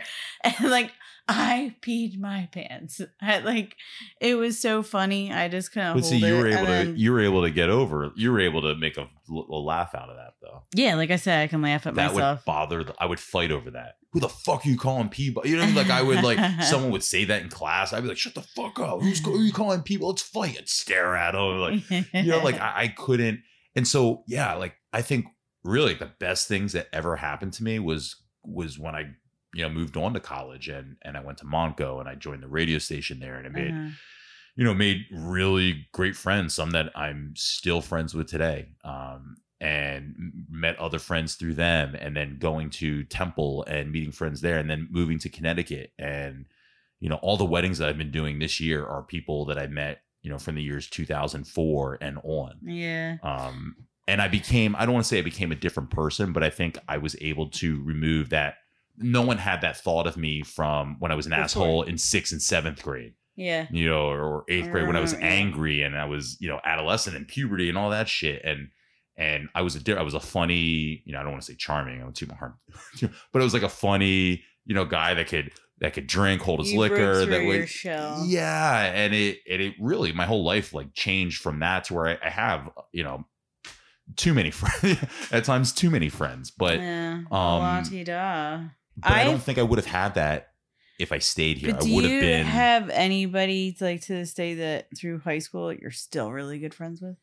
[0.64, 0.92] like
[1.28, 3.00] I peed my pants.
[3.22, 3.76] I, like
[4.20, 5.32] it was so funny.
[5.32, 7.50] I just couldn't But see, you were able and to then- you were able to
[7.50, 8.12] get over.
[8.16, 10.64] You were able to make a, a laugh out of that though.
[10.76, 12.14] yeah, like I said, I can laugh at myself.
[12.14, 12.40] that myself.
[12.40, 12.84] would bother.
[12.84, 13.96] The, I would fight over that.
[14.12, 15.46] Who the fuck are you calling people?
[15.46, 17.94] You know, like I would like someone would say that in class.
[17.94, 19.02] I'd be like, "Shut the fuck up!
[19.02, 20.10] Who's who are you calling people?
[20.10, 23.40] Let's fight!" I'd stare at them like you know, like I, I couldn't.
[23.76, 25.26] And so yeah, like I think
[25.64, 29.12] really the best things that ever happened to me was was when I
[29.54, 32.44] you know moved on to college and and I went to Monco and I joined
[32.44, 33.90] the radio station there and I made Uh-huh.
[34.56, 38.68] you know, made really great friends, some that I'm still friends with today.
[38.84, 40.14] Um, and
[40.50, 44.70] met other friends through them, and then going to Temple and meeting friends there, and
[44.70, 45.94] then moving to Connecticut.
[45.98, 46.46] And,
[47.00, 49.68] you know, all the weddings that I've been doing this year are people that I
[49.68, 52.58] met, you know, from the years 2004 and on.
[52.66, 53.16] yeah.
[53.24, 53.78] Um,
[54.08, 56.50] and I became, I don't want to say I became a different person, but I
[56.50, 58.56] think I was able to remove that.
[58.98, 61.44] No one had that thought of me from when I was an Before.
[61.44, 63.68] asshole in sixth and seventh grade Yeah.
[63.72, 66.60] you know, or eighth grade when I was Mm, angry and I was, you know,
[66.64, 68.42] adolescent and puberty and all that shit.
[68.44, 68.70] And
[69.18, 71.56] and I was a I was a funny, you know, I don't want to say
[71.58, 72.54] charming, I don't too heart,
[73.02, 76.60] but it was like a funny, you know, guy that could that could drink, hold
[76.60, 77.70] his You liquor, that your would,
[78.30, 82.08] yeah, and it and it really my whole life like changed from that to where
[82.08, 83.26] I, I have, you know,
[84.16, 85.00] too many friends
[85.32, 87.22] at times, too many friends, but yeah.
[87.32, 87.92] um,
[88.98, 90.50] but I don't think I would have had that
[91.00, 91.72] if I stayed here.
[91.72, 92.46] I would have been.
[92.46, 97.02] have anybody like to this day that through high school you're still really good friends
[97.02, 97.18] with?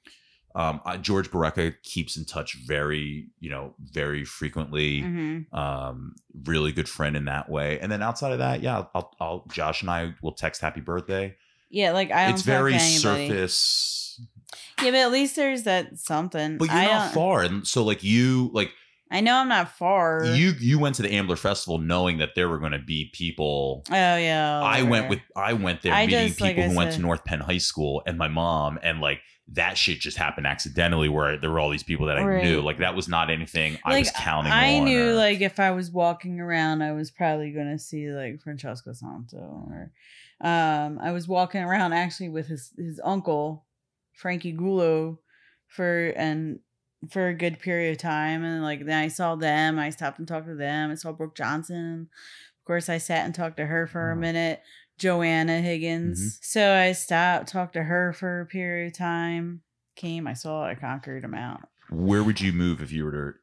[0.54, 5.02] um, uh, George Bareka keeps in touch very, you know, very frequently.
[5.02, 5.54] Mm-hmm.
[5.56, 7.78] Um, really good friend in that way.
[7.78, 11.36] And then outside of that, yeah, I'll, I'll Josh and I will text happy birthday.
[11.70, 12.30] Yeah, like I.
[12.30, 14.09] It's very surface,
[14.82, 16.58] Yeah, but at least there's that something.
[16.58, 17.42] but you're I not don't- far.
[17.42, 18.70] And so, like you, like
[19.12, 20.24] I know I'm not far.
[20.24, 23.82] you, you went to the Ambler Festival knowing that there were going to be people.
[23.90, 24.60] Oh yeah.
[24.62, 24.90] I whatever.
[24.90, 27.02] went with, I went there I meeting just, like people I who went to said-
[27.02, 29.20] North Penn High School and my mom, and like
[29.52, 32.44] that shit just happened accidentally where there were all these people that I Right.
[32.44, 32.60] knew.
[32.60, 34.84] Like that was not anything I Like, was counting I on.
[34.84, 38.92] knew or- like if I was walking around, I was probably gonna see like Francesco
[38.92, 39.90] Santo or
[40.42, 43.66] um, I was walking around actually with his his uncle,
[44.20, 45.18] Frankie Gulo,
[45.66, 46.60] for and
[47.08, 49.78] for a good period of time, and like then I saw them.
[49.78, 50.90] I stopped and talked to them.
[50.90, 52.08] I saw Brooke Johnson.
[52.60, 54.62] Of course, I sat and talked to her for a minute.
[54.98, 55.64] Joanna mm-hmm.
[55.64, 56.38] Higgins.
[56.42, 59.62] So I stopped, talked to her for a period of time.
[59.96, 61.62] Came, I saw, I conquered them out.
[61.88, 63.38] Where would you move if you were to?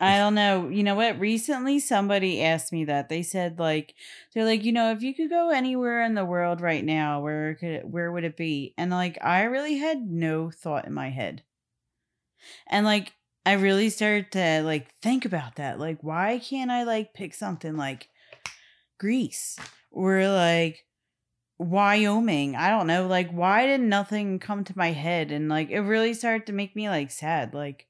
[0.00, 0.68] I don't know.
[0.68, 1.20] You know what?
[1.20, 3.10] Recently, somebody asked me that.
[3.10, 3.94] They said like
[4.32, 7.54] they're like, you know, if you could go anywhere in the world right now, where
[7.56, 8.72] could it, where would it be?
[8.78, 11.42] And like, I really had no thought in my head,
[12.66, 13.12] and like,
[13.44, 15.78] I really started to like think about that.
[15.78, 18.08] Like, why can't I like pick something like
[18.98, 19.58] Greece
[19.90, 20.84] or like
[21.58, 22.56] Wyoming?
[22.56, 23.06] I don't know.
[23.06, 25.30] Like, why did nothing come to my head?
[25.30, 27.52] And like, it really started to make me like sad.
[27.52, 27.86] Like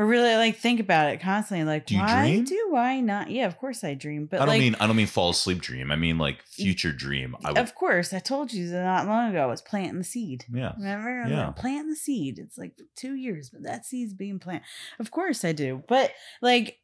[0.00, 2.44] or really like think about it constantly like Do you why dream?
[2.44, 4.96] do i not yeah of course i dream but I don't like mean I don't
[4.96, 5.90] mean fall asleep dream.
[5.90, 7.36] I mean like future dream.
[7.44, 10.04] I would, of course i told you that not long ago i was planting the
[10.04, 10.72] seed yeah.
[10.78, 11.46] remember I'm Yeah.
[11.48, 14.64] like, planting the seed it's like two years but that seed's being planted
[14.98, 16.78] of course i do but like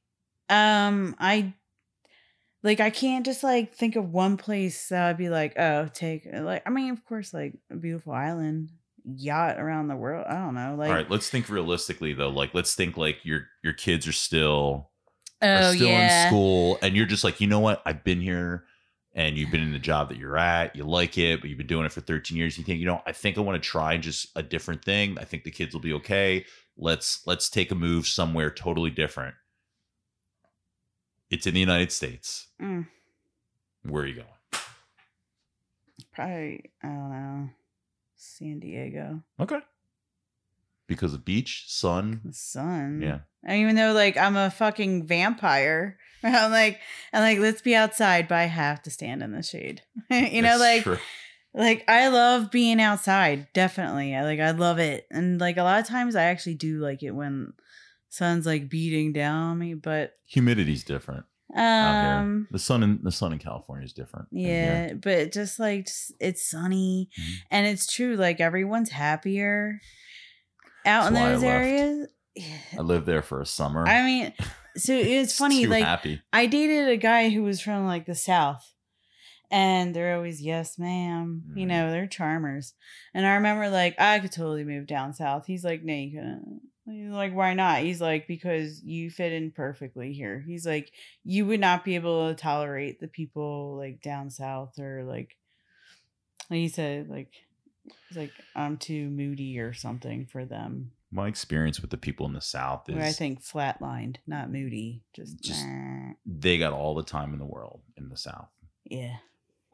[0.50, 1.54] um i
[2.62, 6.26] like i can't just like think of one place that i'd be like oh take
[6.32, 8.70] like i mean of course like a beautiful island
[9.14, 12.28] yacht around the world i don't know like All right, let's think realistically though.
[12.28, 14.90] Like let's think like your your kids are still
[15.42, 17.82] oh are still yeah in school and you're just like, you know what?
[17.86, 18.64] I've been here
[19.14, 21.66] and you've been in the job that you're at, you like it, but you've been
[21.66, 22.58] doing it for 13 years.
[22.58, 25.16] You think, you know, I think I want to try just a different thing.
[25.18, 26.44] I think the kids will be okay.
[26.76, 29.34] Let's let's take a move somewhere totally different.
[31.30, 32.48] It's in the United States.
[32.60, 32.86] Mm.
[33.84, 34.62] Where are you going?
[36.12, 37.50] Probably, I don't know,
[38.26, 39.22] San Diego.
[39.40, 39.60] Okay.
[40.88, 42.20] Because of beach, sun.
[42.24, 43.00] The sun.
[43.02, 43.20] Yeah.
[43.44, 46.80] And even though like I'm a fucking vampire, I'm like,
[47.12, 49.82] I'm like, let's be outside, but I have to stand in the shade.
[50.10, 50.98] you know, That's like, true.
[51.54, 53.48] like I love being outside.
[53.52, 56.78] Definitely, I like, I love it, and like a lot of times I actually do
[56.78, 57.52] like it when
[58.08, 59.74] sun's like beating down on me.
[59.74, 61.24] But humidity's different.
[61.56, 64.28] Um, The sun in the sun in California is different.
[64.30, 67.34] Yeah, but just like just- it's sunny Mhm.
[67.50, 68.16] and it's true.
[68.16, 69.80] Like everyone's happier
[70.84, 72.08] out That's in why I those areas.
[72.78, 73.86] I lived there for a summer.
[73.88, 74.32] I mean,
[74.76, 75.64] so it's funny.
[75.64, 76.20] Too like happy.
[76.32, 78.74] I dated a guy who was from like the south,
[79.50, 81.42] and they're always yes, ma'am.
[81.54, 81.68] You Mhm.
[81.68, 82.74] know, they're charmers.
[83.14, 85.46] And I remember like I could totally move down south.
[85.46, 86.60] He's like, no, you couldn't.
[86.88, 87.80] He's like, why not?
[87.80, 90.42] He's like, because you fit in perfectly here.
[90.46, 90.92] He's like,
[91.24, 95.36] you would not be able to tolerate the people like down south or like,
[96.48, 97.30] like he said, like,
[98.08, 100.92] he's like, I'm too moody or something for them.
[101.10, 105.02] My experience with the people in the South is Where I think flatlined, not moody.
[105.14, 106.12] Just, Just- nah.
[106.24, 108.48] they got all the time in the world in the South.
[108.84, 109.16] yeah.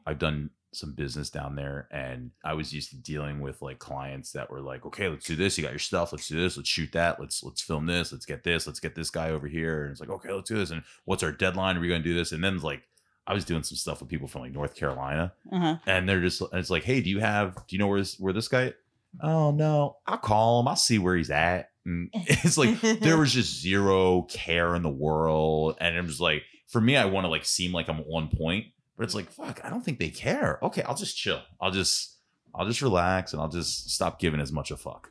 [0.05, 4.31] I've done some business down there and I was used to dealing with like clients
[4.31, 5.57] that were like, okay, let's do this.
[5.57, 6.11] You got your stuff.
[6.11, 6.57] Let's do this.
[6.57, 7.19] Let's shoot that.
[7.19, 8.11] Let's let's film this.
[8.11, 8.65] Let's get this.
[8.67, 9.83] Let's get this guy over here.
[9.83, 10.71] And it's like, okay, let's do this.
[10.71, 11.77] And what's our deadline?
[11.77, 12.31] Are we gonna do this?
[12.31, 12.83] And then it's like
[13.25, 15.77] I was doing some stuff with people from like North Carolina Uh huh.
[15.87, 18.19] and they're just and it's like, hey, do you have do you know where this
[18.19, 18.73] where this guy?
[19.21, 20.67] Oh no, I'll call him.
[20.67, 21.69] I'll see where he's at.
[21.85, 26.43] And it's like there was just zero care in the world, and it was like
[26.67, 28.65] for me, I want to like seem like I'm on point,
[28.97, 30.59] but it's like fuck, I don't think they care.
[30.63, 31.41] Okay, I'll just chill.
[31.61, 32.17] I'll just
[32.55, 35.09] I'll just relax and I'll just stop giving as much a fuck.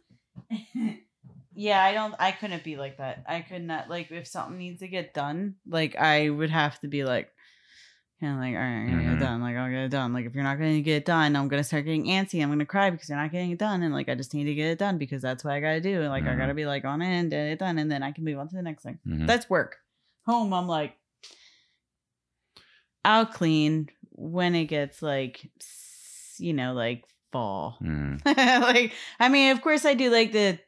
[1.54, 2.14] yeah, I don't.
[2.18, 3.24] I couldn't be like that.
[3.28, 5.56] I could not like if something needs to get done.
[5.68, 7.30] Like I would have to be like,
[8.20, 9.16] kind of like, all right, I'm gonna get Mhm.
[9.16, 9.40] it done.
[9.42, 10.12] Like I'll get it done.
[10.12, 12.42] Like if you're not gonna get it done, I'm gonna start getting antsy.
[12.42, 13.82] I'm gonna cry because you're not getting it done.
[13.82, 16.00] And like I just need to get it done because that's what I gotta do.
[16.00, 16.38] And like I Mhm.
[16.38, 18.48] gotta be like on it and get it done, and then I can move on
[18.48, 18.98] to the next thing.
[19.06, 19.26] Mhm.
[19.26, 19.78] That's work.
[20.26, 20.96] Home, I'm like,
[23.04, 25.50] I'll clean when it gets like,
[26.38, 27.78] you know, like fall.
[27.82, 28.24] Mm.
[28.26, 30.58] like I mean, of course I do like the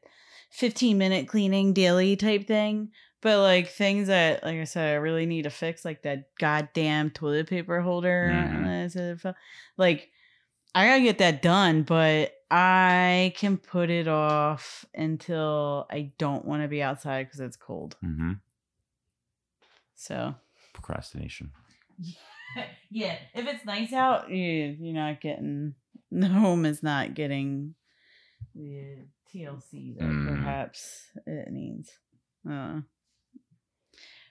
[0.51, 2.91] 15 minute cleaning daily type thing,
[3.21, 7.11] but like things that like I said I really need to fix like that goddamn
[7.11, 8.31] toilet paper holder
[9.21, 9.33] fu-
[9.77, 10.11] like
[10.75, 16.45] I got to get that done, but I can put it off until I don't
[16.45, 17.97] want to be outside cuz it's cold.
[18.01, 18.33] hmm
[19.95, 20.35] So,
[20.73, 21.53] Procrastination.
[22.91, 25.75] yeah, if it's nice out, you you're not getting
[26.11, 27.75] the home is not getting
[28.55, 30.27] the TLC that Mm.
[30.27, 31.91] perhaps it needs.
[32.49, 32.81] Uh,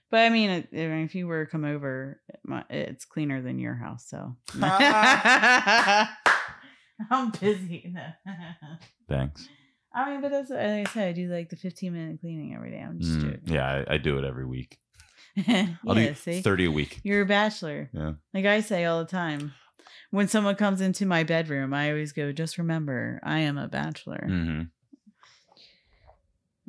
[0.09, 2.21] but I mean, it, I mean, if you were to come over,
[2.69, 4.05] it's cleaner than your house.
[4.07, 4.35] So
[7.09, 7.93] I'm busy.
[9.09, 9.49] Thanks.
[9.95, 11.07] I mean, but that's like I said.
[11.09, 12.79] I do like the 15 minute cleaning every day.
[12.79, 13.49] I'm just Mm.
[13.49, 14.77] Yeah, I, I do it every week.
[15.35, 16.99] Yeah, I'll do see, 30 a week.
[17.03, 17.89] you're a bachelor.
[17.93, 18.13] Yeah.
[18.33, 19.53] Like I say all the time.
[20.11, 24.25] when someone comes into my bedroom, I always go, just remember, I am a bachelor.
[24.29, 24.61] Mm-hmm.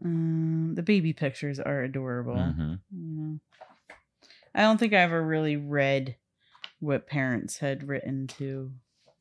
[0.04, 2.34] Um, the baby pictures are adorable.
[2.34, 2.74] Mm-hmm.
[2.90, 3.38] You know,
[4.54, 6.16] I don't think I ever really read
[6.80, 8.72] what parents had written to.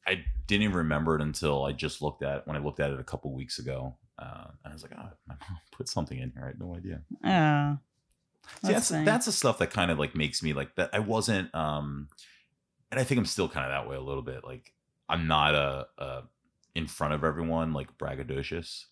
[0.06, 3.00] I didn't even remember it until I just looked at when I looked at it
[3.00, 3.96] a couple weeks ago.
[4.20, 6.44] Uh, and I was like, oh, my mom put something in here.
[6.44, 7.02] I had no idea.
[7.24, 7.78] Oh,
[8.64, 9.06] See, that's nice.
[9.06, 10.90] that's the stuff that kind of like makes me like that.
[10.94, 12.10] I wasn't, um,
[12.92, 14.44] and I think I'm still kind of that way a little bit.
[14.44, 14.74] Like
[15.10, 16.22] I'm not a, a
[16.76, 18.86] in front of everyone like braggadocious.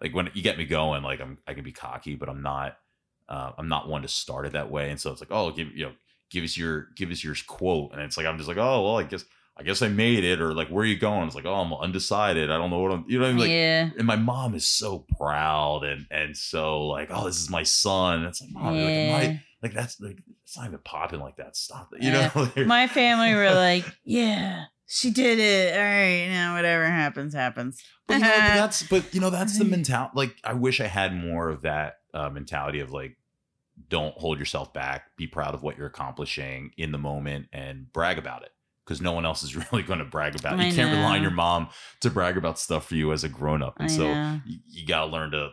[0.00, 2.76] Like when you get me going, like I'm I can be cocky, but I'm not.
[3.28, 4.90] Uh, I'm not one to start it that way.
[4.90, 5.92] And so it's like, oh, give you know,
[6.30, 8.98] give us your give us your quote, and it's like I'm just like, oh well,
[8.98, 9.24] I guess
[9.58, 11.26] I guess I made it, or like where are you going?
[11.26, 12.50] It's like, oh, I'm undecided.
[12.50, 13.04] I don't know what I'm.
[13.08, 13.40] You know, what I mean?
[13.40, 17.48] like yeah, and my mom is so proud and and so like oh this is
[17.48, 19.16] my son it's like mom like, am yeah.
[19.16, 22.30] I, like that's like it's not even popping like that stop it you Yeah.
[22.34, 25.74] know My family were like, yeah, she did it.
[25.74, 27.82] All right, now whatever happens, happens.
[28.06, 29.70] but, you know, but that's but you know that's the Right.
[29.70, 33.16] mentality like i wish i had more of that uh, mentality of like
[33.88, 38.18] don't hold yourself back be proud of what you're accomplishing in the moment and brag
[38.18, 38.50] about it
[38.86, 40.62] because no one else is really going to brag about it.
[40.62, 41.68] I you can't rely on your mom
[42.00, 44.40] to brag about stuff for you as a grown-up and I so know.
[44.46, 45.50] you, you got to learn to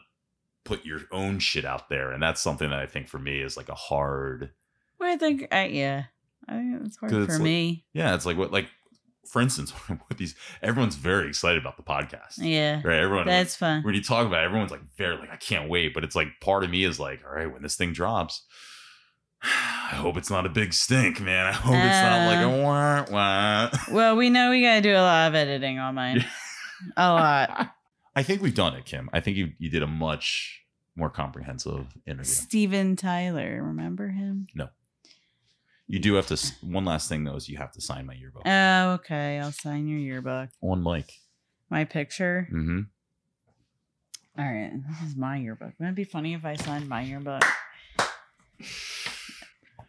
[0.64, 3.58] put your own shit out there and that's something that i think for me is
[3.58, 4.52] like a hard
[4.98, 6.04] Well, I think, I, yeah,
[6.48, 7.84] I think it's hard for it's like- me.
[7.92, 8.68] yeah it's like what like
[9.28, 9.74] for instance
[10.08, 13.84] with these everyone's very excited about the podcast Yeah, right everyone that's fun.
[13.84, 16.28] when you talk about it, everyone's like very like i can't wait but it's like
[16.40, 18.46] part of me is like all right when this thing drops
[19.44, 23.06] i hope it's not a big stink man i hope it's not like a wah,
[23.12, 23.70] wah.
[23.92, 26.26] Well, we know we got to do a lot of editing on mine.
[26.98, 27.72] a lot.
[28.16, 30.62] i think we've done it kim i think you, you did a much
[30.96, 34.46] more comprehensive interview Steven Tyler, remember him?
[34.54, 34.70] No.
[35.88, 38.44] You do have to one last thing though is you have to sign my yearbook
[38.46, 39.40] Oh, okay.
[39.40, 40.50] I'll sign your yearbook.
[40.62, 41.12] on mic
[41.70, 42.48] My picture.
[42.52, 42.82] mm-hmm.
[44.40, 45.74] All right, this is my yearbook.
[45.78, 47.44] Wouldn't it be funny if I signed my yearbook?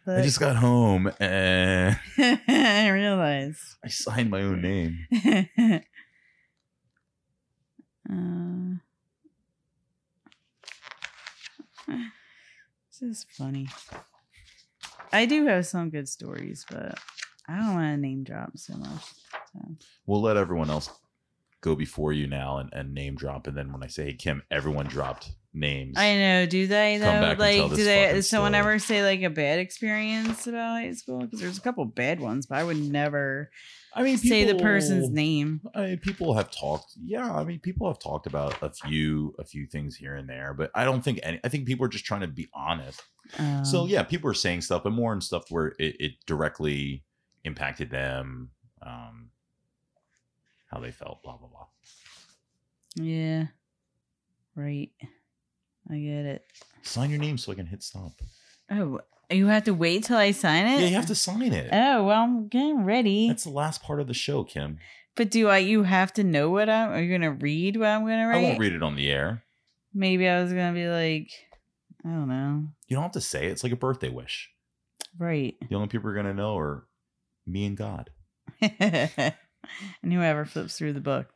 [0.07, 1.99] I just got home and
[2.47, 3.61] I realized.
[3.83, 5.07] i signed my own name
[8.11, 8.75] uh,
[12.99, 13.67] this is funny.
[15.11, 16.97] I do have some good stories, but
[17.47, 19.03] I don't want to name drop so much.
[19.53, 19.59] So.
[20.05, 20.89] we'll let everyone else
[21.65, 24.41] go before you now and, and name drop and then when i say hey kim
[24.51, 26.45] everyone dropped names I know.
[26.45, 27.21] Do they Come though?
[27.21, 28.01] back and tell Like, this do they?
[28.03, 28.59] fucking Does someone story.
[28.59, 31.19] ever say like a bad experience about high school?
[31.21, 33.49] Because there's a couple bad ones, but I would never
[33.93, 35.61] i mean say the person's people- name.
[35.73, 36.91] I mean, people have talked.
[37.01, 40.53] Yeah, I mean, people have talked about a few, a few things here and there,
[40.53, 41.39] but I don't think any.
[41.45, 43.01] I think people are just trying to be honest.
[43.63, 47.05] so Um, yeah, people are saying stuff, but more in stuff where it, it directly
[47.45, 48.49] impacted them,
[48.81, 49.24] um,
[50.75, 51.67] how they felt, blah blah blah.
[52.95, 53.45] yeah,
[54.55, 54.89] right.
[55.89, 56.45] I get it.
[56.81, 58.11] Sign your name so I can hit stop.
[58.69, 58.99] Oh,
[59.29, 60.81] you have to wait till I sign it.
[60.81, 61.69] Yeah, you have to sign it.
[61.71, 63.29] Oh well, I'm getting ready.
[63.29, 64.79] That's the last part of the show, Kim.
[65.15, 65.59] but do I?
[65.59, 66.91] You have to know what I'm.
[66.91, 68.39] Are you gonna read what I'm gonna write?
[68.39, 69.43] I won't read it on the air.
[69.93, 71.31] Maybe I was gonna be like,
[72.03, 72.67] I don't know.
[72.89, 73.51] You don't have to say it.
[73.51, 74.49] It's like a birthday wish.
[75.17, 75.55] Right.
[75.69, 76.85] The only people are gonna know are
[77.47, 78.09] me and God.
[80.03, 81.27] and whoever flips through the book.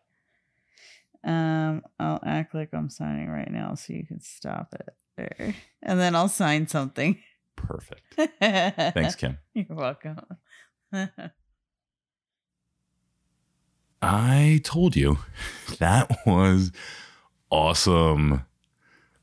[1.23, 5.56] Um, I'll act like I'm signing right now so you can stop it there.
[5.84, 7.19] And then I'll sign something.
[7.56, 8.01] Perfect.
[8.39, 9.38] Thanks, Kim.
[9.53, 10.19] You're welcome.
[14.01, 15.19] I told you
[15.80, 16.72] that was
[17.49, 18.45] awesome.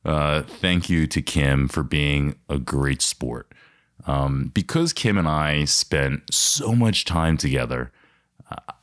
[0.05, 3.53] Uh, thank you to Kim for being a great sport.
[4.07, 7.91] Um, because Kim and I spent so much time together,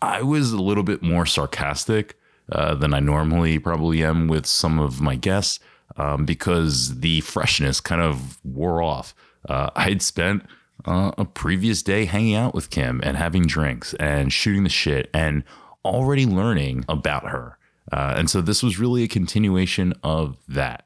[0.02, 2.18] I was a little bit more sarcastic
[2.52, 5.60] uh, than I normally probably am with some of my guests
[5.96, 9.16] um, because the freshness kind of wore off.
[9.48, 10.44] Uh, I'd spent
[10.86, 15.10] uh, a previous day hanging out with Kim and having drinks and shooting the shit
[15.14, 15.44] and
[15.86, 17.58] already learning about her.
[17.92, 20.86] Uh, and so this was really a continuation of that.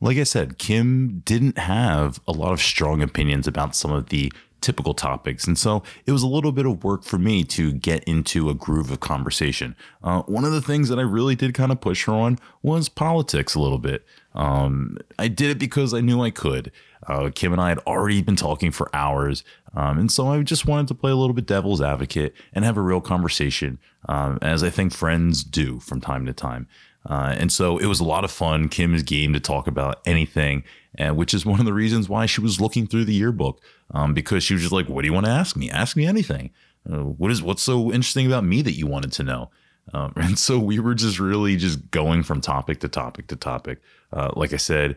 [0.00, 4.32] Like I said, Kim didn't have a lot of strong opinions about some of the
[4.60, 5.46] typical topics.
[5.46, 8.54] And so it was a little bit of work for me to get into a
[8.54, 9.76] groove of conversation.
[10.02, 12.88] Uh, one of the things that I really did kind of push her on was
[12.88, 14.04] politics a little bit.
[14.34, 16.72] Um, I did it because I knew I could.
[17.06, 19.42] Uh, Kim and I had already been talking for hours.
[19.74, 22.76] Um, and so I just wanted to play a little bit devil's advocate and have
[22.76, 23.78] a real conversation,
[24.08, 26.68] um, as I think friends do from time to time.
[27.08, 28.68] Uh, and so it was a lot of fun.
[28.68, 30.62] Kim is game to talk about anything,
[30.98, 33.60] uh, which is one of the reasons why she was looking through the yearbook
[33.92, 35.70] um, because she was just like, "What do you want to ask me?
[35.70, 36.50] Ask me anything."
[36.90, 39.50] Uh, what is what's so interesting about me that you wanted to know?
[39.92, 43.80] Um, and so we were just really just going from topic to topic to topic.
[44.12, 44.96] Uh, like I said,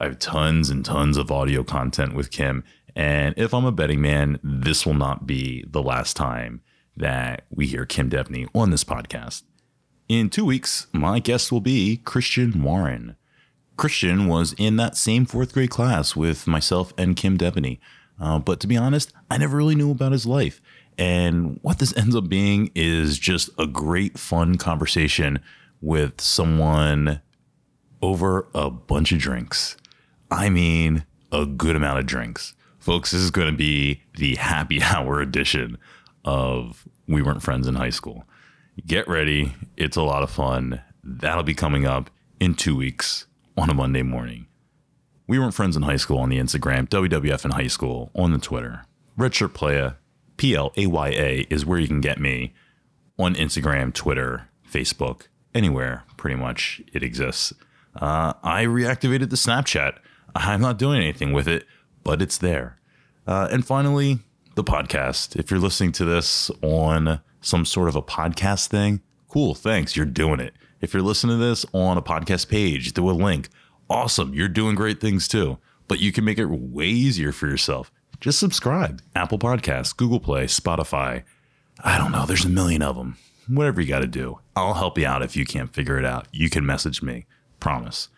[0.00, 2.64] I have tons and tons of audio content with Kim.
[2.94, 6.60] And if I'm a betting man, this will not be the last time
[6.96, 9.42] that we hear Kim Devney on this podcast.
[10.08, 13.16] In two weeks, my guest will be Christian Warren.
[13.76, 17.78] Christian was in that same fourth grade class with myself and Kim Devney.
[18.20, 20.60] Uh, but to be honest, I never really knew about his life.
[20.98, 25.40] And what this ends up being is just a great, fun conversation
[25.80, 27.20] with someone
[28.00, 29.76] over a bunch of drinks.
[30.30, 32.54] I mean, a good amount of drinks.
[32.78, 35.78] Folks, this is going to be the happy hour edition
[36.24, 38.24] of We Weren't Friends in High School.
[38.86, 39.54] Get ready.
[39.76, 40.80] It's a lot of fun.
[41.02, 43.26] That'll be coming up in two weeks
[43.56, 44.46] on a Monday morning.
[45.26, 48.38] We weren't friends in high school on the Instagram, WWF in high school on the
[48.38, 48.84] Twitter.
[49.18, 49.94] Redshirt Playa,
[50.36, 52.54] P L A Y A, is where you can get me
[53.18, 57.52] on Instagram, Twitter, Facebook, anywhere pretty much it exists.
[57.96, 59.98] Uh, I reactivated the Snapchat.
[60.34, 61.66] I'm not doing anything with it,
[62.04, 62.78] but it's there.
[63.26, 64.20] Uh, and finally,
[64.54, 65.36] the podcast.
[65.36, 70.06] If you're listening to this on some sort of a podcast thing, cool, thanks, you're
[70.06, 70.54] doing it.
[70.82, 73.48] If you're listening to this on a podcast page through a link,
[73.88, 75.58] awesome, you're doing great things too.
[75.86, 77.92] But you can make it way easier for yourself.
[78.18, 79.00] Just subscribe.
[79.14, 81.22] Apple Podcasts, Google Play, Spotify.
[81.84, 83.16] I don't know, there's a million of them.
[83.46, 84.40] Whatever you got to do.
[84.56, 86.26] I'll help you out if you can't figure it out.
[86.32, 87.26] You can message me.
[87.60, 88.08] Promise.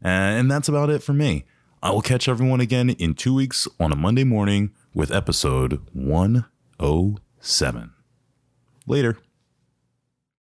[0.00, 1.44] And that's about it for me.
[1.82, 7.92] I will catch everyone again in two weeks on a Monday morning with episode 107.
[8.86, 9.18] Later.